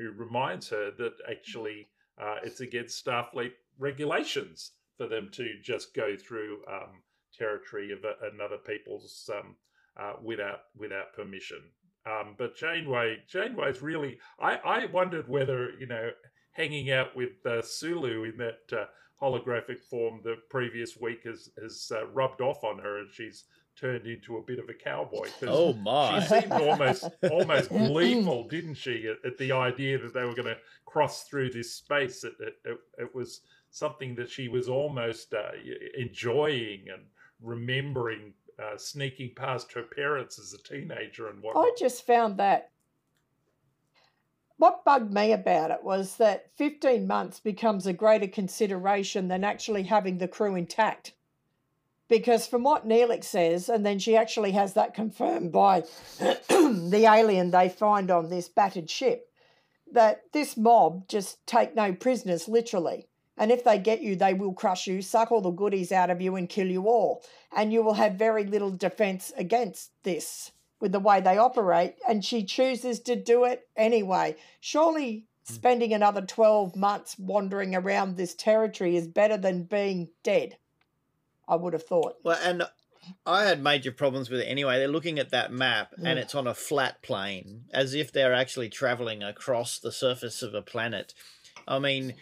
who 0.00 0.10
reminds 0.12 0.68
her 0.70 0.90
that 0.96 1.12
actually 1.30 1.88
uh, 2.18 2.36
it's 2.42 2.60
against 2.60 3.04
Starfleet 3.04 3.52
regulations 3.78 4.72
for 4.96 5.06
them 5.06 5.28
to 5.32 5.54
just 5.62 5.94
go 5.94 6.16
through 6.16 6.58
um, 6.70 7.02
territory 7.36 7.92
of 7.92 7.98
a, 8.04 8.14
another 8.32 8.56
people's 8.56 9.28
um, 9.34 9.56
uh, 9.98 10.14
without 10.22 10.60
without 10.76 11.12
permission. 11.14 11.60
Um, 12.06 12.34
but 12.38 12.56
Janeway, 12.56 13.18
Janeway's 13.28 13.82
really. 13.82 14.18
I, 14.40 14.56
I 14.56 14.86
wondered 14.86 15.28
whether 15.28 15.70
you 15.78 15.86
know 15.86 16.10
hanging 16.52 16.90
out 16.90 17.14
with 17.14 17.44
uh, 17.44 17.60
Sulu 17.62 18.24
in 18.24 18.36
that 18.38 18.78
uh, 18.78 18.86
holographic 19.22 19.80
form 19.80 20.20
the 20.24 20.36
previous 20.48 20.96
week 20.96 21.24
has 21.24 21.50
has 21.60 21.92
uh, 21.94 22.06
rubbed 22.08 22.40
off 22.40 22.64
on 22.64 22.78
her, 22.78 23.00
and 23.00 23.10
she's 23.12 23.44
turned 23.80 24.06
into 24.06 24.36
a 24.36 24.42
bit 24.42 24.58
of 24.58 24.68
a 24.68 24.74
cowboy. 24.74 25.28
Oh 25.42 25.72
my! 25.72 26.20
She 26.20 26.40
seemed 26.40 26.52
almost 26.52 27.04
almost 27.30 27.68
gleeful, 27.70 28.46
didn't 28.48 28.74
she, 28.74 29.08
at, 29.08 29.24
at, 29.24 29.38
the 29.38 29.52
idea 29.52 29.98
that 29.98 30.12
they 30.12 30.24
were 30.24 30.34
going 30.34 30.48
to 30.48 30.58
cross 30.84 31.24
through 31.24 31.50
this 31.50 31.72
space? 31.72 32.24
It, 32.24 32.34
it, 32.40 32.54
it, 32.64 32.78
it 32.98 33.14
was 33.14 33.40
something 33.70 34.14
that 34.16 34.28
she 34.28 34.48
was 34.48 34.68
almost 34.68 35.32
uh, 35.32 35.52
enjoying 35.96 36.86
and 36.92 37.02
remembering 37.40 38.34
uh, 38.58 38.76
sneaking 38.76 39.32
past 39.34 39.72
her 39.72 39.82
parents 39.82 40.38
as 40.38 40.52
a 40.52 40.62
teenager 40.62 41.28
and 41.28 41.42
what. 41.42 41.56
I 41.56 41.72
just 41.78 42.06
found 42.06 42.36
that 42.38 42.70
what 44.58 44.84
bugged 44.84 45.14
me 45.14 45.32
about 45.32 45.70
it 45.70 45.82
was 45.82 46.16
that 46.16 46.50
15 46.56 47.06
months 47.06 47.40
becomes 47.40 47.86
a 47.86 47.94
greater 47.94 48.28
consideration 48.28 49.28
than 49.28 49.42
actually 49.42 49.84
having 49.84 50.18
the 50.18 50.28
crew 50.28 50.54
intact. 50.54 51.14
Because 52.10 52.44
from 52.44 52.64
what 52.64 52.88
Neelix 52.88 53.24
says, 53.24 53.68
and 53.68 53.86
then 53.86 54.00
she 54.00 54.16
actually 54.16 54.50
has 54.50 54.74
that 54.74 54.94
confirmed 54.94 55.52
by 55.52 55.84
the 56.18 57.06
alien 57.08 57.52
they 57.52 57.68
find 57.68 58.10
on 58.10 58.28
this 58.28 58.48
battered 58.48 58.90
ship, 58.90 59.28
that 59.92 60.22
this 60.32 60.56
mob 60.56 61.06
just 61.06 61.46
take 61.46 61.76
no 61.76 61.92
prisoners, 61.92 62.48
literally. 62.48 63.06
And 63.38 63.52
if 63.52 63.62
they 63.62 63.78
get 63.78 64.02
you, 64.02 64.16
they 64.16 64.34
will 64.34 64.52
crush 64.52 64.88
you, 64.88 65.02
suck 65.02 65.30
all 65.30 65.40
the 65.40 65.50
goodies 65.50 65.92
out 65.92 66.10
of 66.10 66.20
you, 66.20 66.34
and 66.34 66.48
kill 66.48 66.66
you 66.66 66.88
all. 66.88 67.22
And 67.56 67.72
you 67.72 67.80
will 67.80 67.94
have 67.94 68.14
very 68.14 68.44
little 68.44 68.72
defense 68.72 69.32
against 69.36 69.92
this 70.02 70.50
with 70.80 70.90
the 70.90 70.98
way 70.98 71.20
they 71.20 71.38
operate. 71.38 71.94
And 72.08 72.24
she 72.24 72.44
chooses 72.44 72.98
to 73.00 73.14
do 73.14 73.44
it 73.44 73.68
anyway. 73.76 74.34
Surely 74.58 75.26
hmm. 75.46 75.54
spending 75.54 75.92
another 75.92 76.22
12 76.22 76.74
months 76.74 77.16
wandering 77.20 77.76
around 77.76 78.16
this 78.16 78.34
territory 78.34 78.96
is 78.96 79.06
better 79.06 79.36
than 79.36 79.62
being 79.62 80.08
dead, 80.24 80.56
I 81.50 81.56
would 81.56 81.72
have 81.72 81.82
thought. 81.82 82.14
Well, 82.22 82.38
and 82.42 82.62
I 83.26 83.44
had 83.44 83.62
major 83.62 83.90
problems 83.90 84.30
with 84.30 84.40
it 84.40 84.46
anyway. 84.46 84.78
They're 84.78 84.88
looking 84.88 85.18
at 85.18 85.30
that 85.30 85.52
map 85.52 85.92
and 86.02 86.18
it's 86.18 86.34
on 86.34 86.46
a 86.46 86.54
flat 86.54 87.02
plane, 87.02 87.64
as 87.72 87.92
if 87.92 88.12
they're 88.12 88.34
actually 88.34 88.68
traveling 88.68 89.22
across 89.22 89.78
the 89.78 89.90
surface 89.90 90.42
of 90.42 90.54
a 90.54 90.62
planet. 90.62 91.12
I 91.66 91.78
mean, 91.80 92.14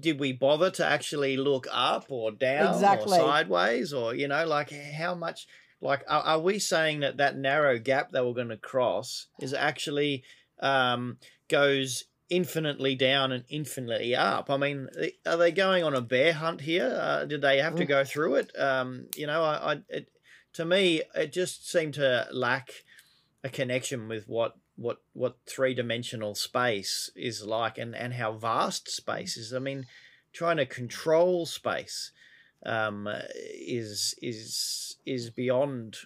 did 0.00 0.20
we 0.20 0.32
bother 0.32 0.70
to 0.70 0.84
actually 0.84 1.36
look 1.36 1.66
up 1.70 2.06
or 2.10 2.30
down 2.32 2.74
exactly. 2.74 3.18
or 3.18 3.22
sideways 3.22 3.92
or 3.92 4.14
you 4.14 4.26
know 4.26 4.44
like 4.44 4.72
how 4.72 5.14
much 5.14 5.46
like 5.80 6.02
are, 6.08 6.22
are 6.22 6.40
we 6.40 6.58
saying 6.58 7.00
that 7.00 7.18
that 7.18 7.36
narrow 7.36 7.78
gap 7.78 8.10
that 8.12 8.26
we're 8.26 8.34
going 8.34 8.48
to 8.48 8.56
cross 8.56 9.28
is 9.40 9.54
actually 9.54 10.24
um, 10.60 11.18
goes 11.48 12.04
infinitely 12.30 12.94
down 12.94 13.30
and 13.30 13.44
infinitely 13.48 14.14
up 14.14 14.48
i 14.48 14.56
mean 14.56 14.88
are 15.26 15.36
they 15.36 15.52
going 15.52 15.84
on 15.84 15.94
a 15.94 16.00
bear 16.00 16.32
hunt 16.32 16.62
here 16.62 16.96
uh, 17.00 17.24
did 17.24 17.42
they 17.42 17.58
have 17.58 17.74
to 17.74 17.84
mm. 17.84 17.88
go 17.88 18.04
through 18.04 18.36
it 18.36 18.50
um, 18.58 19.06
you 19.16 19.26
know 19.26 19.42
i, 19.42 19.72
I 19.72 19.80
it, 19.88 20.08
to 20.54 20.64
me 20.64 21.02
it 21.14 21.32
just 21.32 21.70
seemed 21.70 21.94
to 21.94 22.26
lack 22.32 22.84
a 23.44 23.48
connection 23.48 24.08
with 24.08 24.28
what 24.28 24.56
what 24.76 24.98
what 25.12 25.36
three 25.46 25.74
dimensional 25.74 26.34
space 26.34 27.10
is 27.14 27.44
like 27.44 27.78
and 27.78 27.94
and 27.94 28.14
how 28.14 28.32
vast 28.32 28.88
space 28.88 29.36
is. 29.36 29.52
I 29.52 29.58
mean, 29.58 29.86
trying 30.32 30.56
to 30.56 30.66
control 30.66 31.46
space 31.46 32.12
um, 32.64 33.08
is 33.54 34.14
is 34.22 34.96
is 35.04 35.30
beyond 35.30 35.96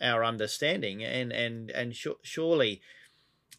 our 0.00 0.24
understanding, 0.24 1.04
and 1.04 1.32
and 1.32 1.70
and 1.70 1.94
sh- 1.94 2.20
surely. 2.22 2.80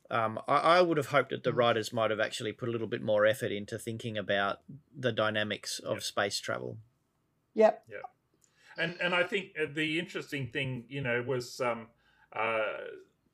Um, 0.10 0.40
I, 0.48 0.58
I 0.58 0.82
would 0.82 0.98
have 0.98 1.08
hoped 1.08 1.32
that 1.32 1.44
the 1.44 1.54
writers 1.54 1.92
might 1.92 2.12
have 2.12 2.20
actually 2.20 2.54
put 2.54 2.70
a 2.70 2.72
little 2.72 2.88
bit 2.88 3.02
more 3.02 3.26
effort 3.26 3.52
into 3.52 3.78
thinking 3.78 4.18
about 4.18 4.62
the 4.98 5.12
dynamics 5.12 5.80
of 5.80 5.98
yep. 5.98 6.04
space 6.04 6.40
travel. 6.40 6.78
Yep. 7.54 7.84
Yeah. 7.90 7.98
And 8.78 8.96
and 9.02 9.14
I 9.16 9.24
think 9.24 9.54
uh, 9.62 9.66
the 9.74 10.00
interesting 10.00 10.48
thing, 10.48 10.86
you 10.88 11.02
know, 11.02 11.24
was 11.24 11.60
um, 11.60 11.88
uh, 12.34 12.62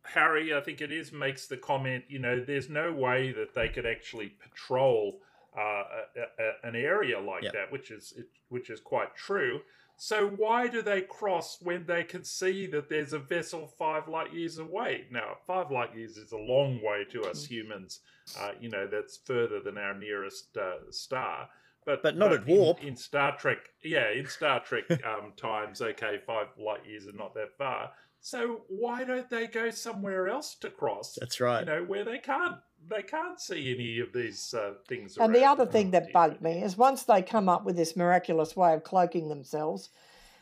Harry, 0.03 0.53
I 0.53 0.61
think 0.61 0.81
it 0.81 0.91
is, 0.91 1.11
makes 1.11 1.47
the 1.47 1.57
comment, 1.57 2.05
you 2.07 2.19
know, 2.19 2.43
there's 2.43 2.69
no 2.69 2.91
way 2.91 3.31
that 3.33 3.53
they 3.53 3.69
could 3.69 3.85
actually 3.85 4.29
patrol 4.29 5.19
uh, 5.57 5.83
a, 6.15 6.43
a, 6.43 6.67
an 6.69 6.75
area 6.75 7.19
like 7.19 7.43
Yep. 7.43 7.53
that, 7.53 7.71
which 7.71 7.91
is 7.91 8.13
which 8.49 8.69
is 8.69 8.79
quite 8.79 9.15
true. 9.15 9.61
So 9.97 10.27
why 10.29 10.67
do 10.67 10.81
they 10.81 11.01
cross 11.01 11.59
when 11.61 11.85
they 11.85 12.03
can 12.03 12.23
see 12.23 12.65
that 12.67 12.89
there's 12.89 13.13
a 13.13 13.19
vessel 13.19 13.67
five 13.77 14.07
light 14.07 14.33
years 14.33 14.57
away? 14.57 15.05
Now, 15.11 15.37
five 15.47 15.71
light 15.71 15.95
years 15.95 16.17
is 16.17 16.31
a 16.31 16.37
long 16.37 16.81
way 16.83 17.05
to 17.11 17.23
us 17.23 17.45
humans. 17.45 17.99
Uh, 18.39 18.51
you 18.59 18.69
know, 18.69 18.87
that's 18.87 19.17
further 19.17 19.59
than 19.61 19.77
our 19.77 19.93
nearest 19.93 20.57
uh, 20.57 20.91
star. 20.91 21.47
But 21.85 22.01
But 22.03 22.17
not 22.17 22.33
at 22.33 22.47
in- 22.47 22.55
warp. 22.55 22.83
In, 22.83 22.95
Star 22.95 23.37
Trek, 23.37 23.69
yeah, 23.83 24.09
in 24.11 24.27
Star 24.27 24.59
Trek 24.61 24.85
um, 25.05 25.33
times, 25.37 25.81
okay, 25.81 26.19
five 26.25 26.47
light 26.57 26.85
years 26.85 27.07
are 27.07 27.13
not 27.13 27.33
that 27.35 27.57
far. 27.57 27.91
So 28.19 28.61
why 28.69 29.03
don't 29.03 29.29
they 29.29 29.47
go 29.47 29.69
somewhere 29.69 30.29
else 30.29 30.55
to 30.55 30.69
cross? 30.69 31.17
That's 31.19 31.41
right. 31.41 31.59
You 31.59 31.65
know, 31.65 31.83
where 31.83 32.05
they 32.05 32.19
can't 32.19 32.55
they 32.89 33.01
can't 33.01 33.39
see 33.39 33.73
any 33.73 33.99
of 33.99 34.13
these 34.13 34.53
uh, 34.53 34.73
things. 34.87 35.17
And 35.17 35.33
the 35.33 35.45
other 35.45 35.65
thing 35.65 35.91
that 35.91 36.11
bugged 36.11 36.41
me 36.41 36.63
is 36.63 36.77
once 36.77 37.03
they 37.03 37.21
come 37.21 37.49
up 37.49 37.63
with 37.63 37.75
this 37.75 37.95
miraculous 37.95 38.55
way 38.55 38.73
of 38.73 38.83
cloaking 38.83 39.29
themselves, 39.29 39.89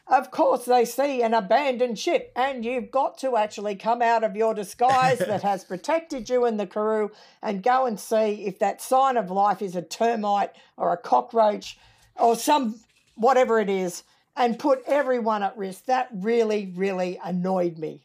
of 0.07 0.31
course 0.31 0.65
they 0.65 0.85
see 0.85 1.21
an 1.21 1.33
abandoned 1.33 1.99
ship, 1.99 2.31
and 2.35 2.65
you've 2.65 2.91
got 2.91 3.17
to 3.19 3.37
actually 3.37 3.75
come 3.75 4.01
out 4.01 4.23
of 4.23 4.35
your 4.35 4.53
disguise 4.53 5.19
that 5.19 5.43
has 5.43 5.63
protected 5.71 6.29
you 6.29 6.45
in 6.45 6.57
the 6.57 6.67
crew 6.67 7.11
and 7.41 7.63
go 7.63 7.85
and 7.85 7.99
see 7.99 8.45
if 8.45 8.59
that 8.59 8.81
sign 8.81 9.17
of 9.17 9.29
life 9.29 9.61
is 9.61 9.75
a 9.75 9.81
termite 9.81 10.51
or 10.77 10.91
a 10.91 10.97
cockroach 10.97 11.77
or 12.15 12.35
some 12.35 12.79
whatever 13.15 13.59
it 13.59 13.69
is, 13.69 14.03
and 14.35 14.57
put 14.57 14.81
everyone 14.87 15.43
at 15.43 15.57
risk. 15.57 15.85
That 15.85 16.09
really, 16.11 16.71
really 16.75 17.19
annoyed 17.23 17.77
me. 17.77 18.01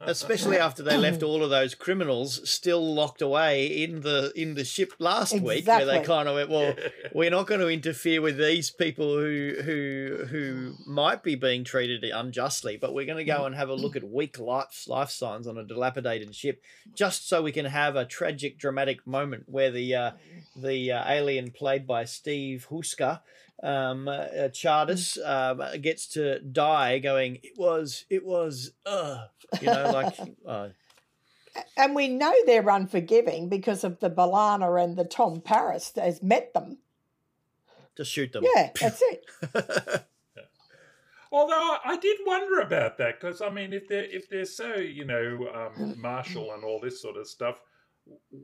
Especially 0.00 0.56
after 0.56 0.82
they 0.82 0.96
left 0.96 1.22
all 1.24 1.42
of 1.42 1.50
those 1.50 1.74
criminals 1.74 2.48
still 2.48 2.94
locked 2.94 3.20
away 3.20 3.66
in 3.66 4.02
the 4.02 4.32
in 4.36 4.54
the 4.54 4.64
ship 4.64 4.92
last 5.00 5.40
week, 5.40 5.66
where 5.66 5.84
they 5.84 6.00
kind 6.00 6.28
of 6.28 6.36
went, 6.36 6.50
"Well, 6.50 6.74
we're 7.12 7.30
not 7.30 7.48
going 7.48 7.60
to 7.60 7.68
interfere 7.68 8.22
with 8.22 8.38
these 8.38 8.70
people 8.70 9.18
who 9.18 9.54
who 9.64 10.26
who 10.30 10.74
might 10.86 11.24
be 11.24 11.34
being 11.34 11.64
treated 11.64 12.04
unjustly, 12.04 12.76
but 12.76 12.94
we're 12.94 13.06
going 13.06 13.18
to 13.18 13.24
go 13.24 13.46
and 13.46 13.54
have 13.54 13.68
a 13.68 13.74
look 13.74 13.96
at 13.96 14.04
weak 14.04 14.38
life 14.38 14.84
life 14.86 15.10
signs 15.10 15.48
on 15.48 15.58
a 15.58 15.64
dilapidated 15.64 16.34
ship, 16.34 16.62
just 16.94 17.28
so 17.28 17.42
we 17.42 17.52
can 17.52 17.66
have 17.66 17.96
a 17.96 18.04
tragic, 18.04 18.58
dramatic 18.58 19.04
moment 19.06 19.44
where 19.48 19.72
the 19.72 19.94
uh, 19.94 20.10
the 20.54 20.92
uh, 20.92 21.04
alien 21.10 21.50
played 21.50 21.84
by 21.84 22.04
Steve 22.04 22.68
Huska, 22.70 23.20
um, 23.62 24.08
uh, 24.08 24.26
Chardis, 24.52 25.16
um, 25.24 25.62
gets 25.80 26.06
to 26.08 26.40
die, 26.40 26.98
going, 26.98 27.36
"It 27.42 27.52
was, 27.56 28.04
it 28.10 28.24
was, 28.24 28.72
uh," 28.86 29.26
you 29.60 29.66
know, 29.68 29.90
like." 29.90 30.14
Uh, 30.46 30.68
And 31.76 31.94
we 31.94 32.08
know 32.08 32.34
they're 32.46 32.68
unforgiving 32.68 33.48
because 33.48 33.84
of 33.84 34.00
the 34.00 34.10
B'Elanna 34.10 34.82
and 34.82 34.96
the 34.96 35.04
Tom 35.04 35.40
Paris 35.40 35.90
that 35.90 36.04
has 36.04 36.20
met 36.22 36.52
them. 36.52 36.78
just 37.96 38.10
shoot 38.10 38.32
them. 38.32 38.44
Yeah, 38.56 38.70
that's 38.80 39.00
it. 39.02 39.24
Although 41.32 41.54
I- 41.54 41.80
I 41.84 41.96
did 41.96 42.18
wonder 42.26 42.60
about 42.60 42.98
that 42.98 43.20
because 43.20 43.40
I 43.40 43.50
mean, 43.50 43.72
if 43.72 43.88
they're 43.88 44.04
if 44.04 44.28
they're 44.28 44.44
so 44.44 44.74
you 44.76 45.04
know 45.04 45.48
um, 45.54 45.94
martial 46.00 46.52
and 46.52 46.64
all 46.64 46.80
this 46.80 47.00
sort 47.02 47.16
of 47.16 47.26
stuff, 47.28 47.60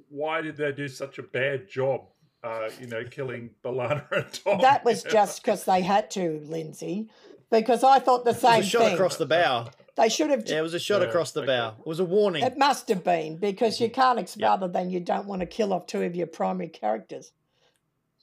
why 0.09 0.41
did 0.41 0.57
they 0.57 0.73
do 0.73 0.89
such 0.89 1.19
a 1.19 1.23
bad 1.23 1.69
job? 1.69 2.07
Uh, 2.43 2.71
you 2.81 2.87
know, 2.87 3.05
killing 3.05 3.51
B'Elanna 3.63 4.11
and 4.13 4.33
Tom. 4.33 4.61
That 4.63 4.85
was 4.85 5.05
you 5.05 5.11
know? 5.11 5.13
just 5.15 5.43
because 5.43 5.65
they 5.65 5.83
had 5.83 6.11
to, 6.13 6.41
Lindsay. 6.47 7.11
Because 7.51 7.85
I 7.85 7.99
thought 7.99 8.25
the 8.25 8.31
It 8.31 8.35
was 8.35 8.41
same 8.43 8.61
a 8.61 8.65
shot 8.65 8.83
thing. 8.83 8.95
across 8.95 9.17
the 9.17 9.27
bow. 9.27 9.69
They 9.97 10.09
should 10.09 10.31
have. 10.31 10.49
Yeah, 10.49 10.61
it 10.61 10.63
was 10.63 10.73
a 10.73 10.79
shot 10.79 11.03
Yeah, 11.03 11.09
across 11.09 11.33
the 11.33 11.41
okay. 11.43 11.49
bow. 11.49 11.75
It 11.81 11.87
was 11.87 12.01
a 12.01 12.05
warning. 12.05 12.43
It 12.45 12.57
must 12.57 12.89
have 12.89 13.05
been 13.05 13.37
because 13.37 13.81
you 13.81 13.91
can't 13.91 14.19
ex- 14.19 14.37
Yeah. 14.39 14.53
other 14.55 14.69
than 14.69 14.89
you 14.91 15.01
don't 15.01 15.27
want 15.27 15.41
to 15.41 15.47
kill 15.47 15.73
off 15.75 15.87
two 15.87 16.03
of 16.03 16.15
your 16.17 16.29
primary 16.29 16.69
characters. 16.69 17.33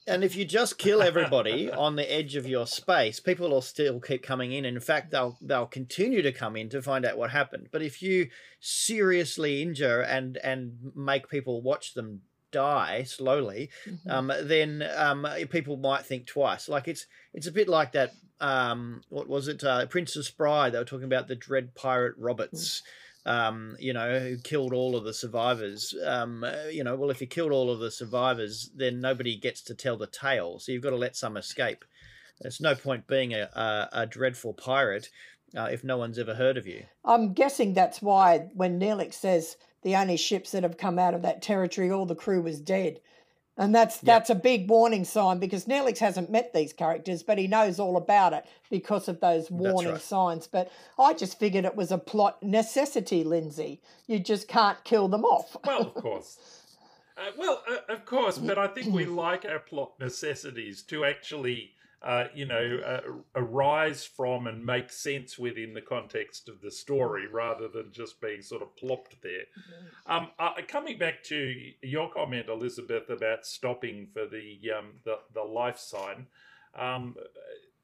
And 0.08 0.24
if 0.24 0.34
you 0.34 0.46
just 0.46 0.78
kill 0.78 1.02
everybody 1.02 1.70
on 1.86 1.94
the 1.96 2.10
edge 2.12 2.34
of 2.34 2.46
your 2.48 2.66
space, 2.66 3.20
people 3.20 3.50
will 3.50 3.60
still 3.60 4.00
keep 4.00 4.22
coming 4.22 4.52
in. 4.52 4.64
In 4.64 4.80
fact, 4.80 5.10
they'll 5.12 5.36
they'll 5.42 5.66
continue 5.66 6.22
to 6.22 6.32
come 6.32 6.56
in 6.56 6.70
to 6.70 6.80
find 6.82 7.04
out 7.04 7.18
what 7.18 7.30
happened. 7.30 7.68
But 7.70 7.82
if 7.82 8.00
you 8.02 8.30
seriously 8.58 9.62
injure 9.62 10.00
and 10.00 10.38
and 10.38 10.92
make 10.96 11.28
people 11.28 11.60
watch 11.62 11.92
them 11.94 12.22
die 12.50 13.02
slowly, 13.04 13.70
Mm-hmm. 13.86 14.10
um, 14.10 14.32
then 14.42 14.84
um, 14.96 15.26
people 15.50 15.76
might 15.76 16.04
think 16.04 16.26
twice. 16.26 16.68
Like 16.68 16.88
it's 16.88 17.06
it's 17.34 17.46
a 17.46 17.52
bit 17.52 17.68
like 17.68 17.92
that. 17.92 18.12
Um, 18.40 19.02
what 19.08 19.28
was 19.28 19.48
it? 19.48 19.64
Uh, 19.64 19.86
Princess 19.86 20.30
Bride. 20.30 20.72
They 20.72 20.78
were 20.78 20.84
talking 20.84 21.04
about 21.06 21.28
the 21.28 21.34
dread 21.36 21.74
pirate 21.74 22.14
Roberts. 22.18 22.82
Um, 23.26 23.76
you 23.78 23.92
know, 23.92 24.18
who 24.20 24.38
killed 24.38 24.72
all 24.72 24.96
of 24.96 25.04
the 25.04 25.12
survivors. 25.12 25.94
Um, 26.06 26.44
uh, 26.44 26.68
you 26.70 26.82
know, 26.82 26.96
well, 26.96 27.10
if 27.10 27.20
you 27.20 27.26
killed 27.26 27.52
all 27.52 27.70
of 27.70 27.78
the 27.78 27.90
survivors, 27.90 28.70
then 28.74 29.00
nobody 29.02 29.36
gets 29.36 29.60
to 29.64 29.74
tell 29.74 29.98
the 29.98 30.06
tale. 30.06 30.58
So 30.60 30.72
you've 30.72 30.82
got 30.84 30.90
to 30.90 30.96
let 30.96 31.14
some 31.14 31.36
escape. 31.36 31.84
There's 32.40 32.60
no 32.60 32.74
point 32.74 33.06
being 33.06 33.34
a, 33.34 33.50
a, 33.52 33.88
a 34.02 34.06
dreadful 34.06 34.54
pirate 34.54 35.10
uh, 35.54 35.64
if 35.70 35.84
no 35.84 35.98
one's 35.98 36.18
ever 36.18 36.34
heard 36.36 36.56
of 36.56 36.66
you. 36.66 36.84
I'm 37.04 37.34
guessing 37.34 37.74
that's 37.74 38.00
why 38.00 38.48
when 38.54 38.80
Neelix 38.80 39.14
says 39.14 39.56
the 39.82 39.96
only 39.96 40.16
ships 40.16 40.52
that 40.52 40.62
have 40.62 40.76
come 40.76 40.98
out 40.98 41.14
of 41.14 41.22
that 41.22 41.42
territory, 41.42 41.90
all 41.90 42.06
the 42.06 42.14
crew 42.14 42.42
was 42.42 42.60
dead. 42.60 43.00
And 43.56 43.74
that's 43.74 43.96
Yeah. 43.96 44.14
that's 44.14 44.30
a 44.30 44.36
big 44.36 44.68
warning 44.70 45.04
sign 45.04 45.38
because 45.40 45.64
Neelix 45.66 45.98
hasn't 45.98 46.30
met 46.30 46.52
these 46.52 46.72
characters, 46.72 47.24
but 47.24 47.38
he 47.38 47.48
knows 47.48 47.80
all 47.80 47.96
about 47.96 48.32
it 48.32 48.44
because 48.70 49.08
of 49.08 49.18
those 49.20 49.50
warning 49.50 49.92
right. 49.92 50.00
signs. 50.00 50.46
But 50.46 50.70
I 50.96 51.12
just 51.12 51.38
figured 51.40 51.64
it 51.64 51.74
was 51.74 51.90
a 51.90 51.98
plot 51.98 52.40
necessity, 52.42 53.24
Lindsay. 53.24 53.80
You 54.06 54.20
just 54.20 54.46
can't 54.46 54.82
kill 54.84 55.08
them 55.08 55.24
off. 55.24 55.56
well, 55.66 55.80
of 55.82 55.94
course. 56.02 56.38
Uh, 57.16 57.32
well, 57.36 57.64
uh, 57.68 57.92
of 57.92 58.04
course, 58.04 58.38
but 58.38 58.58
I 58.58 58.68
think 58.68 58.94
we 58.94 59.04
like 59.04 59.44
our 59.44 59.58
plot 59.58 59.94
necessities 59.98 60.82
to 60.82 61.04
actually, 61.04 61.72
uh, 62.02 62.24
you 62.32 62.46
know, 62.46 62.78
uh, 62.86 63.00
arise 63.34 64.04
from 64.04 64.46
and 64.46 64.64
make 64.64 64.92
sense 64.92 65.36
within 65.36 65.74
the 65.74 65.80
context 65.80 66.48
of 66.48 66.60
the 66.60 66.70
story 66.70 67.26
rather 67.26 67.66
than 67.66 67.90
just 67.90 68.20
being 68.20 68.40
sort 68.40 68.62
of 68.62 68.74
plopped 68.76 69.20
there. 69.22 69.44
Um, 70.06 70.30
uh, 70.38 70.52
coming 70.68 70.96
back 70.98 71.24
to 71.24 71.54
your 71.82 72.10
comment, 72.12 72.46
Elizabeth, 72.48 73.10
about 73.10 73.44
stopping 73.44 74.06
for 74.12 74.26
the 74.26 74.60
um, 74.78 74.92
the, 75.04 75.18
the 75.34 75.42
life 75.42 75.78
sign, 75.78 76.26
um, 76.78 77.16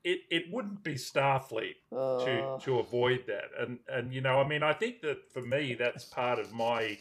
it, 0.05 0.21
it 0.31 0.45
wouldn't 0.53 0.85
be 0.85 0.95
Starfleet 0.95 1.77
to 1.91 1.97
Uh, 1.97 2.59
to 2.61 2.79
avoid 2.79 3.25
that. 3.27 3.51
And 3.59 3.81
and 3.89 4.15
you 4.15 4.21
know, 4.21 4.39
I 4.41 4.47
mean, 4.47 4.63
I 4.63 4.75
think 4.75 5.01
that 5.01 5.33
for 5.33 5.43
me, 5.43 5.75
that's 5.75 6.05
part 6.05 6.39
of 6.39 6.53
my 6.53 6.99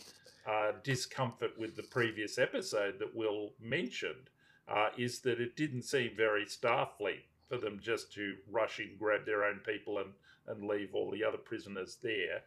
uh, 0.47 0.71
discomfort 0.83 1.51
with 1.59 1.75
the 1.75 1.83
previous 1.83 2.37
episode 2.37 2.97
that 2.99 3.15
Will 3.15 3.53
mentioned 3.61 4.29
uh, 4.67 4.89
is 4.97 5.19
that 5.19 5.41
it 5.41 5.55
didn't 5.55 5.83
seem 5.83 6.11
very 6.15 6.45
Starfleet 6.45 7.23
for 7.49 7.57
them 7.57 7.79
just 7.81 8.13
to 8.13 8.35
rush 8.51 8.79
in, 8.79 8.95
grab 8.97 9.25
their 9.25 9.43
own 9.43 9.59
people, 9.65 9.97
and 9.97 10.13
and 10.45 10.67
leave 10.67 10.93
all 10.93 11.09
the 11.09 11.23
other 11.23 11.37
prisoners 11.37 11.97
there. 12.03 12.41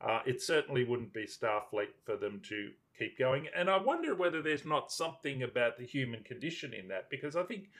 Uh, 0.00 0.20
it 0.26 0.42
certainly 0.42 0.84
wouldn't 0.84 1.12
be 1.12 1.26
Starfleet 1.26 1.88
for 2.04 2.16
them 2.16 2.40
to 2.48 2.70
keep 2.98 3.18
going. 3.18 3.48
And 3.56 3.70
I 3.70 3.78
wonder 3.78 4.14
whether 4.14 4.42
there's 4.42 4.66
not 4.66 4.92
something 4.92 5.42
about 5.42 5.78
the 5.78 5.86
human 5.86 6.22
condition 6.22 6.74
in 6.74 6.88
that, 6.88 7.08
because 7.08 7.36
I 7.36 7.42
think 7.44 7.70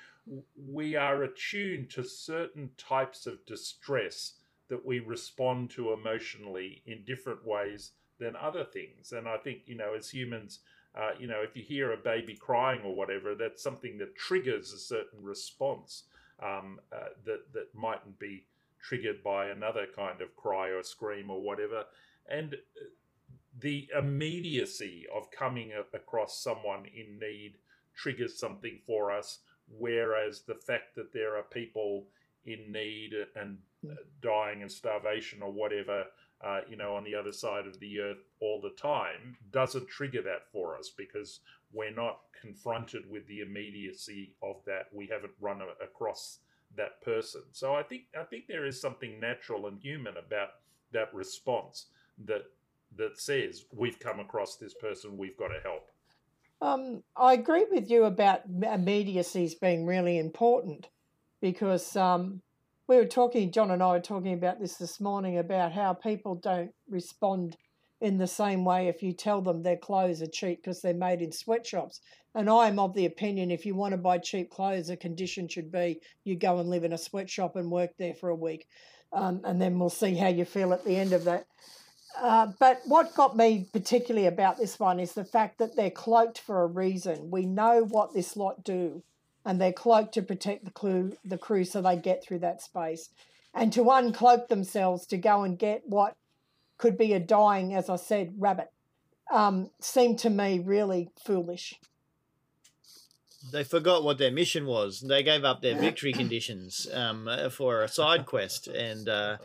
we 0.69 0.97
are 0.97 1.23
attuned 1.23 1.91
to 1.91 2.03
certain 2.03 2.71
types 2.77 3.27
of 3.27 3.45
distress 3.47 4.35
that 4.69 4.85
we 4.85 5.01
respond 5.01 5.71
to 5.71 5.93
emotionally 5.93 6.83
in 6.87 7.05
different 7.05 7.47
ways 7.47 7.93
than 8.19 8.37
other 8.37 8.65
things. 8.65 9.13
And 9.13 9.29
I 9.29 9.37
think, 9.37 9.61
you 9.67 9.77
know, 9.77 9.95
as 9.95 10.11
humans, 10.11 10.61
uh, 10.97 11.11
you 11.19 11.27
know, 11.27 11.43
if 11.43 11.57
you 11.57 11.63
hear 11.63 11.93
a 11.93 11.97
baby 11.97 12.35
crying 12.35 12.81
or 12.85 12.95
whatever, 12.95 13.35
that's 13.35 13.63
something 13.63 13.99
that 13.99 14.17
triggers 14.17 14.73
a 14.73 14.79
certain 14.79 15.23
response 15.23 16.05
um, 16.43 16.81
uh, 16.93 17.09
that 17.25 17.53
that 17.53 17.75
mightn't 17.75 18.19
be 18.19 18.45
triggered 18.81 19.23
by 19.23 19.49
another 19.49 19.87
kind 19.95 20.21
of 20.21 20.35
cry 20.37 20.69
or 20.69 20.83
scream 20.83 21.31
or 21.31 21.41
whatever. 21.41 21.85
And 22.29 22.55
uh, 22.55 22.85
the 23.61 23.89
immediacy 23.99 25.07
of 25.15 25.31
coming 25.31 25.73
across 25.93 26.43
someone 26.43 26.87
in 26.87 27.19
need 27.19 27.55
triggers 27.95 28.39
something 28.39 28.79
for 28.87 29.11
us, 29.11 29.41
whereas 29.69 30.43
the 30.43 30.55
fact 30.55 30.95
that 30.95 31.13
there 31.13 31.37
are 31.37 31.43
people 31.43 32.07
in 32.47 32.71
need 32.71 33.13
and 33.35 33.59
uh, 33.89 33.95
dying 34.23 34.63
of 34.63 34.71
starvation 34.71 35.43
or 35.43 35.53
whatever, 35.53 36.05
uh, 36.41 36.61
you 36.69 36.77
know, 36.77 36.95
on 36.95 37.05
the 37.05 37.15
other 37.15 37.33
side 37.33 37.67
of 37.67 37.79
the 37.81 38.01
earth 38.01 38.25
all 38.41 38.61
the 38.61 38.71
time 38.71 39.37
doesn't 39.51 39.89
trigger 39.89 40.23
that 40.23 40.51
for 40.53 40.77
us 40.77 40.91
because 40.97 41.41
we're 41.73 41.95
not 41.95 42.21
confronted 42.41 43.09
with 43.11 43.27
the 43.27 43.41
immediacy 43.41 44.35
of 44.43 44.57
that. 44.65 44.87
We 44.93 45.07
haven't 45.07 45.33
run 45.41 45.61
a- 45.61 45.85
across 45.85 46.39
that 46.77 47.03
person. 47.03 47.43
So 47.53 47.75
I 47.75 47.83
think 47.83 48.03
I 48.19 48.25
think 48.25 48.47
there 48.47 48.67
is 48.67 48.81
something 48.81 49.19
natural 49.19 49.67
and 49.67 49.81
human 49.81 50.17
about 50.17 50.51
that 50.93 51.13
response 51.13 51.87
that 52.25 52.45
that 52.97 53.19
says 53.19 53.65
we've 53.75 53.99
come 53.99 54.21
across 54.21 54.57
this 54.57 54.75
person, 54.75 55.19
we've 55.19 55.37
got 55.37 55.49
to 55.49 55.61
help. 55.63 55.91
Um, 56.61 57.03
I 57.17 57.35
agree 57.35 57.67
with 57.71 57.91
you 57.91 58.05
about 58.05 58.43
immediacies 58.47 59.55
being 59.55 59.87
really 59.87 60.19
important 60.19 60.89
because 61.41 61.97
um, 61.97 62.43
we 62.89 62.97
were 62.97 63.05
talking, 63.05 63.53
John 63.53 63.71
and 63.71 63.83
I 63.83 63.89
were 63.89 64.01
talking 64.01 64.33
about 64.33 64.59
this 64.59 64.77
this 64.77 64.99
morning 64.99 65.39
about 65.39 65.73
how 65.73 65.93
people 65.93 66.35
don't 66.35 66.73
respond 66.89 67.57
in 68.01 68.17
the 68.17 68.27
same 68.27 68.65
way 68.65 68.89
if 68.89 69.03
you 69.03 69.13
tell 69.13 69.43
them 69.43 69.63
their 69.63 69.77
clothes 69.77 70.23
are 70.23 70.27
cheap 70.27 70.63
because 70.63 70.81
they're 70.81 70.95
made 70.95 71.21
in 71.21 71.31
sweatshops. 71.31 72.01
And 72.35 72.49
I'm 72.49 72.79
of 72.79 72.95
the 72.95 73.05
opinion 73.05 73.51
if 73.51 73.67
you 73.67 73.75
want 73.75 73.93
to 73.93 73.99
buy 73.99 74.19
cheap 74.19 74.51
clothes, 74.51 74.89
the 74.89 74.97
condition 74.97 75.49
should 75.49 75.71
be 75.71 76.01
you 76.25 76.37
go 76.37 76.59
and 76.59 76.71
live 76.71 76.85
in 76.85 76.95
a 76.95 76.99
sweatshop 76.99 77.57
and 77.57 77.71
work 77.71 77.91
there 77.99 78.15
for 78.15 78.31
a 78.31 78.35
week. 78.35 78.67
Um, 79.13 79.43
and 79.45 79.61
then 79.61 79.79
we'll 79.79 79.91
see 79.91 80.15
how 80.15 80.29
you 80.29 80.47
feel 80.47 80.73
at 80.73 80.85
the 80.85 80.97
end 80.97 81.13
of 81.13 81.25
that. 81.25 81.47
Uh, 82.19 82.49
but 82.59 82.81
what 82.87 83.15
got 83.15 83.37
me 83.37 83.69
particularly 83.73 84.27
about 84.27 84.57
this 84.57 84.79
one 84.79 84.99
is 84.99 85.13
the 85.13 85.25
fact 85.25 85.59
that 85.59 85.77
they're 85.77 85.91
cloaked 85.91 86.39
for 86.39 86.63
a 86.63 86.67
reason. 86.67 87.31
We 87.31 87.45
know 87.45 87.85
what 87.85 88.15
this 88.15 88.37
lot 88.37 88.65
do, 88.65 89.03
and 89.45 89.61
they're 89.61 89.73
cloaked 89.73 90.15
to 90.15 90.23
protect 90.23 90.65
the 90.65 90.71
crew, 90.71 91.17
the 91.25 91.39
crew, 91.39 91.65
so 91.65 91.81
they 91.81 91.97
get 91.97 92.25
through 92.25 92.41
that 92.41 92.63
space, 92.63 93.11
and 93.55 93.73
to 93.73 93.85
uncloak 93.85 94.49
themselves 94.49 95.07
to 95.07 95.17
go 95.17 95.43
and 95.43 95.59
get 95.59 95.83
what 95.87 96.15
could 96.77 96.97
be 96.97 97.13
a 97.13 97.21
dying, 97.21 97.75
as 97.75 97.89
I 97.89 97.97
said, 97.97 98.35
rabbit, 98.39 98.71
um, 99.33 99.71
seemed 99.81 100.19
to 100.21 100.31
me 100.31 100.61
really 100.61 101.11
foolish. 101.25 101.75
They 103.53 103.65
forgot 103.65 104.05
what 104.05 104.19
their 104.19 104.31
mission 104.31 104.67
was. 104.67 105.01
They 105.01 105.23
gave 105.23 105.45
up 105.45 105.63
their 105.63 105.77
victory 105.77 106.13
conditions 106.23 106.87
um, 106.93 107.29
for 107.51 107.83
a 107.83 107.89
side 107.89 108.27
quest, 108.27 108.69
and 108.69 109.09
uh, 109.09 109.39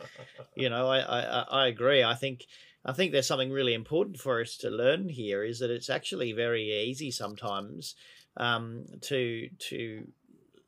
you 0.54 0.68
know, 0.68 0.86
I, 0.88 0.98
I 1.00 1.40
I 1.42 1.66
agree. 1.68 2.02
I 2.02 2.14
think 2.14 2.46
I 2.84 2.92
think 2.92 3.12
there's 3.12 3.26
something 3.26 3.50
really 3.50 3.74
important 3.74 4.18
for 4.18 4.40
us 4.40 4.56
to 4.58 4.68
learn 4.68 5.08
here 5.08 5.42
is 5.42 5.58
that 5.60 5.70
it's 5.70 5.88
actually 5.88 6.32
very 6.32 6.70
easy 6.70 7.10
sometimes 7.10 7.94
um, 8.36 8.84
to 9.02 9.48
to 9.70 10.06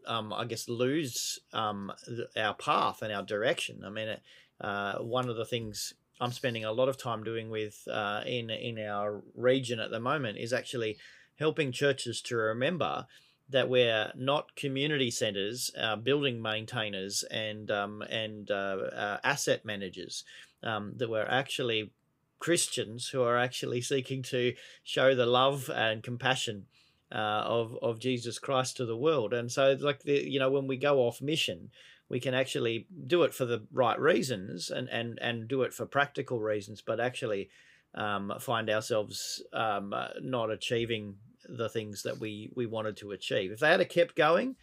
um, 0.07 0.33
I 0.33 0.45
guess 0.45 0.69
lose 0.69 1.41
um, 1.53 1.93
our 2.37 2.55
path 2.55 3.03
and 3.03 3.13
our 3.13 3.23
direction. 3.23 3.83
I 3.85 3.91
mean, 3.91 4.17
uh, 4.61 4.99
one 4.99 5.29
of 5.29 5.37
the 5.37 5.45
things 5.45 5.95
I'm 6.21 6.33
spending 6.33 6.65
a 6.65 6.73
lot 6.73 6.89
of 6.89 6.97
time 6.97 7.25
doing 7.25 7.51
with 7.51 7.87
uh, 7.91 8.23
in 8.25 8.51
in 8.51 8.79
our 8.79 9.23
region 9.35 9.81
at 9.81 9.91
the 9.91 10.01
moment 10.01 10.39
is 10.39 10.53
actually 10.53 10.97
helping 11.39 11.73
churches 11.73 12.23
to 12.23 12.37
remember 12.37 13.07
that 13.49 13.69
we're 13.69 14.11
not 14.17 14.57
community 14.57 15.11
centres, 15.11 15.71
uh, 15.81 15.97
building 15.97 16.43
maintainers, 16.43 17.23
and 17.31 17.71
um, 17.71 18.03
and 18.03 18.51
uh, 18.51 18.79
uh, 18.95 19.19
asset 19.23 19.65
managers. 19.65 20.25
Um, 20.63 20.95
that 20.97 21.11
we're 21.11 21.29
actually 21.29 21.93
Christians 22.39 23.09
who 23.09 23.23
are 23.23 23.37
actually 23.37 23.83
seeking 23.83 24.23
to 24.25 24.55
show 24.83 25.15
the 25.15 25.27
love 25.27 25.71
and 25.73 26.03
compassion 26.03 26.67
uh, 27.13 27.43
of 27.45 27.77
of 27.83 27.99
Jesus 27.99 28.39
Christ 28.39 28.77
to 28.77 28.87
the 28.87 28.97
world. 28.97 29.33
And 29.33 29.51
so, 29.51 29.77
like 29.81 30.03
the 30.03 30.29
you 30.29 30.39
know, 30.39 30.51
when 30.51 30.67
we 30.67 30.77
go 30.77 31.01
off 31.01 31.23
mission, 31.23 31.71
we 32.09 32.21
can 32.21 32.35
actually 32.35 32.87
do 33.07 33.23
it 33.23 33.35
for 33.35 33.45
the 33.45 33.63
right 33.73 33.99
reasons 33.99 34.71
and 34.71 34.89
and 34.89 35.19
and 35.21 35.49
do 35.49 35.63
it 35.63 35.73
for 35.73 35.87
practical 35.87 36.41
reasons, 36.41 36.83
but 36.83 37.01
actually 37.01 37.51
um, 37.95 38.33
find 38.41 38.69
ourselves 38.71 39.43
um, 39.53 39.93
uh, 39.93 40.09
not 40.21 40.51
achieving 40.51 41.17
the 41.49 41.69
things 41.69 42.03
that 42.03 42.19
we 42.19 42.51
we 42.55 42.67
wanted 42.67 42.97
to 42.99 43.13
achieve. 43.13 43.53
If 43.53 43.61
they 43.61 43.71
had 43.71 43.89
kept 43.89 44.17
going, 44.17 44.57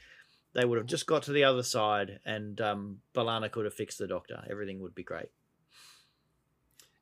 they 0.53 0.65
would 0.65 0.77
have 0.77 0.87
just 0.87 1.07
got 1.07 1.23
to 1.23 1.31
the 1.31 1.43
other 1.43 1.63
side, 1.63 2.19
and 2.25 2.59
um, 2.61 2.99
B'Elanna 3.15 3.51
could 3.51 3.65
have 3.65 3.73
fixed 3.73 3.99
the 3.99 4.07
doctor. 4.07 4.43
Everything 4.49 4.81
would 4.81 4.95
be 4.95 5.03
great. 5.03 5.29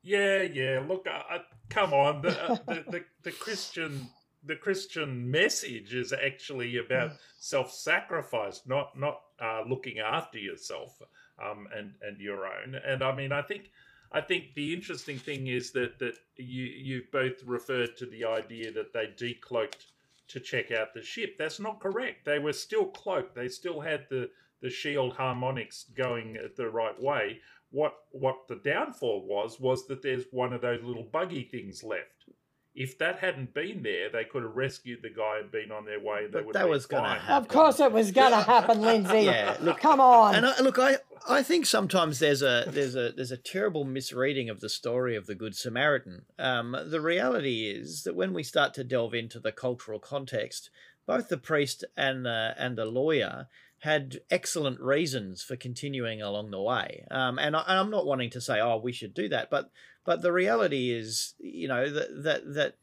Yeah, 0.02 0.42
yeah. 0.42 0.82
Look, 0.86 1.06
uh, 1.06 1.38
come 1.68 1.92
on. 1.92 2.22
The, 2.22 2.42
uh, 2.42 2.56
the, 2.66 2.84
the 2.90 3.04
the 3.22 3.32
Christian 3.32 4.08
the 4.44 4.56
Christian 4.56 5.30
message 5.30 5.94
is 5.94 6.12
actually 6.12 6.78
about 6.78 7.12
self-sacrifice, 7.38 8.62
not 8.66 8.98
not 8.98 9.20
uh, 9.40 9.62
looking 9.68 9.98
after 9.98 10.38
yourself 10.38 11.00
um, 11.42 11.68
and 11.76 11.94
and 12.02 12.20
your 12.20 12.46
own. 12.46 12.74
And 12.86 13.02
I 13.02 13.14
mean, 13.14 13.32
I 13.32 13.42
think 13.42 13.70
I 14.10 14.20
think 14.20 14.54
the 14.54 14.72
interesting 14.72 15.18
thing 15.18 15.46
is 15.46 15.70
that 15.72 15.98
that 15.98 16.16
you 16.36 16.64
you 16.64 17.02
both 17.12 17.42
referred 17.44 17.96
to 17.98 18.06
the 18.06 18.24
idea 18.24 18.72
that 18.72 18.92
they 18.92 19.06
decloaked 19.06 19.86
to 20.28 20.40
check 20.40 20.70
out 20.70 20.94
the 20.94 21.02
ship. 21.02 21.36
That's 21.38 21.60
not 21.60 21.80
correct. 21.80 22.24
They 22.24 22.38
were 22.38 22.52
still 22.52 22.86
cloaked. 22.86 23.34
They 23.34 23.48
still 23.48 23.80
had 23.80 24.06
the 24.10 24.30
the 24.60 24.70
shield 24.70 25.14
harmonics 25.14 25.86
going 25.96 26.38
the 26.56 26.70
right 26.70 27.00
way 27.00 27.40
what 27.72 27.94
what 28.10 28.46
the 28.48 28.56
downfall 28.56 29.26
was 29.26 29.58
was 29.58 29.86
that 29.86 30.02
there's 30.02 30.26
one 30.30 30.52
of 30.52 30.60
those 30.60 30.82
little 30.84 31.08
buggy 31.10 31.42
things 31.42 31.82
left. 31.82 32.26
If 32.74 32.96
that 32.98 33.18
hadn't 33.18 33.52
been 33.52 33.82
there, 33.82 34.08
they 34.10 34.24
could 34.24 34.42
have 34.44 34.56
rescued 34.56 35.00
the 35.02 35.10
guy 35.10 35.40
and 35.40 35.50
been 35.50 35.70
on 35.70 35.84
their 35.84 36.00
way. 36.00 36.24
And 36.24 36.32
they 36.32 36.38
But 36.38 36.46
would 36.46 36.54
that 36.54 36.60
have 36.60 36.68
was 36.70 36.86
gonna 36.86 37.18
happen. 37.18 37.34
Of 37.34 37.48
course, 37.48 37.80
it 37.80 37.92
was 37.92 38.10
going 38.12 38.30
to 38.30 38.42
happen, 38.42 38.80
Lindsay. 38.80 39.18
Yeah, 39.24 39.56
look, 39.60 39.78
come 39.78 40.00
on. 40.00 40.34
And 40.34 40.46
I, 40.46 40.58
look, 40.60 40.78
I 40.78 40.96
I 41.28 41.42
think 41.42 41.66
sometimes 41.66 42.18
there's 42.18 42.42
a 42.42 42.64
there's 42.66 42.96
a 42.96 43.12
there's 43.12 43.30
a 43.30 43.36
terrible 43.36 43.84
misreading 43.84 44.48
of 44.48 44.60
the 44.60 44.68
story 44.68 45.16
of 45.16 45.26
the 45.26 45.34
Good 45.34 45.54
Samaritan. 45.54 46.22
Um, 46.38 46.74
the 46.86 47.00
reality 47.00 47.66
is 47.70 48.04
that 48.04 48.14
when 48.16 48.32
we 48.32 48.42
start 48.42 48.72
to 48.74 48.84
delve 48.84 49.14
into 49.14 49.38
the 49.38 49.52
cultural 49.52 49.98
context, 49.98 50.70
both 51.06 51.28
the 51.28 51.36
priest 51.36 51.84
and 51.96 52.24
the 52.24 52.54
and 52.58 52.76
the 52.78 52.86
lawyer 52.86 53.48
had 53.82 54.20
excellent 54.30 54.80
reasons 54.80 55.42
for 55.42 55.56
continuing 55.56 56.22
along 56.22 56.52
the 56.52 56.62
way. 56.62 57.04
Um, 57.10 57.36
and, 57.40 57.56
I, 57.56 57.64
I'm 57.66 57.90
not 57.90 58.06
wanting 58.06 58.30
to 58.30 58.40
say, 58.40 58.60
oh, 58.60 58.76
we 58.76 58.92
should 58.92 59.12
do 59.12 59.28
that, 59.30 59.50
but 59.50 59.70
but 60.04 60.22
the 60.22 60.32
reality 60.32 60.90
is, 60.90 61.34
you 61.40 61.66
know, 61.66 61.90
that 61.90 62.22
that 62.22 62.54
that 62.54 62.74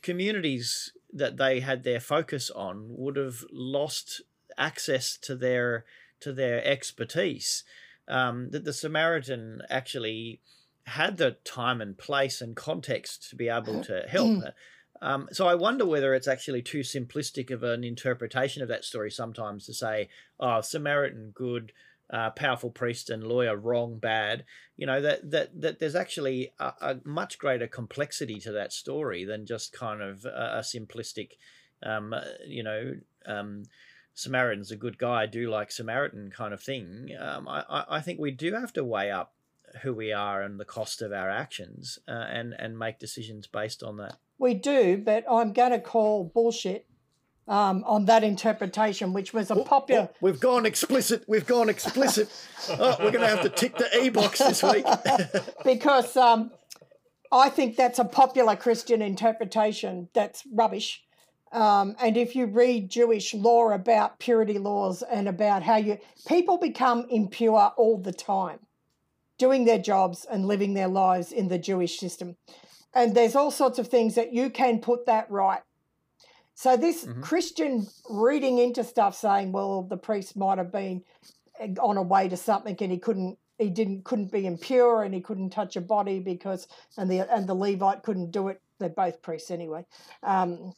communities 0.00 0.92
that 1.12 1.36
they 1.36 1.60
had 1.60 1.84
their 1.84 2.00
focus 2.00 2.50
on 2.50 2.86
would 2.88 3.16
have 3.16 3.44
lost 3.52 4.22
access 4.56 5.18
to 5.18 5.36
their 5.36 5.84
to 6.20 6.32
their 6.32 6.64
expertise. 6.64 7.62
Um, 8.08 8.48
that 8.52 8.64
the 8.64 8.72
Samaritan 8.72 9.60
actually 9.68 10.40
had 10.84 11.18
the 11.18 11.32
time 11.44 11.82
and 11.82 11.98
place 11.98 12.40
and 12.40 12.56
context 12.56 13.28
to 13.28 13.36
be 13.36 13.50
able 13.50 13.84
to 13.84 14.04
help. 14.08 14.42
Um, 15.02 15.28
so 15.32 15.46
I 15.46 15.54
wonder 15.54 15.86
whether 15.86 16.14
it's 16.14 16.28
actually 16.28 16.62
too 16.62 16.80
simplistic 16.80 17.50
of 17.50 17.62
an 17.62 17.84
interpretation 17.84 18.62
of 18.62 18.68
that 18.68 18.84
story 18.84 19.10
sometimes 19.10 19.66
to 19.66 19.74
say, 19.74 20.08
"Oh, 20.40 20.60
Samaritan 20.60 21.32
good, 21.34 21.72
uh, 22.10 22.30
powerful 22.30 22.70
priest 22.70 23.10
and 23.10 23.24
lawyer 23.24 23.56
wrong, 23.56 23.98
bad." 23.98 24.44
You 24.76 24.86
know 24.86 25.00
that 25.00 25.30
that 25.30 25.60
that 25.60 25.78
there's 25.78 25.94
actually 25.94 26.52
a, 26.58 26.72
a 26.80 26.96
much 27.04 27.38
greater 27.38 27.66
complexity 27.66 28.38
to 28.40 28.52
that 28.52 28.72
story 28.72 29.24
than 29.24 29.46
just 29.46 29.72
kind 29.72 30.02
of 30.02 30.24
a, 30.24 30.58
a 30.58 30.60
simplistic, 30.60 31.32
um, 31.82 32.14
you 32.46 32.62
know. 32.62 32.94
Um, 33.26 33.64
Samaritan's 34.14 34.70
a 34.70 34.76
good 34.76 34.96
guy, 34.96 35.26
do 35.26 35.50
like 35.50 35.70
Samaritan 35.70 36.30
kind 36.30 36.54
of 36.54 36.62
thing. 36.62 37.10
Um, 37.20 37.46
I, 37.46 37.64
I 37.68 37.84
I 37.96 38.00
think 38.00 38.18
we 38.18 38.30
do 38.30 38.54
have 38.54 38.72
to 38.72 38.84
weigh 38.84 39.10
up 39.10 39.34
who 39.82 39.92
we 39.92 40.10
are 40.10 40.42
and 40.42 40.58
the 40.58 40.64
cost 40.64 41.02
of 41.02 41.12
our 41.12 41.28
actions, 41.28 41.98
uh, 42.08 42.12
and 42.12 42.54
and 42.58 42.78
make 42.78 42.98
decisions 42.98 43.46
based 43.46 43.82
on 43.82 43.98
that. 43.98 44.16
We 44.38 44.54
do, 44.54 44.98
but 44.98 45.24
I'm 45.30 45.52
going 45.52 45.72
to 45.72 45.80
call 45.80 46.30
bullshit 46.34 46.86
um, 47.48 47.84
on 47.86 48.06
that 48.06 48.24
interpretation, 48.24 49.12
which 49.12 49.32
was 49.32 49.50
a 49.50 49.56
popular. 49.56 50.08
Oh, 50.10 50.16
we've 50.20 50.40
gone 50.40 50.66
explicit. 50.66 51.24
We've 51.28 51.46
gone 51.46 51.68
explicit. 51.68 52.28
oh, 52.70 52.96
we're 53.00 53.12
going 53.12 53.20
to 53.20 53.28
have 53.28 53.42
to 53.42 53.48
tick 53.48 53.76
the 53.76 54.04
e 54.04 54.08
box 54.08 54.38
this 54.40 54.62
week. 54.62 54.84
because 55.64 56.16
um, 56.16 56.50
I 57.32 57.48
think 57.48 57.76
that's 57.76 57.98
a 57.98 58.04
popular 58.04 58.56
Christian 58.56 59.00
interpretation 59.00 60.08
that's 60.12 60.42
rubbish. 60.52 61.02
Um, 61.52 61.94
and 62.00 62.16
if 62.16 62.34
you 62.34 62.46
read 62.46 62.90
Jewish 62.90 63.32
law 63.32 63.70
about 63.70 64.18
purity 64.18 64.58
laws 64.58 65.02
and 65.02 65.28
about 65.28 65.62
how 65.62 65.76
you 65.76 65.98
people 66.26 66.58
become 66.58 67.06
impure 67.08 67.72
all 67.76 67.98
the 67.98 68.12
time, 68.12 68.58
doing 69.38 69.64
their 69.64 69.78
jobs 69.78 70.26
and 70.28 70.46
living 70.46 70.74
their 70.74 70.88
lives 70.88 71.30
in 71.30 71.48
the 71.48 71.58
Jewish 71.58 71.98
system, 71.98 72.36
and 72.96 73.14
there's 73.14 73.36
all 73.36 73.50
sorts 73.50 73.78
of 73.78 73.88
things 73.88 74.14
that 74.14 74.32
you 74.32 74.48
can 74.48 74.80
put 74.80 75.04
that 75.06 75.30
right. 75.30 75.60
So 76.54 76.76
this 76.78 77.04
Mhm. 77.04 77.22
Christian 77.22 77.86
reading 78.08 78.58
into 78.58 78.82
stuff 78.82 79.14
saying, 79.14 79.52
well, 79.52 79.82
the 79.82 79.98
priest 79.98 80.36
might 80.36 80.56
have 80.56 80.72
been 80.72 81.04
eh, 81.60 81.74
on 81.80 81.98
a 81.98 82.02
way 82.02 82.28
to 82.28 82.36
something 82.36 82.76
and 82.80 82.90
he 82.90 82.98
couldn't 82.98 83.38
he 83.58 83.70
didn't 83.70 84.04
couldn't 84.04 84.30
be 84.32 84.46
impure 84.46 85.02
and 85.02 85.14
he 85.14 85.20
couldn't 85.20 85.50
touch 85.50 85.76
a 85.76 85.80
body 85.80 86.18
because 86.20 86.66
and 86.96 87.10
the 87.10 87.20
and 87.34 87.46
the 87.46 87.54
Levite 87.54 88.02
couldn't 88.02 88.30
do 88.30 88.48
it. 88.48 88.60
They're 88.78 88.88
both 88.88 89.20
priests 89.22 89.50
anyway. 89.50 89.84
Um, 90.22 90.74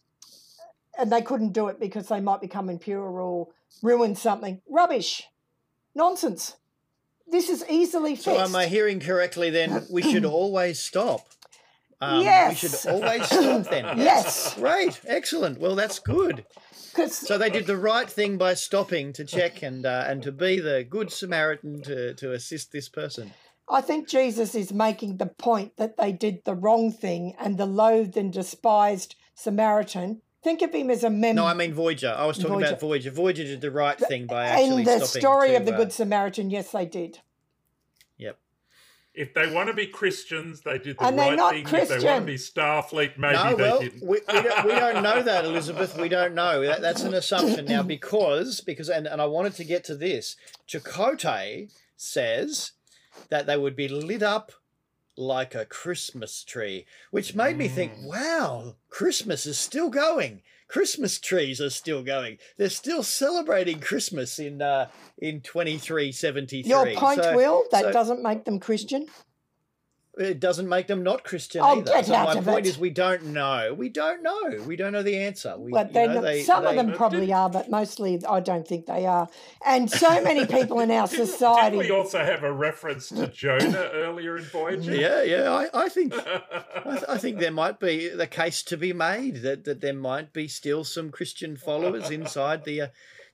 and 0.98 1.12
they 1.12 1.22
couldn't 1.22 1.52
do 1.52 1.68
it 1.68 1.78
because 1.78 2.08
they 2.08 2.20
might 2.20 2.40
become 2.40 2.68
impure 2.68 3.02
or 3.02 3.48
ruin 3.82 4.16
something. 4.16 4.60
Rubbish. 4.68 5.28
Nonsense. 5.94 6.56
This 7.30 7.48
is 7.48 7.64
easily 7.68 8.12
fixed. 8.16 8.24
So, 8.24 8.38
am 8.38 8.56
I 8.56 8.66
hearing 8.66 8.98
correctly? 9.00 9.50
Then 9.50 9.86
we 9.90 10.02
should 10.02 10.24
always 10.40 10.80
stop. 10.80 11.28
Um, 12.00 12.22
Yes. 12.22 12.62
We 12.62 12.68
should 12.68 12.90
always 12.90 13.26
stop. 13.26 13.70
Then. 13.70 13.98
Yes. 13.98 14.54
Great. 14.54 15.00
Excellent. 15.06 15.58
Well, 15.58 15.74
that's 15.74 15.98
good. 15.98 16.44
So 17.08 17.38
they 17.38 17.50
did 17.50 17.66
the 17.66 17.76
right 17.76 18.10
thing 18.10 18.38
by 18.38 18.54
stopping 18.54 19.12
to 19.12 19.24
check 19.24 19.62
and 19.62 19.86
uh, 19.86 20.04
and 20.08 20.22
to 20.24 20.32
be 20.32 20.58
the 20.58 20.84
good 20.88 21.12
Samaritan 21.12 21.82
to 21.82 22.14
to 22.14 22.32
assist 22.32 22.72
this 22.72 22.88
person. 22.88 23.32
I 23.70 23.82
think 23.82 24.08
Jesus 24.08 24.54
is 24.54 24.72
making 24.72 25.18
the 25.18 25.26
point 25.26 25.76
that 25.76 25.96
they 25.96 26.10
did 26.10 26.44
the 26.44 26.54
wrong 26.54 26.90
thing 26.90 27.34
and 27.38 27.58
the 27.58 27.66
loathed 27.66 28.16
and 28.16 28.32
despised 28.32 29.14
Samaritan. 29.34 30.22
Think 30.42 30.62
of 30.62 30.72
him 30.72 30.90
as 30.90 31.04
a 31.04 31.10
member. 31.10 31.42
No, 31.42 31.46
I 31.46 31.54
mean 31.54 31.74
Voyager. 31.74 32.14
I 32.16 32.24
was 32.24 32.38
talking 32.38 32.54
Voyager. 32.54 32.68
about 32.68 32.80
Voyager. 32.80 33.10
Voyager 33.10 33.44
did 33.44 33.60
the 33.60 33.70
right 33.70 33.98
thing 33.98 34.26
by 34.26 34.46
actually 34.46 34.78
in 34.78 34.84
the 34.84 34.98
stopping 35.00 35.20
story 35.20 35.48
to, 35.50 35.56
of 35.56 35.66
the 35.66 35.74
uh, 35.74 35.76
Good 35.76 35.92
Samaritan, 35.92 36.50
yes, 36.50 36.70
they 36.72 36.86
did. 36.86 37.20
Yep. 39.18 39.28
if 39.28 39.34
they 39.34 39.52
want 39.52 39.68
to 39.68 39.74
be 39.74 39.86
Christians, 39.86 40.60
they 40.60 40.78
did 40.78 40.98
the 40.98 41.04
And 41.04 41.18
they're 41.18 41.28
right 41.28 41.36
not 41.36 41.52
thing. 41.52 41.66
If 41.66 41.88
they 41.88 42.04
want 42.04 42.20
to 42.22 42.26
be 42.26 42.38
Starfleet, 42.38 43.18
maybe 43.18 43.34
no, 43.34 43.56
they 43.56 43.62
well, 43.62 43.80
didn't. 43.80 44.02
we, 44.02 44.18
we, 44.26 44.42
don't, 44.42 44.64
we 44.64 44.72
don't 44.72 45.02
know 45.02 45.22
that, 45.22 45.44
Elizabeth. 45.44 45.96
We 45.98 46.08
don't 46.08 46.34
know. 46.34 46.62
That, 46.62 46.80
that's 46.80 47.02
an 47.02 47.14
assumption 47.14 47.64
now 47.66 47.82
because 47.84 48.60
because 48.60 48.88
and, 48.88 49.06
and 49.06 49.20
I 49.20 49.26
wanted 49.26 49.54
to 49.54 49.64
get 49.64 49.84
to 49.84 49.96
this. 49.96 50.36
Chakotay 50.68 51.70
says 51.96 52.72
that 53.28 53.46
they 53.46 53.56
would 53.56 53.76
be 53.76 53.88
lit 53.88 54.22
up 54.22 54.52
like 55.16 55.54
a 55.54 55.64
Christmas 55.64 56.44
tree, 56.44 56.86
which 57.10 57.34
made 57.34 57.58
me 57.58 57.66
think, 57.68 57.94
mm. 57.94 58.06
wow, 58.06 58.76
Christmas 58.88 59.46
is 59.46 59.58
still 59.58 59.90
going. 59.90 60.42
Christmas 60.68 61.18
trees 61.18 61.60
are 61.60 61.70
still 61.70 62.02
going. 62.02 62.38
They're 62.56 62.70
still 62.70 63.02
celebrating 63.02 63.80
Christmas 63.80 64.38
in 64.38 64.62
uh, 64.62 64.88
in 65.18 65.40
twenty 65.40 65.78
three 65.78 66.12
seventy 66.12 66.62
three. 66.62 66.70
Your 66.70 66.86
point, 66.94 67.20
Will, 67.34 67.64
that 67.72 67.84
so- 67.84 67.92
doesn't 67.92 68.22
make 68.22 68.44
them 68.44 68.60
Christian. 68.60 69.06
It 70.18 70.40
doesn't 70.40 70.68
make 70.68 70.86
them 70.88 71.02
not 71.02 71.24
Christian 71.24 71.62
Oh, 71.62 71.78
either. 71.78 71.92
get 71.92 72.06
so 72.06 72.14
out 72.14 72.26
my 72.34 72.38
of 72.40 72.44
point 72.44 72.66
it. 72.66 72.70
is, 72.70 72.78
we 72.78 72.90
don't 72.90 73.24
know. 73.26 73.74
We 73.76 73.88
don't 73.88 74.22
know. 74.22 74.62
We 74.66 74.76
don't 74.76 74.92
know 74.92 75.02
the 75.02 75.16
answer. 75.18 75.56
We, 75.58 75.70
But 75.70 75.94
you 75.94 76.06
know, 76.08 76.20
they- 76.20 76.42
some 76.42 76.64
they- 76.64 76.70
of 76.70 76.76
them 76.76 76.92
probably 76.92 77.32
are, 77.32 77.48
but 77.48 77.70
mostly 77.70 78.20
I 78.28 78.40
don't 78.40 78.66
think 78.66 78.86
they 78.86 79.06
are. 79.06 79.28
And 79.64 79.90
so 79.90 80.22
many 80.22 80.44
people 80.46 80.80
in 80.80 80.90
our 80.90 81.06
Didn't- 81.08 81.26
society. 81.26 81.78
Didn't 81.78 81.90
we 81.94 81.96
also 81.98 82.18
have 82.18 82.42
a 82.42 82.52
reference 82.52 83.08
to 83.10 83.28
Jonah 83.28 83.90
earlier 83.94 84.36
in 84.36 84.44
Voyager? 84.44 84.94
Yeah, 84.94 85.22
yeah. 85.22 85.50
I, 85.50 85.84
I 85.84 85.88
think 85.88 86.12
I, 86.14 86.40
th- 86.90 87.04
I 87.08 87.18
think 87.18 87.38
there 87.38 87.50
might 87.52 87.78
be 87.80 88.08
the 88.08 88.26
case 88.26 88.62
to 88.64 88.76
be 88.76 88.92
made 88.92 89.42
that, 89.42 89.64
that 89.64 89.80
there 89.80 89.94
might 89.94 90.32
be 90.32 90.48
still 90.48 90.84
some 90.84 91.10
Christian 91.10 91.56
followers 91.56 92.10
inside 92.10 92.64
the 92.64 92.80
uh, 92.80 92.86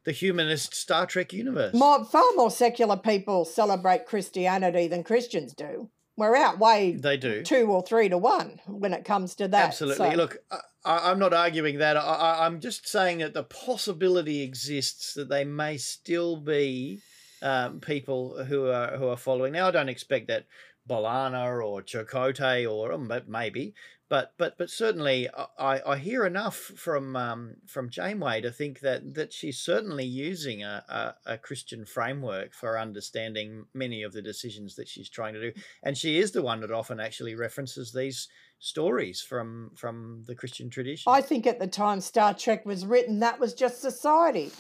the 0.05 0.13
humanist 0.13 0.75
Star 0.75 1.07
Trek 1.07 1.33
universe. 1.33 1.73
More, 1.73 2.05
far 2.05 2.25
more 2.37 2.51
secular 2.51 2.99
people 2.99 3.47
celebrate 3.47 4.05
Christianity 4.05 4.87
than 4.87 5.03
Christians 5.03 5.55
do. 5.55 5.89
We're 6.17 6.37
outweighed 6.37 7.03
they 7.03 7.17
do. 7.17 7.43
two 7.43 7.67
or 7.67 7.83
three 7.83 8.09
to 8.09 8.19
one 8.19 8.61
when 8.67 8.93
it 8.93 9.05
comes 9.05 9.35
to 9.37 9.49
that. 9.49 9.69
Absolutely. 9.69 10.11
So- 10.11 10.17
Look, 10.17 10.39
I, 10.85 11.11
I'm 11.11 11.19
not 11.19 11.35
arguing 11.35 11.79
that. 11.79 11.97
I, 11.97 12.01
I, 12.01 12.47
I'm 12.47 12.61
just 12.61 12.87
saying 12.87 13.19
that 13.19 13.35
the 13.35 13.43
possibility 13.43 14.43
exists 14.43 15.15
that 15.15 15.29
they 15.29 15.45
may 15.45 15.77
still 15.77 16.37
be 16.37 17.01
um, 17.43 17.81
people 17.81 18.45
who 18.45 18.69
are 18.69 18.97
who 18.97 19.09
are 19.09 19.17
following. 19.17 19.53
Now, 19.53 19.69
I 19.69 19.71
don't 19.71 19.89
expect 19.89 20.29
that 20.29 20.47
B'Elanna 20.89 21.65
or 21.65 21.83
Chakotay 21.83 22.71
or 22.71 22.93
um, 22.93 23.09
but 23.09 23.29
maybe, 23.29 23.75
but 24.09 24.35
but 24.37 24.59
but 24.59 24.69
certainly, 24.69 25.29
I, 25.59 25.81
I 25.87 25.97
hear 25.97 26.27
enough 26.27 26.57
from 26.57 27.17
um, 27.17 27.57
from 27.67 27.89
Janeway 27.89 28.43
to 28.43 28.51
think 28.51 28.81
that 28.81 29.15
that 29.15 29.33
she's 29.33 29.59
certainly 29.59 30.05
using 30.05 30.63
a, 30.63 30.85
a, 31.27 31.33
a 31.35 31.39
Christian 31.39 31.87
framework 31.87 32.53
for 32.53 32.79
understanding 32.79 33.65
many 33.73 34.03
of 34.03 34.13
the 34.13 34.21
decisions 34.21 34.77
that 34.77 34.89
she's 34.89 35.09
trying 35.09 35.35
to 35.35 35.41
do, 35.41 35.61
and 35.83 35.97
she 35.97 36.19
is 36.19 36.33
the 36.33 36.43
one 36.43 36.61
that 36.61 36.71
often 36.71 37.01
actually 37.01 37.35
references 37.35 37.93
these 37.93 38.29
stories 38.59 39.23
from 39.23 39.71
from 39.75 40.25
the 40.27 40.35
Christian 40.35 40.69
tradition. 40.69 41.11
I 41.11 41.23
think 41.23 41.47
at 41.47 41.59
the 41.59 41.67
time 41.67 42.01
Star 42.01 42.35
Trek 42.35 42.67
was 42.67 42.85
written, 42.85 43.21
that 43.21 43.41
was 43.41 43.55
just 43.55 43.81
society. 43.81 44.51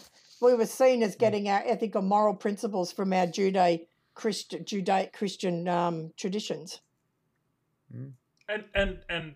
We 0.40 0.54
were 0.54 0.66
seen 0.66 1.02
as 1.02 1.16
getting 1.16 1.48
our 1.48 1.62
ethical 1.64 2.02
moral 2.02 2.34
principles 2.34 2.92
from 2.92 3.12
our 3.12 3.26
Judeo 3.26 3.86
Christian 4.14 4.64
Judaic 4.64 5.12
Christian 5.12 5.68
um, 5.68 6.12
traditions. 6.16 6.80
And 8.48 8.64
and 8.74 8.98
and 9.08 9.34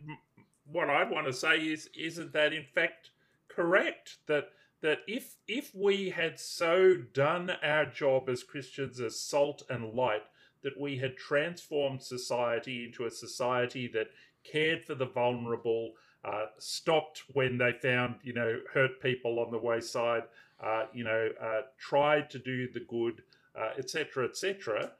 what 0.70 0.90
I 0.90 1.04
want 1.04 1.26
to 1.26 1.32
say 1.32 1.59
is 1.59 1.88
isn't 1.96 2.32
that 2.32 2.52
in 2.52 2.64
fact 2.64 3.11
correct 3.48 4.18
that 4.26 4.50
that 4.82 5.00
if 5.06 5.36
if 5.46 5.74
we 5.74 6.11
had 6.11 6.38
so 6.38 6.94
done 6.94 7.50
our 7.62 7.86
job 7.86 8.28
as 8.28 8.42
Christians 8.42 9.00
as 9.00 9.20
salt 9.20 9.62
and 9.68 9.94
light 9.94 10.24
that 10.62 10.78
we 10.78 10.98
had 10.98 11.16
transformed 11.16 12.02
society 12.02 12.84
into 12.84 13.04
a 13.04 13.11
society 13.11 13.86
that 13.88 14.09
cared 14.44 14.84
for 14.84 14.94
the 14.94 15.06
vulnerable, 15.06 15.92
uh, 16.24 16.46
stopped 16.59 17.22
when 17.32 17.59
they 17.59 17.72
found 17.72 18.16
you 18.22 18.32
know 18.32 18.61
hurt 18.72 19.00
people 19.00 19.38
on 19.38 19.50
the 19.50 19.59
wayside, 19.59 20.24
uh, 20.62 20.84
you 20.92 21.04
know 21.04 21.30
uh, 21.40 21.62
tried 21.78 22.28
to 22.30 22.38
do 22.38 22.68
the 22.70 22.80
good, 22.80 23.22
etc. 23.78 24.26
etc 24.26 24.92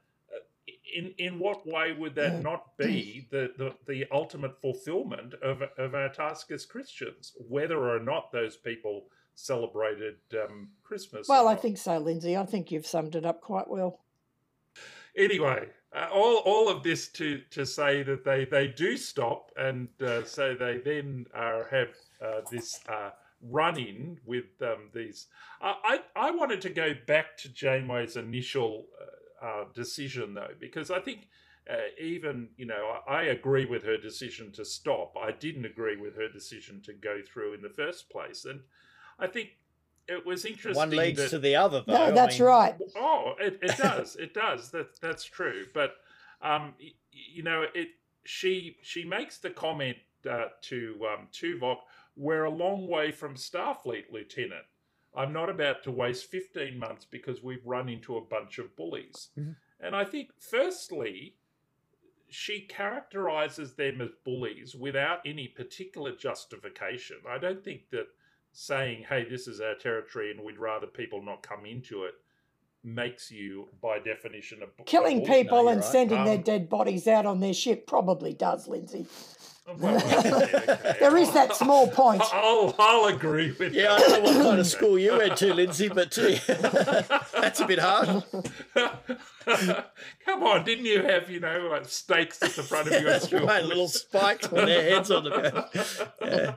in 0.95 1.15
in 1.19 1.39
what 1.39 1.67
way 1.67 1.93
would 1.93 2.15
that 2.15 2.43
not 2.43 2.77
be 2.77 3.27
the, 3.31 3.53
the, 3.57 3.75
the 3.87 4.07
ultimate 4.13 4.61
fulfillment 4.61 5.35
of, 5.43 5.63
of 5.77 5.95
our 5.95 6.09
task 6.09 6.51
as 6.51 6.67
Christians, 6.67 7.33
whether 7.49 7.91
or 7.91 8.01
not 8.01 8.33
those 8.33 8.57
people 8.57 9.07
celebrated 9.35 10.17
um, 10.35 10.69
Christmas? 10.83 11.29
Well, 11.29 11.49
I 11.49 11.55
think 11.55 11.79
so, 11.79 11.99
Lindsay. 11.99 12.37
I 12.37 12.45
think 12.45 12.71
you've 12.71 12.87
summed 12.87 13.15
it 13.15 13.25
up 13.25 13.41
quite 13.41 13.69
well. 13.69 14.01
Anyway, 15.17 15.69
uh, 15.95 16.09
all 16.13 16.37
all 16.39 16.69
of 16.69 16.83
this 16.83 17.09
to 17.09 17.41
to 17.51 17.67
say 17.67 18.03
that 18.03 18.25
they 18.25 18.45
they 18.45 18.69
do 18.69 18.97
stop, 18.97 19.51
and 19.57 19.89
uh, 20.01 20.25
so 20.25 20.55
they 20.55 20.79
then 20.79 21.27
uh, 21.35 21.63
have 21.71 21.89
uh, 22.21 22.41
this. 22.51 22.81
Uh, 22.89 23.11
run 23.41 23.79
in 23.79 24.19
with 24.25 24.47
um, 24.63 24.91
these. 24.93 25.29
I, 25.63 26.01
I 26.17 26.29
I 26.29 26.31
wanted 26.33 26.61
to 26.63 26.71
go 26.71 26.93
back 27.07 27.37
to 27.39 27.49
Janeway's 27.49 28.17
initial 28.17 28.87
uh, 29.43 29.65
decision 29.75 30.35
though, 30.35 30.55
because 30.59 30.91
I 30.91 31.01
think 31.01 31.29
uh, 31.71 31.77
even 32.01 32.49
you 32.57 32.67
know 32.67 32.99
I, 33.07 33.13
I 33.13 33.23
agree 33.25 33.65
with 33.65 33.85
her 33.85 33.97
decision 33.97 34.53
to 34.53 34.65
stop. 34.65 35.17
I 35.21 35.33
didn't 35.33 35.65
agree 35.65 35.97
with 35.97 36.17
her 36.17 36.29
decision 36.29 36.81
to 36.83 36.93
go 36.93 37.21
through 37.23 37.55
in 37.55 37.63
the 37.63 37.69
first 37.69 38.11
place, 38.11 38.45
and 38.45 38.61
I 39.19 39.27
think 39.27 39.51
it 40.09 40.25
was 40.25 40.45
interesting. 40.45 40.75
One 40.75 40.91
leads 40.91 41.19
that, 41.19 41.31
to 41.31 41.39
the 41.39 41.57
other, 41.57 41.85
though. 41.87 41.93
No, 41.93 42.05
I 42.05 42.11
that's 42.11 42.39
mean, 42.39 42.49
right. 42.49 42.77
Oh, 42.97 43.35
it, 43.39 43.59
it 43.63 43.77
does. 43.79 44.17
it 44.17 44.35
does. 44.35 44.71
That 44.71 45.01
that's 45.01 45.25
true. 45.25 45.67
But 45.75 45.95
um, 46.41 46.75
y- 46.81 46.93
you 47.13 47.43
know, 47.43 47.65
it 47.75 47.89
she 48.25 48.77
she 48.83 49.05
makes 49.05 49.39
the 49.39 49.51
comment 49.51 49.97
uh, 50.29 50.47
to 50.63 50.99
um, 51.13 51.29
Tuvok, 51.33 51.79
"We're 52.17 52.45
a 52.45 52.51
long 52.51 52.89
way 52.89 53.13
from 53.13 53.35
Starfleet, 53.35 54.11
Lieutenant. 54.11 54.65
I'm 55.19 55.33
not 55.33 55.51
about 55.51 55.83
to 55.85 55.91
waste 55.91 56.31
15 56.31 56.79
months 56.79 57.05
because 57.05 57.43
we've 57.43 57.67
run 57.67 57.89
into 57.89 58.17
a 58.17 58.21
bunch 58.21 58.59
of 58.59 58.75
bullies." 58.77 59.31
Mhm. 59.37 59.57
And 59.81 59.95
I 59.97 60.05
think, 60.05 60.31
firstly, 60.41 61.37
she 62.29 62.61
characterizes 62.63 63.75
them 63.75 64.01
as 64.01 64.11
bullies 64.25 64.75
without 64.75 65.21
any 65.27 65.49
particular 65.49 66.15
justification. 66.15 67.17
I 67.27 67.39
don't 67.39 67.65
think 67.65 67.89
that 67.91 68.07
saying, 68.53 69.05
hey, 69.09 69.25
this 69.25 69.47
is 69.49 69.61
our 69.61 69.75
territory 69.75 70.31
and 70.31 70.41
we'd 70.43 70.59
rather 70.59 70.87
people 70.87 71.23
not 71.23 71.43
come 71.43 71.65
into 71.67 72.05
it 72.05 72.15
makes 72.85 73.31
you, 73.31 73.69
by 73.81 73.99
definition, 73.99 74.63
a 74.63 74.67
bu- 74.67 74.83
a 74.83 74.85
Killing 74.85 75.19
bully. 75.25 75.43
people 75.43 75.63
you're 75.65 75.73
and 75.73 75.81
right. 75.81 75.91
sending 75.91 76.25
their 76.25 76.37
Um, 76.37 76.43
dead 76.43 76.69
bodies 76.69 77.07
out 77.09 77.27
on 77.27 77.41
their 77.41 77.53
ship 77.55 77.87
probably 77.87 78.33
does, 78.35 78.69
Lindsay. 78.69 79.07
Well, 79.79 79.97
okay, 79.97 80.33
okay. 80.73 80.97
There 80.99 81.17
is 81.19 81.31
that 81.35 81.55
small 81.55 81.89
point. 81.89 82.23
I'll, 82.33 82.75
I'll 82.79 83.05
agree 83.15 83.53
with 83.59 83.75
you. 83.75 83.83
Yeah, 83.83 83.93
I 83.95 83.99
don't 83.99 84.25
know 84.25 84.31
what 84.33 84.43
kind 84.47 84.59
of 84.61 84.67
school 84.67 84.99
you 84.99 85.17
went 85.19 85.37
to, 85.39 85.53
Lindsay, 85.53 85.89
but 85.89 86.17
uh, 86.19 87.03
that's 87.41 87.61
a 87.61 87.67
bit 87.67 87.79
hard. 87.79 88.25
Come 90.25 90.43
on, 90.43 90.65
didn't 90.65 90.85
you 90.87 91.03
have, 91.03 91.31
you 91.31 91.41
know, 91.41 91.69
like 91.71 91.87
stakes 91.89 92.43
at 92.43 92.51
the 92.53 92.63
front 92.63 92.87
of 92.89 92.95
your 92.95 93.05
That's 93.11 93.27
school? 93.27 93.47
right, 93.47 93.65
little 93.65 93.89
spikes 93.89 94.51
with 94.51 94.67
their 94.67 94.91
heads 94.95 95.11
on 95.11 95.25
them. 95.25 95.65
Yeah. 96.23 96.55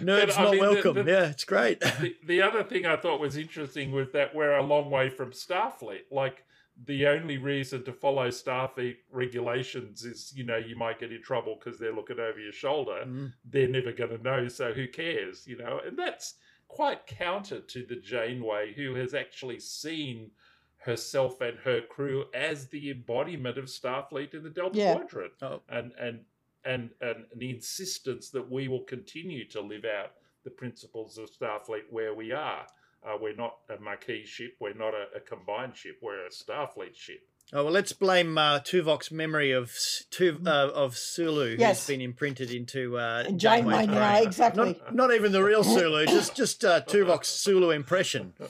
Nerds 0.00 0.34
But, 0.34 0.38
not 0.38 0.50
mean, 0.52 0.52
the- 0.52 0.58
welcome. 0.60 0.94
the- 1.04 1.10
yeah, 1.10 1.26
it's 1.30 1.44
great. 1.44 1.80
the, 1.80 2.16
the 2.26 2.42
other 2.42 2.62
thing 2.64 2.86
I 2.86 2.96
thought 2.96 3.20
was 3.20 3.36
interesting 3.36 3.92
was 3.92 4.10
that 4.12 4.34
we're 4.34 4.56
a 4.56 4.62
long 4.62 4.90
way 4.90 5.08
from 5.10 5.32
Starfleet. 5.32 6.04
Like 6.10 6.44
the 6.84 7.06
only 7.06 7.38
reason 7.38 7.84
to 7.84 7.92
follow 7.92 8.28
Starfleet 8.28 8.96
regulations 9.10 10.04
is, 10.04 10.32
you 10.34 10.44
know, 10.44 10.56
you 10.56 10.76
might 10.76 10.98
get 10.98 11.12
in 11.12 11.22
trouble 11.22 11.56
because 11.58 11.78
they're 11.78 11.94
looking 11.94 12.18
over 12.18 12.38
your 12.40 12.52
shoulder. 12.52 13.04
Mm. 13.06 13.32
They're 13.44 13.68
never 13.68 13.92
going 13.92 14.16
to 14.16 14.22
know, 14.22 14.48
so 14.48 14.72
who 14.72 14.88
cares? 14.88 15.46
You 15.46 15.58
know, 15.58 15.80
and 15.86 15.96
that's 15.98 16.34
quite 16.68 17.06
counter 17.06 17.60
to 17.60 17.84
the 17.86 17.96
Janeway, 17.96 18.72
who 18.74 18.94
has 18.94 19.14
actually 19.14 19.60
seen 19.60 20.30
herself 20.78 21.40
and 21.40 21.56
her 21.58 21.80
crew 21.82 22.24
as 22.34 22.66
the 22.68 22.90
embodiment 22.90 23.58
of 23.58 23.66
Starfleet 23.66 24.34
in 24.34 24.42
the 24.42 24.50
Delta 24.50 24.76
Yeah. 24.78 24.94
Quadrant, 24.94 25.32
Oh. 25.42 25.62
and 25.68 25.92
and 25.98 26.24
and 26.64 26.90
and 27.00 27.26
the 27.36 27.50
insistence 27.50 28.30
that 28.30 28.50
we 28.50 28.66
will 28.68 28.82
continue 28.84 29.44
to 29.48 29.60
live 29.60 29.84
out 29.84 30.12
the 30.44 30.50
principles 30.50 31.18
of 31.18 31.30
Starfleet 31.30 31.84
where 31.90 32.14
we 32.14 32.32
are. 32.32 32.66
Uh, 33.04 33.16
we're 33.20 33.34
not 33.34 33.56
a 33.68 33.82
Maquis 33.82 34.26
ship. 34.26 34.52
We're 34.60 34.74
not 34.74 34.94
a, 34.94 35.16
a 35.16 35.20
combined 35.20 35.76
ship. 35.76 35.96
We're 36.02 36.26
a 36.26 36.30
Starfleet 36.30 36.94
ship. 36.94 37.20
Oh 37.52 37.64
well, 37.64 37.72
let's 37.72 37.92
blame 37.92 38.38
uh, 38.38 38.60
Tuvok's 38.60 39.10
memory 39.10 39.50
of 39.50 39.64
S- 39.70 40.04
Tu- 40.10 40.38
uh, 40.46 40.70
of 40.74 40.96
Sulu, 40.96 41.56
Yes. 41.58 41.80
who's 41.86 41.94
been 41.96 42.00
imprinted 42.00 42.50
into 42.52 42.96
uh, 42.98 43.24
And 43.26 43.38
Janeway 43.40 43.86
Janeway's 43.86 43.98
brain. 43.98 44.26
exactly. 44.26 44.80
Not, 44.84 44.94
not 44.94 45.14
even 45.14 45.32
the 45.32 45.42
real 45.42 45.64
Sulu, 45.64 46.06
just 46.06 46.36
just 46.36 46.64
uh, 46.64 46.80
Tuvok's 46.82 47.28
Sulu 47.28 47.70
impression. 47.70 48.34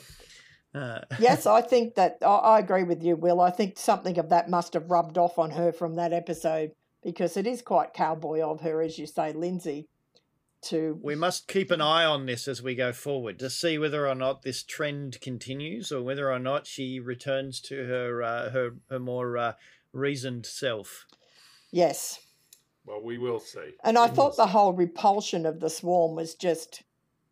Uh, 0.74 1.00
yes, 1.18 1.44
I 1.44 1.60
think 1.60 1.96
that 1.96 2.16
I, 2.22 2.26
I 2.26 2.58
agree 2.58 2.82
with 2.82 3.02
you, 3.02 3.14
Will. 3.14 3.42
I 3.42 3.50
think 3.50 3.76
something 3.78 4.18
of 4.18 4.30
that 4.30 4.48
must 4.48 4.72
have 4.72 4.90
rubbed 4.90 5.18
off 5.18 5.38
on 5.38 5.50
her 5.50 5.70
from 5.70 5.96
that 5.96 6.14
episode 6.14 6.72
because 7.02 7.36
it 7.36 7.46
is 7.46 7.60
quite 7.60 7.92
cowboy 7.92 8.40
of 8.40 8.62
her, 8.62 8.80
as 8.80 8.98
you 8.98 9.06
say, 9.06 9.34
Lindsay, 9.34 9.86
to 10.62 10.98
we 11.02 11.14
must 11.14 11.48
keep 11.48 11.70
an 11.70 11.80
eye 11.80 12.04
on 12.04 12.26
this 12.26 12.46
as 12.48 12.62
we 12.62 12.74
go 12.74 12.92
forward 12.92 13.38
to 13.40 13.50
see 13.50 13.78
whether 13.78 14.06
or 14.08 14.14
not 14.14 14.42
this 14.42 14.62
trend 14.62 15.20
continues, 15.20 15.90
or 15.92 16.02
whether 16.02 16.30
or 16.30 16.38
not 16.38 16.66
she 16.66 17.00
returns 17.00 17.60
to 17.62 17.86
her 17.86 18.22
uh, 18.22 18.50
her 18.50 18.70
her 18.90 18.98
more 18.98 19.36
uh, 19.36 19.52
reasoned 19.92 20.46
self. 20.46 21.06
Yes. 21.70 22.20
Well, 22.84 23.00
we 23.02 23.16
will 23.18 23.38
see. 23.40 23.74
And 23.84 23.96
I 23.96 24.06
We 24.06 24.14
thought 24.16 24.36
will 24.36 24.44
the 24.44 24.50
whole 24.52 24.72
repulsion 24.72 25.46
of 25.46 25.60
the 25.60 25.70
swarm 25.70 26.16
was 26.16 26.34
just 26.34 26.82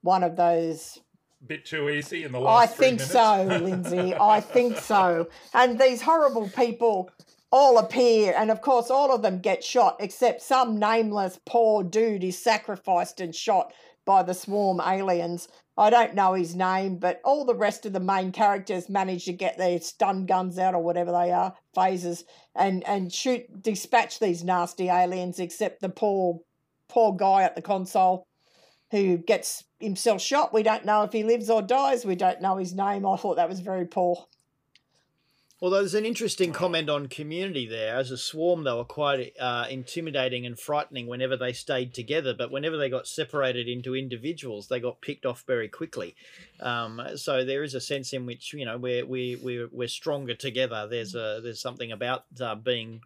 one 0.02 0.22
of 0.22 0.36
those. 0.36 1.00
bit 1.46 1.64
too 1.64 1.88
easy 1.88 2.22
in 2.24 2.30
the 2.32 2.38
I 2.38 2.42
last. 2.42 2.76
three 2.76 2.86
think 2.86 2.98
minutes. 2.98 3.12
so, 3.12 3.58
Lindsay. 3.64 4.14
I 4.14 4.40
think 4.40 4.76
so. 4.78 5.28
And 5.54 5.78
these 5.78 6.02
horrible 6.02 6.48
people 6.50 7.10
all 7.52 7.78
appear, 7.78 8.34
and 8.36 8.50
of 8.50 8.60
course, 8.60 8.90
all 8.90 9.12
of 9.12 9.22
them 9.22 9.40
get 9.40 9.64
shot, 9.64 9.96
except 10.00 10.42
some 10.42 10.78
nameless 10.78 11.40
poor 11.44 11.82
dude 11.82 12.24
is 12.24 12.38
sacrificed 12.38 13.20
and 13.20 13.34
shot 13.34 13.72
by 14.04 14.22
the 14.22 14.34
swarm 14.34 14.80
aliens. 14.80 15.48
I 15.76 15.90
don't 15.90 16.14
know 16.14 16.34
his 16.34 16.54
name, 16.54 16.98
but 16.98 17.20
all 17.24 17.44
the 17.44 17.54
rest 17.54 17.86
of 17.86 17.92
the 17.92 18.00
main 18.00 18.32
characters 18.32 18.88
manage 18.88 19.24
to 19.24 19.32
get 19.32 19.56
their 19.56 19.80
stun 19.80 20.26
guns 20.26 20.58
out 20.58 20.74
or 20.74 20.82
whatever 20.82 21.10
they 21.10 21.32
are, 21.32 21.54
phasers, 21.76 22.24
and 22.54 22.86
and 22.86 23.12
shoot, 23.12 23.62
dispatch 23.62 24.18
these 24.18 24.44
nasty 24.44 24.88
aliens. 24.88 25.38
Except 25.38 25.80
the 25.80 25.88
poor, 25.88 26.40
poor 26.88 27.14
guy 27.16 27.42
at 27.42 27.56
the 27.56 27.62
console, 27.62 28.26
who 28.90 29.16
gets 29.16 29.64
himself 29.78 30.20
shot. 30.20 30.52
We 30.52 30.62
don't 30.62 30.84
know 30.84 31.02
if 31.02 31.12
he 31.12 31.22
lives 31.22 31.48
or 31.48 31.62
dies. 31.62 32.04
We 32.04 32.16
don't 32.16 32.42
know 32.42 32.56
his 32.56 32.74
name. 32.74 33.06
I 33.06 33.16
thought 33.16 33.36
that 33.36 33.48
was 33.48 33.60
very 33.60 33.86
poor. 33.86 34.26
Although 35.62 35.80
there's 35.80 35.94
an 35.94 36.06
interesting 36.06 36.52
comment 36.52 36.88
on 36.88 37.08
community 37.08 37.66
there. 37.66 37.94
As 37.94 38.10
a 38.10 38.16
swarm, 38.16 38.64
they 38.64 38.72
were 38.72 38.84
quite 38.84 39.34
uh, 39.38 39.66
intimidating 39.68 40.46
and 40.46 40.58
frightening 40.58 41.06
whenever 41.06 41.36
they 41.36 41.52
stayed 41.52 41.92
together, 41.92 42.32
but 42.32 42.50
whenever 42.50 42.78
they 42.78 42.88
got 42.88 43.06
separated 43.06 43.68
into 43.68 43.94
individuals, 43.94 44.68
they 44.68 44.80
got 44.80 45.02
picked 45.02 45.26
off 45.26 45.44
very 45.46 45.68
quickly. 45.68 46.14
Um, 46.60 47.02
so 47.16 47.44
there 47.44 47.62
is 47.62 47.74
a 47.74 47.80
sense 47.80 48.14
in 48.14 48.24
which 48.24 48.54
you 48.54 48.64
know 48.64 48.78
we're 48.78 49.04
we 49.04 49.36
we're, 49.42 49.68
we're 49.70 49.88
stronger 49.88 50.34
together. 50.34 50.86
There's 50.88 51.14
a 51.14 51.40
there's 51.42 51.60
something 51.60 51.92
about 51.92 52.24
uh, 52.40 52.54
being 52.54 53.02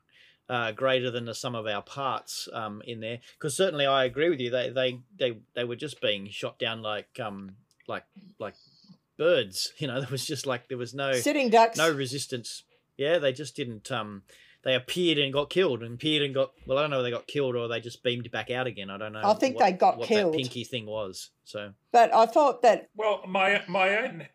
uh, 0.48 0.70
greater 0.72 1.10
than 1.10 1.24
the 1.24 1.34
sum 1.34 1.56
of 1.56 1.66
our 1.66 1.82
parts 1.82 2.48
um, 2.52 2.82
in 2.86 3.00
there. 3.00 3.18
Because 3.36 3.56
certainly 3.56 3.86
I 3.86 4.04
agree 4.04 4.30
with 4.30 4.38
you. 4.38 4.50
They 4.50 4.70
they 4.70 5.00
they 5.18 5.38
they 5.54 5.64
were 5.64 5.76
just 5.76 6.00
being 6.00 6.28
shot 6.28 6.60
down 6.60 6.82
like 6.82 7.18
um 7.18 7.56
like 7.88 8.04
like 8.38 8.54
birds. 9.16 9.72
You 9.78 9.88
know, 9.88 10.00
there 10.00 10.08
was 10.10 10.24
just 10.24 10.46
like 10.46 10.68
there 10.68 10.78
was 10.78 10.94
no 10.94 11.12
Sitting 11.12 11.50
ducks. 11.50 11.76
no 11.78 11.90
resistance. 11.92 12.62
Yeah, 12.96 13.18
they 13.18 13.32
just 13.32 13.56
didn't. 13.56 13.90
Um, 13.90 14.22
they 14.62 14.74
appeared 14.74 15.18
and 15.18 15.32
got 15.32 15.50
killed, 15.50 15.82
and 15.82 15.94
appeared 15.94 16.22
and 16.22 16.32
got. 16.34 16.52
Well, 16.66 16.78
I 16.78 16.82
don't 16.82 16.90
know 16.90 17.00
if 17.00 17.04
they 17.04 17.10
got 17.10 17.26
killed 17.26 17.54
or 17.56 17.68
they 17.68 17.80
just 17.80 18.02
beamed 18.02 18.30
back 18.30 18.50
out 18.50 18.66
again. 18.66 18.88
I 18.88 18.96
don't 18.98 19.12
know. 19.12 19.20
I 19.22 19.34
think 19.34 19.56
what- 19.56 19.64
they 19.66 19.72
got 19.72 19.98
what 19.98 20.08
killed. 20.08 20.32
That 20.34 20.38
pinky 20.38 20.64
thing 20.64 20.86
was 20.86 21.30
so. 21.44 21.72
But 21.92 22.14
I 22.14 22.26
thought 22.26 22.62
that 22.62 22.88
Well, 22.96 23.22
my 23.26 23.62
my 23.68 23.98
own 23.98 24.28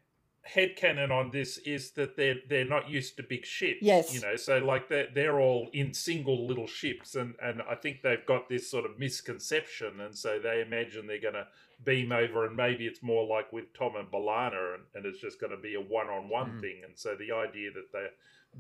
headcanon 0.54 1.12
on 1.12 1.30
this 1.32 1.58
is 1.60 1.92
that 1.92 2.16
they're 2.18 2.38
they're 2.50 2.66
not 2.66 2.90
used 2.90 3.18
to 3.18 3.24
big 3.24 3.46
ships. 3.46 3.80
Yes. 3.82 4.14
You 4.14 4.22
know, 4.22 4.36
so 4.36 4.58
like 4.60 4.90
they're 4.90 5.08
they're 5.14 5.40
all 5.40 5.70
in 5.74 5.94
single 5.94 6.48
little 6.48 6.68
ships 6.68 7.16
and, 7.16 7.36
and 7.42 7.62
I 7.70 7.76
think 7.76 8.02
they've 8.02 8.26
got 8.26 8.50
this 8.50 8.70
sort 8.70 8.86
of 8.86 8.98
misconception 8.98 10.00
and 10.00 10.16
so 10.18 10.40
they 10.42 10.62
imagine 10.62 11.06
they're 11.08 11.22
gonna 11.22 11.48
beam 11.84 12.12
over 12.12 12.46
and 12.46 12.56
maybe 12.56 12.86
it's 12.86 13.02
more 13.02 13.26
like 13.26 13.52
with 13.54 13.74
Tom 13.74 13.96
and 13.96 14.10
B'Elanna 14.12 14.76
and, 14.76 14.84
and 14.96 15.06
it's 15.06 15.20
just 15.20 15.40
gonna 15.40 15.58
be 15.58 15.76
a 15.76 15.82
one 15.82 16.08
on 16.08 16.30
one 16.30 16.60
thing. 16.60 16.82
And 16.84 16.94
so 16.96 17.16
the 17.16 17.32
idea 17.34 17.72
that 17.72 17.92
they're 17.92 18.12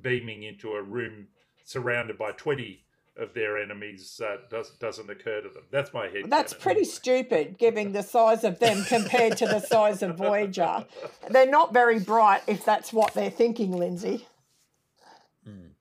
beaming 0.01 0.43
into 0.43 0.72
a 0.74 0.82
room 0.82 1.28
surrounded 1.65 2.17
by 2.17 2.32
twenty 2.32 2.86
of 3.17 3.34
their 3.34 3.57
enemies 3.57 4.22
uh, 4.24 4.38
does, 4.49 4.72
doesn't 4.80 5.09
occur 5.09 5.41
to 5.41 5.49
them. 5.49 5.63
That's 5.72 5.93
my 5.93 6.07
head. 6.07 6.30
that's 6.30 6.53
pretty 6.53 6.86
stupid, 6.86 7.57
given 7.57 7.91
the 7.91 8.01
size 8.01 8.45
of 8.45 8.59
them 8.59 8.86
compared 8.86 9.36
to 9.38 9.45
the 9.45 9.59
size 9.59 10.01
of 10.01 10.15
Voyager. 10.17 10.86
They're 11.30 11.49
not 11.49 11.74
very 11.74 11.99
bright 11.99 12.43
if 12.47 12.63
that's 12.63 12.93
what 12.93 13.13
they're 13.13 13.30
thinking, 13.30 13.74
Lindsay. 13.74 14.26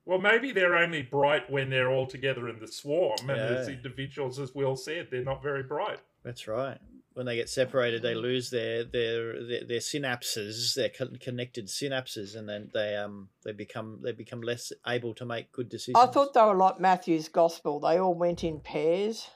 Well, 0.04 0.18
maybe 0.18 0.52
they're 0.52 0.74
only 0.74 1.02
bright 1.02 1.50
when 1.50 1.68
they're 1.68 1.90
all 1.90 2.06
together 2.06 2.48
in 2.48 2.58
the 2.60 2.66
swarm, 2.66 3.18
and 3.28 3.38
as 3.38 3.68
individuals, 3.68 4.38
as 4.38 4.54
Will 4.54 4.74
said, 4.74 5.08
they're 5.10 5.22
not 5.22 5.42
very 5.42 5.62
bright. 5.62 5.98
That's 6.24 6.48
right. 6.48 6.78
When 7.18 7.26
they 7.26 7.34
get 7.34 7.48
separated, 7.48 8.00
they 8.02 8.14
lose 8.14 8.48
their 8.50 8.84
their 8.84 9.44
their, 9.44 9.64
their 9.64 9.80
synapses, 9.80 10.74
their 10.74 10.88
con- 10.88 11.18
connected 11.20 11.66
synapses, 11.66 12.36
and 12.36 12.48
then 12.48 12.70
they 12.72 12.94
um 12.94 13.28
they 13.44 13.50
become 13.50 13.98
they 14.04 14.12
become 14.12 14.40
less 14.40 14.72
able 14.86 15.14
to 15.14 15.26
make 15.26 15.50
good 15.50 15.68
decisions. 15.68 16.00
I 16.00 16.06
thought 16.06 16.32
they 16.32 16.42
were 16.42 16.54
like 16.54 16.78
Matthew's 16.78 17.28
Gospel. 17.28 17.80
They 17.80 17.98
all 17.98 18.14
went 18.14 18.44
in 18.44 18.60
pairs 18.60 19.26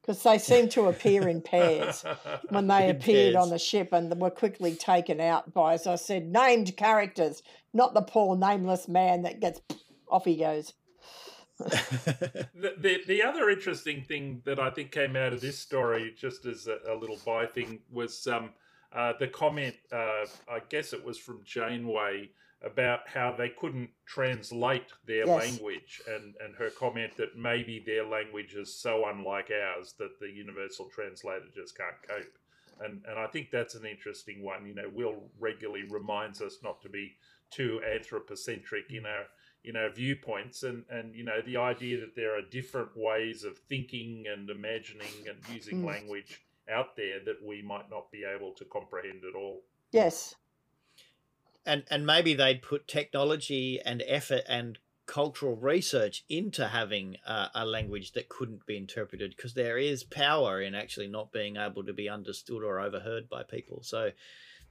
because 0.00 0.22
they 0.22 0.38
seem 0.38 0.70
to 0.70 0.86
appear 0.88 1.28
in 1.28 1.42
pairs 1.42 2.02
when 2.48 2.66
they 2.66 2.88
In 2.88 2.96
appeared 2.96 3.34
pairs. 3.34 3.44
on 3.44 3.50
the 3.50 3.58
ship 3.58 3.92
and 3.92 4.18
were 4.18 4.30
quickly 4.30 4.74
taken 4.74 5.20
out 5.20 5.52
by, 5.52 5.74
as 5.74 5.86
I 5.86 5.96
said, 5.96 6.32
named 6.32 6.78
characters, 6.78 7.42
not 7.74 7.92
the 7.92 8.00
poor 8.00 8.38
nameless 8.38 8.88
man 8.88 9.20
that 9.24 9.38
gets 9.38 9.60
off 10.08 10.24
he 10.24 10.36
goes. 10.36 10.72
The, 11.64 12.74
the 12.78 13.00
the 13.06 13.22
other 13.22 13.50
interesting 13.50 14.02
thing 14.02 14.42
that 14.44 14.58
I 14.58 14.70
think 14.70 14.90
came 14.92 15.16
out 15.16 15.32
of 15.32 15.40
this 15.40 15.58
story, 15.58 16.14
just 16.16 16.46
as 16.46 16.66
a, 16.66 16.78
a 16.92 16.94
little 16.94 17.18
by 17.24 17.46
thing, 17.46 17.80
was 17.90 18.26
um, 18.26 18.50
uh, 18.94 19.12
the 19.18 19.28
comment. 19.28 19.74
Uh, 19.92 20.26
I 20.48 20.60
guess 20.68 20.92
it 20.92 21.04
was 21.04 21.18
from 21.18 21.40
Janeway 21.44 22.30
about 22.64 23.00
how 23.08 23.34
they 23.36 23.48
couldn't 23.48 23.90
translate 24.06 24.86
their 25.06 25.26
Yes. 25.26 25.28
language, 25.28 26.00
and 26.08 26.34
and 26.44 26.54
her 26.56 26.70
comment 26.70 27.16
that 27.16 27.36
maybe 27.36 27.82
their 27.84 28.04
language 28.04 28.54
is 28.54 28.74
so 28.74 29.08
unlike 29.08 29.50
ours 29.50 29.94
that 29.98 30.18
the 30.20 30.30
universal 30.30 30.88
translator 30.94 31.46
just 31.54 31.76
can't 31.76 31.96
cope. 32.08 32.38
And 32.80 33.02
and 33.08 33.18
I 33.18 33.26
think 33.26 33.50
that's 33.50 33.74
an 33.74 33.84
interesting 33.86 34.42
one. 34.42 34.66
You 34.66 34.74
know, 34.74 34.88
Will 34.92 35.30
regularly 35.38 35.84
reminds 35.88 36.40
us 36.40 36.58
not 36.62 36.80
to 36.82 36.88
be 36.88 37.12
too 37.50 37.80
anthropocentric 37.94 38.90
in 38.90 39.04
our 39.06 39.26
in 39.64 39.72
know 39.72 39.88
viewpoints 39.94 40.62
and 40.62 40.84
and 40.90 41.14
you 41.14 41.24
know 41.24 41.40
the 41.44 41.56
idea 41.56 42.00
that 42.00 42.14
there 42.16 42.36
are 42.36 42.42
different 42.42 42.96
ways 42.96 43.44
of 43.44 43.58
thinking 43.68 44.24
and 44.26 44.50
imagining 44.50 45.28
and 45.28 45.38
using 45.54 45.82
Mm. 45.82 45.86
language 45.86 46.42
out 46.68 46.96
there 46.96 47.20
that 47.24 47.42
we 47.44 47.62
might 47.62 47.90
not 47.90 48.10
be 48.10 48.24
able 48.24 48.52
to 48.52 48.64
comprehend 48.64 49.24
at 49.24 49.34
all 49.34 49.62
Yes. 49.90 50.34
and 51.64 51.84
and 51.90 52.06
maybe 52.06 52.34
they'd 52.34 52.62
put 52.62 52.88
technology 52.88 53.80
and 53.80 54.02
effort 54.06 54.42
and 54.48 54.78
cultural 55.06 55.56
research 55.56 56.24
into 56.28 56.68
having 56.68 57.16
uh, 57.26 57.48
a 57.54 57.66
language 57.66 58.12
that 58.12 58.28
couldn't 58.28 58.64
be 58.66 58.76
interpreted 58.76 59.34
because 59.36 59.54
there 59.54 59.76
is 59.76 60.04
power 60.04 60.62
in 60.62 60.74
actually 60.74 61.08
not 61.08 61.32
being 61.32 61.56
able 61.56 61.84
to 61.84 61.92
be 61.92 62.08
understood 62.08 62.62
or 62.62 62.80
overheard 62.80 63.28
by 63.28 63.42
people 63.42 63.82
so 63.82 64.10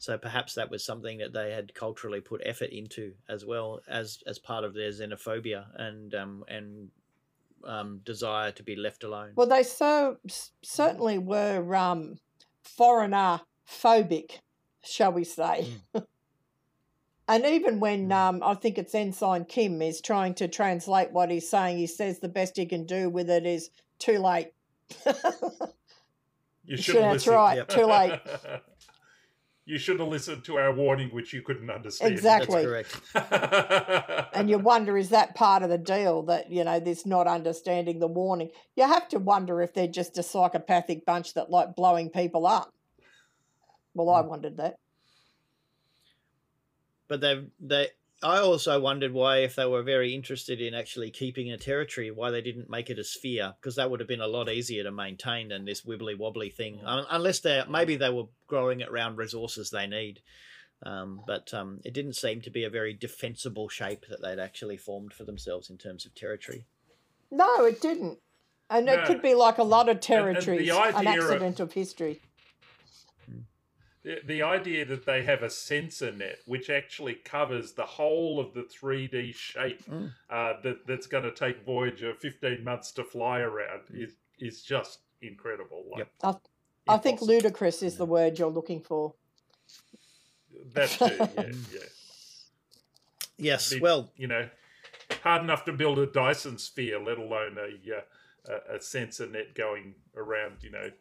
so 0.02 0.18
perhaps 0.18 0.56
that 0.56 0.72
was 0.72 0.84
something 0.84 1.20
that 1.20 1.32
they 1.32 1.52
had 1.52 1.76
culturally 1.76 2.22
put 2.22 2.42
effort 2.44 2.72
into 2.72 3.14
as 3.30 3.46
well 3.46 3.80
as 3.88 4.18
as 4.26 4.40
part 4.40 4.64
of 4.64 4.74
their 4.74 4.90
xenophobia 4.90 5.66
and 5.76 6.16
um 6.16 6.44
and 6.48 6.90
um 7.64 8.00
desire 8.04 8.52
to 8.52 8.64
be 8.64 8.76
left 8.76 9.04
alone 9.04 9.32
Well, 9.36 9.46
they 9.48 9.62
so 9.62 10.18
certainly 10.64 11.20
were 11.20 11.76
um, 11.76 12.18
foreigner 12.64 13.42
phobic, 13.70 14.40
shall 14.84 15.12
we 15.12 15.24
say. 15.24 15.68
and 17.28 17.46
even 17.46 17.80
when 17.80 18.12
um, 18.12 18.42
I 18.44 18.56
think 18.56 18.80
it's 18.80 18.96
Ensign 18.96 19.46
Kim 19.46 19.82
is 19.84 20.02
trying 20.02 20.34
to 20.36 20.48
translate 20.48 21.12
what 21.12 21.30
he's 21.30 21.48
saying, 21.50 21.78
he 21.78 21.86
says 21.88 22.18
the 22.20 22.28
best 22.28 22.58
he 22.58 22.66
can 22.66 22.86
do 22.88 23.08
with 23.10 23.30
it 23.30 23.46
is 23.46 23.70
too 24.00 24.18
late. 24.18 24.52
you 26.66 26.78
Sure, 26.78 26.96
should 26.96 26.96
that's 26.96 27.14
listen. 27.28 27.34
right, 27.36 27.56
Yep. 27.58 27.68
too 27.70 27.86
late. 27.86 28.20
you 29.72 29.78
should 29.78 30.02
have 30.02 30.10
listened 30.10 30.44
to 30.44 30.58
our 30.58 30.74
warning 30.74 31.08
which 31.12 31.32
you 31.32 31.42
couldn't 31.42 31.70
understand 31.70 32.12
Exactly. 32.12 32.66
that's 32.66 32.94
correct 33.14 34.30
And 34.34 34.50
you 34.50 34.58
wonder, 34.58 34.98
is 34.98 35.10
that 35.10 35.34
part 35.34 35.64
of 35.64 35.70
the 35.70 35.78
deal 35.78 36.24
that, 36.24 36.52
you 36.52 36.66
know, 36.66 36.82
this 36.82 37.06
not 37.06 37.26
understanding 37.26 38.00
the 38.00 38.08
warning? 38.08 38.50
You 38.76 38.86
have 38.86 39.08
to 39.10 39.20
wonder 39.20 39.62
if 39.62 39.74
they're 39.74 39.88
just 39.88 40.18
a 40.18 40.24
psychopathic 40.24 41.06
bunch 41.06 41.36
that 41.36 41.50
like 41.50 41.76
blowing 41.76 42.10
people 42.10 42.46
up. 42.46 42.74
Well, 43.94 44.10
I 44.10 44.22
hmm. 44.22 44.28
wondered 44.28 44.58
that. 44.58 44.76
but 47.08 47.22
they've, 47.22 47.48
they 47.62 47.88
I 48.24 48.40
also 48.40 48.80
wondered 48.80 49.14
why, 49.14 49.40
if 49.40 49.56
they 49.56 49.66
were 49.66 49.82
very 49.82 50.14
interested 50.14 50.62
in 50.62 50.74
actually 50.76 51.10
keeping 51.10 51.52
a 51.52 51.58
territory, 51.58 52.12
why 52.12 52.30
they 52.30 52.42
didn't 52.42 52.70
make 52.70 52.90
it 52.90 53.00
a 53.00 53.04
sphere, 53.04 53.54
because 53.60 53.76
that 53.78 53.90
would 53.90 54.00
have 54.00 54.08
been 54.08 54.22
a 54.22 54.28
lot 54.28 54.48
easier 54.48 54.84
to 54.84 54.92
maintain 54.92 55.50
than 55.50 55.66
this 55.66 55.82
wibbly 55.82 56.18
wobbly 56.18 56.50
thing. 56.50 56.82
Un- 56.86 57.06
unless 57.10 57.40
they 57.40 57.64
maybe 57.68 57.96
they 57.96 58.10
were 58.12 58.28
growing 58.48 58.82
it 58.82 58.90
around 58.90 59.18
resources 59.18 59.72
they 59.72 59.88
need, 59.88 60.22
um, 60.84 61.22
but 61.26 61.52
um, 61.54 61.80
it 61.84 61.94
didn't 61.94 62.16
seem 62.16 62.42
to 62.42 62.52
be 62.52 62.64
a 62.64 62.70
very 62.70 62.94
defensible 62.94 63.70
shape 63.70 64.06
that 64.10 64.22
they'd 64.22 64.40
actually 64.40 64.78
formed 64.78 65.14
for 65.14 65.24
themselves 65.24 65.70
in 65.70 65.78
terms 65.78 66.06
of 66.06 66.14
territory. 66.14 66.66
No, 67.32 67.66
it 67.66 67.82
didn't. 67.82 68.20
And 68.70 68.88
it 68.88 69.06
could 69.06 69.22
be 69.22 69.34
like 69.36 69.58
a 69.58 69.64
lot 69.64 69.90
of 69.90 69.96
and 69.96 70.02
the 70.02 70.08
territories, 70.08 70.70
an 70.70 70.78
idea 70.78 71.22
of- 71.22 71.32
accident 71.32 71.60
of 71.60 71.74
history. 71.74 72.22
The, 74.04 74.18
the 74.26 74.42
idea 74.42 74.84
that 74.86 75.06
they 75.06 75.24
have 75.24 75.44
a 75.44 75.50
sensor 75.50 76.12
net 76.12 76.40
which 76.46 76.70
actually 76.72 77.14
covers 77.14 77.74
the 77.74 77.86
whole 77.86 78.40
of 78.40 78.54
the 78.56 78.64
3D 78.64 79.34
shape 79.36 79.84
Mm. 79.86 80.12
uh, 80.30 80.54
that, 80.64 80.88
that's 80.88 81.06
going 81.08 81.24
to 81.24 81.32
take 81.32 81.64
Voyager 81.66 82.14
15 82.16 82.64
months 82.64 82.92
to 82.94 83.04
fly 83.04 83.40
around 83.40 83.82
is 83.94 84.14
is 84.40 84.64
just 84.64 85.02
incredible. 85.22 85.84
Like, 85.92 86.08
Yep. 86.24 86.42
I 86.88 86.98
think 86.98 87.22
ludicrous 87.22 87.84
is 87.84 87.98
the 87.98 88.06
word 88.08 88.40
you're 88.40 88.50
looking 88.50 88.82
for. 88.82 89.14
That 90.74 90.90
too, 90.90 91.06
yeah, 91.16 91.28
yeah. 91.74 91.80
Yes, 93.38 93.70
The- 93.70 93.80
well, 93.82 94.12
You 94.16 94.28
know, 94.28 94.50
hard 95.24 95.44
enough 95.44 95.64
to 95.66 95.74
build 95.74 96.00
a 96.00 96.08
Dyson 96.08 96.58
sphere, 96.58 97.00
let 97.00 97.18
alone 97.20 97.58
a 97.58 97.98
uh, 97.98 98.02
a, 98.72 98.78
a 98.78 98.82
sensor 98.82 99.28
net 99.28 99.54
going 99.54 99.94
around. 100.16 100.64
You 100.64 100.72
know 100.72 100.92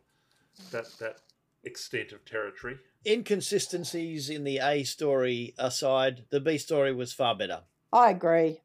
that 0.72 0.84
that 0.98 1.16
extent 1.64 2.12
of 2.12 2.24
territory. 2.26 2.78
Inconsistencies 3.07 4.28
in 4.28 4.44
the 4.44 4.59
A 4.59 4.84
story 4.84 5.55
aside, 5.59 6.24
the 6.30 6.40
B 6.40 6.59
story 6.59 6.92
was 6.92 7.12
far 7.12 7.34
better. 7.34 7.62
I 7.92 8.11
agree. 8.11 8.61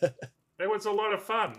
It 0.62 0.70
was 0.70 0.86
a 0.86 0.92
lot 0.92 1.12
of 1.12 1.20
fun. 1.20 1.56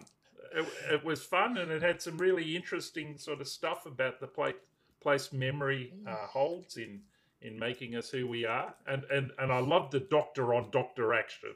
It, 0.56 0.66
it 0.90 1.04
was 1.04 1.22
fun, 1.22 1.58
and 1.58 1.70
it 1.70 1.82
had 1.82 2.02
some 2.02 2.18
really 2.18 2.56
interesting 2.56 3.18
sort 3.18 3.42
of 3.42 3.50
stuff 3.50 3.86
about 3.86 4.22
the 4.22 4.28
place 4.28 4.56
place 5.02 5.34
memory 5.34 5.94
uh, 6.08 6.26
holds 6.26 6.78
in 6.78 7.02
in 7.42 7.60
making 7.60 7.98
us 7.98 8.10
who 8.10 8.28
we 8.28 8.46
are. 8.46 8.74
And 8.88 9.04
and 9.12 9.32
and 9.40 9.52
I 9.52 9.60
love 9.60 9.92
the 9.92 10.00
doctor 10.00 10.54
on 10.54 10.70
doctor 10.72 11.14
action. 11.14 11.50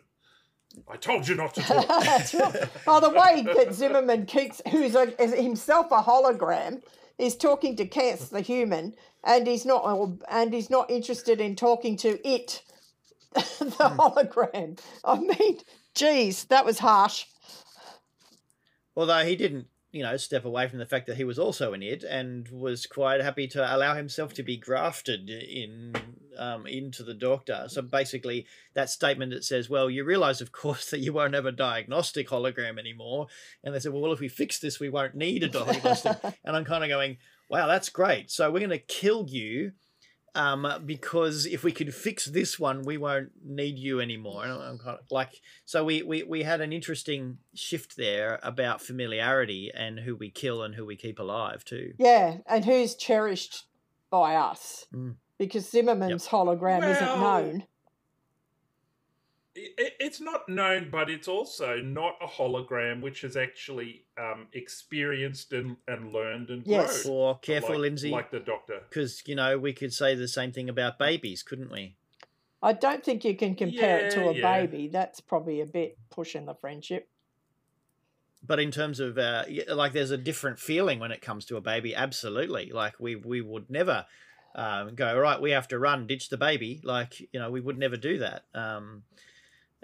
I 0.90 0.98
told 0.98 1.26
you 1.26 1.36
not 1.36 1.54
to 1.54 1.62
talk. 1.62 1.88
That's 2.04 2.34
right. 2.34 2.70
Oh, 2.86 3.00
the 3.00 3.12
way 3.12 3.42
that 3.56 3.74
Zimmerman 3.74 4.26
keeps, 4.26 4.62
who's 4.70 4.96
a, 4.96 5.06
himself 5.18 5.88
a 5.92 6.02
hologram, 6.02 6.84
is 7.18 7.38
talking 7.38 7.78
to 7.78 7.88
Kes, 7.88 8.30
the 8.30 8.42
human, 8.42 8.94
and 9.28 9.46
he's 9.46 9.66
not, 9.66 10.10
and 10.30 10.54
he's 10.54 10.70
not 10.70 10.90
interested 10.90 11.42
in 11.42 11.56
talking 11.56 11.98
to 11.98 12.28
it, 12.28 12.64
the 13.34 13.42
hologram. 13.42 14.80
I 15.04 15.20
mean, 15.20 15.60
geez, 15.94 16.46
that 16.46 16.66
was 16.66 16.80
harsh. 16.80 17.26
Although 18.96 19.26
he 19.26 19.36
didn't, 19.36 19.68
you 19.92 20.02
know, 20.02 20.16
step 20.18 20.46
away 20.46 20.68
from 20.68 20.80
the 20.80 20.86
fact 20.86 21.08
that 21.08 21.18
he 21.18 21.24
was 21.26 21.38
also 21.38 21.74
an 21.74 21.84
id 21.84 22.04
and 22.04 22.48
was 22.50 22.86
quite 22.86 23.22
happy 23.22 23.48
to 23.50 23.76
allow 23.76 23.96
himself 23.96 24.34
to 24.34 24.44
be 24.44 24.58
grafted 24.58 25.30
in 25.30 25.94
um, 26.38 26.66
into 26.66 27.04
the 27.04 27.14
doctor. 27.14 27.66
So 27.68 27.82
basically, 27.82 28.46
that 28.76 28.90
statement 28.90 29.34
that 29.34 29.44
says, 29.44 29.70
"Well, 29.70 29.90
you 29.90 30.06
realise, 30.06 30.40
of 30.40 30.52
course, 30.52 30.90
that 30.92 31.00
you 31.00 31.12
won't 31.12 31.36
have 31.36 31.46
a 31.46 31.52
diagnostic 31.52 32.30
hologram 32.30 32.80
anymore," 32.80 33.28
and 33.64 33.76
they 33.76 33.80
said, 33.80 33.92
"Well, 33.92 34.14
if 34.14 34.20
we 34.22 34.30
fix 34.30 34.58
this, 34.58 34.80
we 34.80 34.90
won't 34.90 35.16
need 35.16 35.44
a 35.44 35.50
diagnostic." 35.50 36.18
and 36.46 36.56
I'm 36.56 36.66
kind 36.66 36.84
of 36.84 36.90
going, 36.90 37.18
"Wow, 37.50 37.68
that's 37.68 37.90
great. 37.90 38.32
So 38.32 38.52
we're 38.52 38.60
going 38.60 38.70
to 38.72 38.78
kill 38.78 39.26
you." 39.28 39.74
um, 40.38 40.68
because 40.86 41.48
if 41.48 41.64
we 41.64 41.72
could 41.72 41.94
fix 41.96 42.26
this 42.26 42.60
one, 42.60 42.84
we 42.84 42.98
won't 42.98 43.30
need 43.44 43.80
you 43.80 44.00
anymore. 44.00 44.44
And 44.44 44.54
I'm 44.54 44.78
kind 44.78 45.00
of 45.00 45.06
like, 45.10 45.42
so 45.66 45.84
we, 45.84 46.04
we, 46.04 46.22
we 46.22 46.44
had 46.44 46.62
an 46.62 46.72
interesting 46.72 47.40
shift 47.56 47.98
there 47.98 48.40
about 48.44 48.80
familiarity 48.80 49.72
and 49.74 50.00
who 50.00 50.16
we 50.16 50.30
kill 50.30 50.62
and 50.62 50.76
who 50.76 50.86
we 50.86 50.96
keep 50.96 51.18
alive 51.18 51.66
too. 51.66 51.94
Yeah, 51.98 52.38
and 52.46 52.64
who's 52.64 52.96
cherished 52.96 53.66
by 54.12 54.36
us 54.36 54.86
Mm. 54.94 55.16
because 55.40 55.68
Zimmerman's 55.70 56.28
hologram 56.28 56.88
isn't 56.88 57.20
known. 57.20 57.64
It, 59.58 59.94
it's 60.00 60.22
not 60.22 60.48
known, 60.48 60.90
but 60.92 61.10
it's 61.10 61.28
also 61.28 61.78
not 61.78 62.16
a 62.22 62.28
hologram 62.28 63.02
which 63.02 63.22
has 63.22 63.36
actually 63.36 64.04
um, 64.18 64.48
experienced 64.54 65.52
and, 65.54 65.78
and 65.88 66.14
learned 66.14 66.50
and 66.50 66.64
Yes. 66.66 67.04
grown. 67.04 67.16
Or 67.16 67.40
careful, 67.40 67.72
like, 67.72 67.80
Lindsay, 67.80 68.12
Like 68.12 68.32
the 68.32 68.40
doctor. 68.40 68.82
because 68.88 69.24
you 69.26 69.36
know 69.36 69.58
we 69.58 69.74
could 69.74 69.94
say 69.94 70.16
the 70.16 70.28
same 70.28 70.52
thing 70.52 70.70
about 70.70 71.00
babies, 71.00 71.44
couldn't 71.44 71.72
we? 71.72 71.96
I 72.62 72.74
don't 72.74 73.04
think 73.04 73.24
you 73.24 73.36
can 73.36 73.56
compare 73.56 74.00
it 74.00 74.12
to 74.12 74.30
a 74.30 74.34
yeah. 74.34 74.62
baby. 74.62 74.88
That's 74.88 75.20
probably 75.20 75.62
a 75.62 75.66
bit 75.66 75.98
pushing 76.10 76.46
the 76.46 76.56
friendship. 76.56 77.08
But 78.46 78.60
in 78.60 78.72
terms 78.72 79.00
of 79.00 79.18
uh, 79.18 79.46
like, 79.70 79.94
there's 79.94 80.12
a 80.12 80.18
different 80.18 80.60
feeling 80.60 81.00
when 81.00 81.12
it 81.12 81.22
comes 81.22 81.46
to 81.46 81.58
a 81.58 81.62
baby. 81.62 81.96
Absolutely, 81.96 82.72
like 82.72 83.00
we 83.00 83.16
we 83.16 83.42
would 83.42 83.70
never 83.70 84.06
um, 84.56 84.96
go 84.96 85.08
"All 85.08 85.20
right. 85.20 85.42
We 85.42 85.52
have 85.52 85.68
to 85.70 85.80
run, 85.80 86.08
ditch 86.08 86.30
the 86.30 86.38
baby. 86.38 86.82
Like 86.84 87.20
you 87.20 87.40
know, 87.40 87.52
we 87.52 87.62
would 87.62 87.78
never 87.78 87.98
do 87.98 88.20
that. 88.20 88.46
Um, 88.54 89.04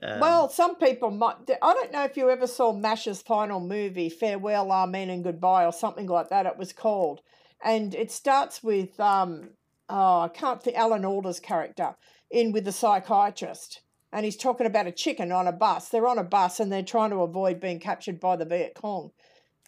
um, 0.02 0.20
well, 0.20 0.50
some 0.50 0.76
people 0.76 1.12
might. 1.12 1.36
I 1.62 1.74
don't 1.74 1.92
know 1.92 2.04
if 2.04 2.18
you 2.18 2.30
ever 2.30 2.48
saw 2.48 2.74
Mash's 2.74 3.22
final 3.22 3.60
movie, 3.60 4.10
Farewell, 4.10 4.72
Amen, 4.72 5.10
and 5.10 5.24
Goodbye, 5.24 5.66
or 5.66 5.72
something 5.72 6.08
like 6.08 6.30
that. 6.30 6.46
It 6.46 6.58
was 6.58 6.74
called, 6.74 7.22
and 7.64 7.94
it 7.94 8.12
starts 8.12 8.64
with 8.64 9.00
um, 9.00 9.52
oh, 9.90 10.22
I 10.22 10.28
can't 10.30 10.62
think 10.62 10.78
Alan 10.78 11.06
Alda's 11.06 11.40
character 11.40 11.96
in 12.32 12.52
with 12.52 12.66
the 12.66 12.72
psychiatrist, 12.72 13.82
and 14.12 14.26
he's 14.26 14.36
talking 14.38 14.66
about 14.66 14.88
a 14.88 14.92
chicken 14.92 15.32
on 15.32 15.48
a 15.48 15.52
bus. 15.52 15.90
They're 15.90 16.08
on 16.08 16.18
a 16.18 16.24
bus 16.24 16.60
and 16.60 16.72
they're 16.72 16.84
trying 16.84 17.12
to 17.12 17.18
avoid 17.18 17.60
being 17.60 17.80
captured 17.80 18.20
by 18.20 18.36
the 18.36 18.46
Viet 18.46 18.74
Cong, 18.76 19.12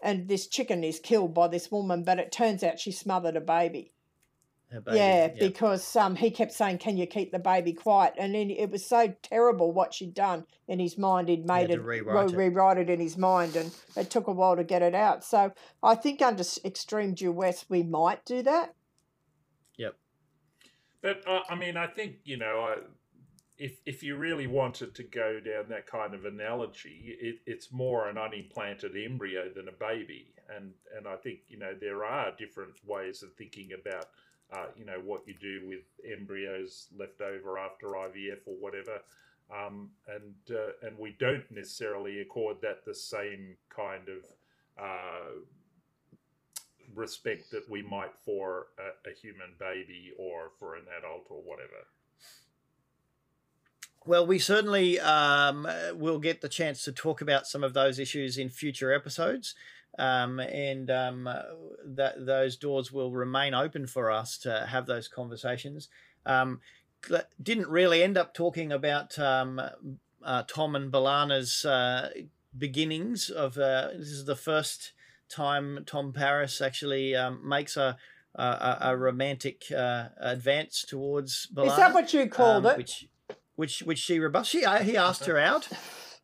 and 0.01 0.28
this 0.28 0.47
chicken 0.47 0.84
is 0.84 0.99
killed 0.99 1.34
by 1.36 1.47
this 1.47 1.71
woman, 1.71 2.03
but 2.03 2.19
it 2.19 2.32
turns 2.32 2.63
out 2.63 2.80
she 2.80 2.91
smothered 2.91 3.36
a 3.36 3.41
baby. 3.41 3.91
A 4.72 4.82
baby, 4.82 4.97
Yeah, 4.97 5.32
yep. 5.36 5.39
because 5.39 5.95
um, 5.95 6.16
he 6.16 6.32
kept 6.32 6.51
saying, 6.51 6.80
"Can 6.80 6.97
you 6.97 7.05
keep 7.07 7.32
the 7.32 7.39
baby 7.39 7.74
quiet?" 7.74 8.13
And 8.18 8.34
then 8.36 8.49
it 8.49 8.70
was 8.72 8.86
so 8.88 9.13
terrible 9.22 9.72
what 9.72 9.93
she'd 9.93 10.13
done 10.13 10.45
in 10.68 10.80
his 10.80 10.97
mind. 10.97 11.30
He'd 11.30 11.45
made 11.45 11.70
to 11.70 11.74
it, 11.74 11.82
rewrite 11.84 12.32
re- 12.32 12.34
it. 12.34 12.49
rewrite 12.49 12.78
it 12.78 12.89
in 12.89 12.99
his 12.99 13.18
mind, 13.18 13.55
and 13.55 13.72
it 13.95 14.09
took 14.09 14.28
a 14.28 14.32
while 14.32 14.55
to 14.55 14.63
get 14.63 14.82
it 14.82 14.95
out. 14.95 15.24
So 15.24 15.53
I 15.84 15.95
think 15.95 16.22
under 16.22 16.41
s- 16.41 16.59
extreme 16.66 17.13
duress, 17.13 17.66
we 17.70 17.84
might 17.84 18.26
do 18.26 18.41
that. 18.43 18.74
yep. 19.78 19.95
But 21.01 21.24
uh, 21.28 21.41
I 21.49 21.55
mean, 21.55 21.78
I 21.78 21.88
think 21.88 22.16
you 22.24 22.38
know, 22.38 22.59
I, 22.61 22.76
if 23.57 23.80
if 23.86 24.01
you 24.03 24.16
really 24.18 24.47
wanted 24.47 24.95
to 24.95 25.03
go 25.03 25.39
down 25.39 25.70
that 25.70 25.88
kind 25.88 26.13
of 26.13 26.26
analogy, 26.26 27.16
it, 27.22 27.36
it's 27.45 27.72
more 27.72 28.09
an 28.09 28.18
unimplanted 28.18 28.95
embryo 28.97 29.49
than 29.55 29.68
a 29.68 29.72
baby, 29.72 30.34
and 30.53 30.74
and 30.97 31.07
I 31.07 31.16
think 31.18 31.39
you 31.47 31.59
know 31.59 31.74
there 31.80 32.03
are 32.03 32.32
different 32.38 32.74
ways 32.86 33.22
of 33.24 33.34
thinking 33.36 33.70
about. 33.80 34.07
Uh, 34.54 34.68
you 34.78 34.86
know 34.86 35.02
what 35.04 35.22
you 35.28 35.34
do 35.39 35.68
with 35.68 35.84
embryos 36.10 36.88
left 36.98 37.20
over 37.22 37.58
after 37.58 37.88
IVF 37.88 38.46
or 38.46 38.56
whatever, 38.60 39.02
um, 39.52 39.89
and 40.08 40.36
uh, 40.56 40.88
and 40.88 40.98
we 40.98 41.16
don't 41.20 41.50
necessarily 41.50 42.22
accord 42.22 42.58
that 42.62 42.86
the 42.86 42.93
same 42.93 43.58
kind 43.76 44.08
of 44.08 44.24
uh, 44.78 45.39
respect 46.93 47.50
that 47.52 47.70
we 47.70 47.82
might 47.82 48.16
for 48.24 48.68
a, 48.78 49.10
a 49.10 49.14
human 49.14 49.54
baby 49.60 50.12
or 50.18 50.52
for 50.60 50.76
an 50.76 50.86
adult 50.98 51.26
or 51.30 51.41
whatever. 51.41 51.88
Well, 54.08 54.28
we 54.28 54.38
certainly 54.38 55.00
um, 55.00 55.66
uh, 55.66 55.96
will 55.96 56.20
get 56.20 56.41
the 56.41 56.50
chance 56.50 56.84
to 56.84 56.91
talk 56.91 57.22
about 57.22 57.48
some 57.48 57.64
of 57.64 57.74
those 57.74 57.98
issues 57.98 58.38
in 58.38 58.50
future 58.50 58.93
episodes, 58.93 59.56
um, 59.98 60.39
and 60.39 60.89
um, 60.91 61.30
that 61.86 62.26
those 62.26 62.56
doors 62.56 62.91
will 62.91 63.12
remain 63.12 63.54
open 63.54 63.88
for 63.88 64.12
us 64.12 64.38
to 64.39 64.68
have 64.70 64.86
those 64.86 65.08
conversations. 65.08 65.89
Um, 66.26 66.60
didn't 67.41 67.68
really 67.70 68.02
end 68.02 68.18
up 68.18 68.34
talking 68.34 68.72
about 68.72 69.18
um, 69.20 69.62
uh, 70.24 70.43
Tom 70.48 70.76
and 70.76 70.91
B'Elanna's 70.91 71.64
uh, 71.66 72.10
beginnings 72.58 73.30
of. 73.30 73.58
Uh, 73.58 73.89
this 73.96 74.08
is 74.10 74.26
the 74.26 74.36
first 74.36 74.93
time 75.30 75.84
Tom 75.86 76.14
Paris 76.14 76.62
actually 76.62 77.16
um, 77.16 77.48
makes 77.48 77.78
a 77.78 77.98
a, 78.34 78.43
a- 78.43 78.78
a 78.91 78.98
romantic 78.98 79.64
uh, 79.72 80.10
advance 80.20 80.84
towards 80.84 81.48
B'Elanna 81.54 81.68
Is 81.68 81.78
that 81.78 81.93
what 81.93 82.14
you 82.14 82.28
called 82.28 82.66
um, 82.66 82.72
it? 82.74 82.78
Which, 82.78 83.08
which, 83.56 83.80
which 83.84 84.00
she 84.00 84.20
rebuffed. 84.20 84.50
She, 84.50 84.66
uh, 84.66 84.80
he 84.84 84.98
asked 84.98 85.26
her 85.26 85.38
out, 85.38 85.70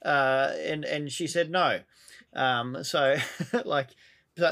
uh, 0.03 0.51
and 0.59 0.83
and 0.83 1.11
she 1.11 1.27
said 1.27 1.49
no. 1.49 1.81
Um, 2.33 2.83
so, 2.83 3.17
like, 3.65 3.89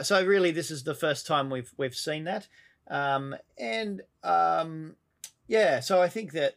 so, 0.03 0.25
really, 0.25 0.51
this 0.51 0.71
is 0.71 0.83
the 0.83 0.95
first 0.95 1.25
time 1.25 1.49
we've 1.49 1.73
we've 1.77 1.95
seen 1.95 2.25
that, 2.25 2.47
um, 2.87 3.35
and 3.57 4.01
um, 4.23 4.95
yeah. 5.47 5.79
So 5.79 6.01
I 6.01 6.09
think 6.09 6.33
that 6.33 6.55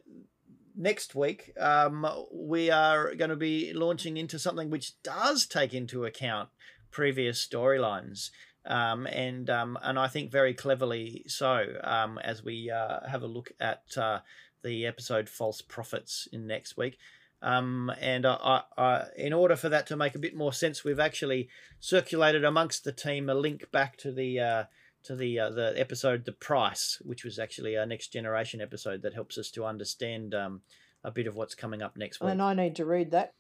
next 0.77 1.15
week 1.15 1.53
um, 1.61 2.07
we 2.33 2.71
are 2.71 3.15
going 3.15 3.31
to 3.31 3.37
be 3.37 3.73
launching 3.73 4.17
into 4.17 4.39
something 4.39 4.71
which 4.71 5.01
does 5.03 5.47
take 5.47 5.75
into 5.75 6.05
account 6.05 6.49
previous 6.91 7.45
storylines. 7.45 8.31
Um, 8.65 9.07
and 9.09 9.51
um, 9.51 9.77
and 9.83 9.99
I 9.99 10.07
think 10.07 10.31
very 10.31 10.55
cleverly 10.55 11.25
so 11.27 11.67
um, 11.83 12.19
as 12.19 12.45
we 12.45 12.71
uh, 12.71 13.09
have 13.09 13.23
a 13.23 13.27
look 13.27 13.51
at 13.59 13.83
uh, 13.97 14.21
the 14.63 14.87
episode 14.87 15.29
"False 15.29 15.63
Profits" 15.63 16.29
in 16.33 16.47
next 16.47 16.77
week. 16.77 16.99
Um, 17.43 17.93
and 18.01 18.25
I, 18.25 18.63
I, 18.79 19.05
in 19.17 19.33
order 19.33 19.57
for 19.57 19.69
that 19.69 19.87
to 19.89 19.97
make 19.97 20.15
a 20.15 20.21
bit 20.21 20.37
more 20.37 20.53
sense, 20.53 20.85
we've 20.85 21.01
actually 21.01 21.49
circulated 21.81 22.45
amongst 22.45 22.85
the 22.85 22.93
team 22.93 23.29
a 23.29 23.35
link 23.35 23.71
back 23.73 23.97
to 23.99 24.13
the 24.13 24.39
uh, 24.39 24.65
to 25.03 25.17
the 25.17 25.41
uh, 25.41 25.51
the 25.51 25.75
episode 25.77 26.25
"The 26.25 26.33
Price," 26.33 27.03
which 27.05 27.25
was 27.25 27.41
actually 27.41 27.75
a 27.75 27.85
next 27.85 28.09
generation 28.09 28.61
episode 28.61 29.03
that 29.03 29.15
helps 29.15 29.37
us 29.39 29.51
to 29.53 29.65
understand 29.65 30.35
um, 30.35 30.63
a 31.03 31.11
bit 31.11 31.27
of 31.27 31.35
what's 31.35 31.57
coming 31.57 31.83
up 31.83 31.97
next 31.97 32.21
week. 32.21 32.31
And 32.31 32.41
I 32.41 32.55
need 32.55 32.77
to 32.77 32.85
read 32.85 33.11
that. 33.11 33.35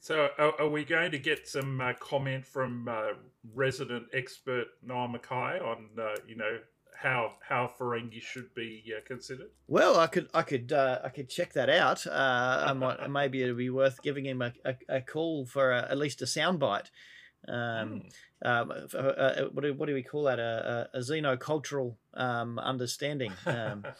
So, 0.00 0.28
are, 0.36 0.60
are 0.60 0.68
we 0.68 0.84
going 0.84 1.12
to 1.12 1.18
get 1.18 1.46
some 1.46 1.80
uh, 1.80 1.92
comment 2.00 2.44
from 2.44 2.88
uh, 2.88 3.12
resident 3.54 4.06
expert 4.12 4.66
Noah 4.82 5.08
Mackay 5.08 5.60
on, 5.60 5.90
uh, 5.96 6.16
you 6.26 6.34
know, 6.34 6.58
how 6.94 7.34
how 7.40 7.70
Ferengi 7.78 8.20
should 8.20 8.54
be 8.54 8.92
uh, 8.96 9.00
considered? 9.06 9.50
Well, 9.66 9.98
I 9.98 10.06
could, 10.06 10.28
I 10.34 10.42
could, 10.42 10.72
uh, 10.72 11.00
I 11.04 11.08
could 11.08 11.28
check 11.28 11.52
that 11.54 11.68
out. 11.68 12.06
Uh, 12.06 12.64
I 12.68 12.72
might, 12.74 13.10
maybe 13.10 13.42
it'd 13.42 13.56
be 13.56 13.70
worth 13.70 14.02
giving 14.02 14.26
him 14.26 14.42
a, 14.42 14.52
a, 14.64 14.74
a 14.88 15.00
call 15.00 15.46
for 15.46 15.72
a, 15.72 15.88
at 15.90 15.98
least 15.98 16.22
a 16.22 16.26
soundbite. 16.26 16.90
Um, 17.48 18.02
um, 18.44 18.72
uh, 18.94 18.96
uh, 18.96 19.44
what, 19.52 19.62
do, 19.62 19.74
what 19.74 19.86
do 19.86 19.94
we 19.94 20.02
call 20.02 20.24
that? 20.24 20.38
A, 20.38 20.88
a, 20.94 20.98
a 20.98 21.00
xenocultural 21.00 21.96
um, 22.14 22.58
understanding. 22.58 23.32
Um, 23.46 23.84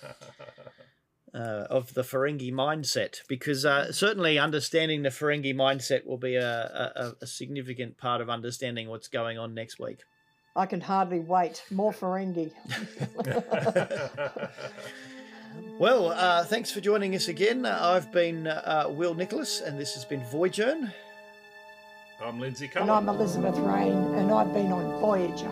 uh, 1.34 1.66
of 1.70 1.95
the 1.95 2.03
Ferengi 2.03 2.53
mindset, 2.53 3.20
because 3.28 3.64
uh, 3.64 3.90
certainly 3.90 4.38
understanding 4.38 5.03
the 5.03 5.09
Ferengi 5.09 5.55
mindset 5.55 6.07
will 6.07 6.18
be 6.18 6.34
a, 6.36 6.93
a, 6.95 7.12
a 7.22 7.26
significant 7.26 7.97
part 7.97 8.20
of 8.20 8.28
understanding 8.28 8.88
what's 8.88 9.09
going 9.09 9.38
on 9.38 9.55
next 9.55 9.78
week. 9.80 10.01
I 10.55 10.66
can 10.66 10.80
hardly 10.80 11.20
wait. 11.20 11.64
More 11.70 11.92
Ferengi. 11.92 12.53
Well, 15.78 16.11
uh, 16.11 16.44
thanks 16.44 16.70
for 16.70 16.80
joining 16.80 17.14
us 17.14 17.28
again. 17.28 17.66
Uh, 17.66 17.78
I've 17.80 18.12
been 18.12 18.46
uh, 18.46 18.86
Will 18.88 19.14
Nicholas, 19.14 19.61
and 19.61 19.78
this 19.78 19.94
has 19.94 20.05
been 20.05 20.22
Voyager. 20.24 20.92
I'm 22.22 22.38
Lindsay 22.38 22.70
and 22.76 22.90
I'm 22.90 23.09
Elizabeth 23.09 23.57
Rain, 23.59 23.92
and 24.14 24.30
I've 24.30 24.53
been 24.55 24.70
on 24.70 25.00
Voyager. 25.00 25.50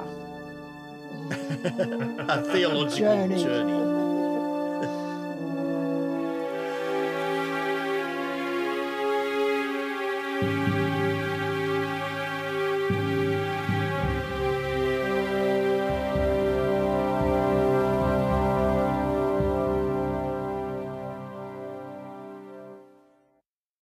a 2.29 2.43
theological 2.53 3.13
Journey. 3.13 3.43
journey. 3.43 3.90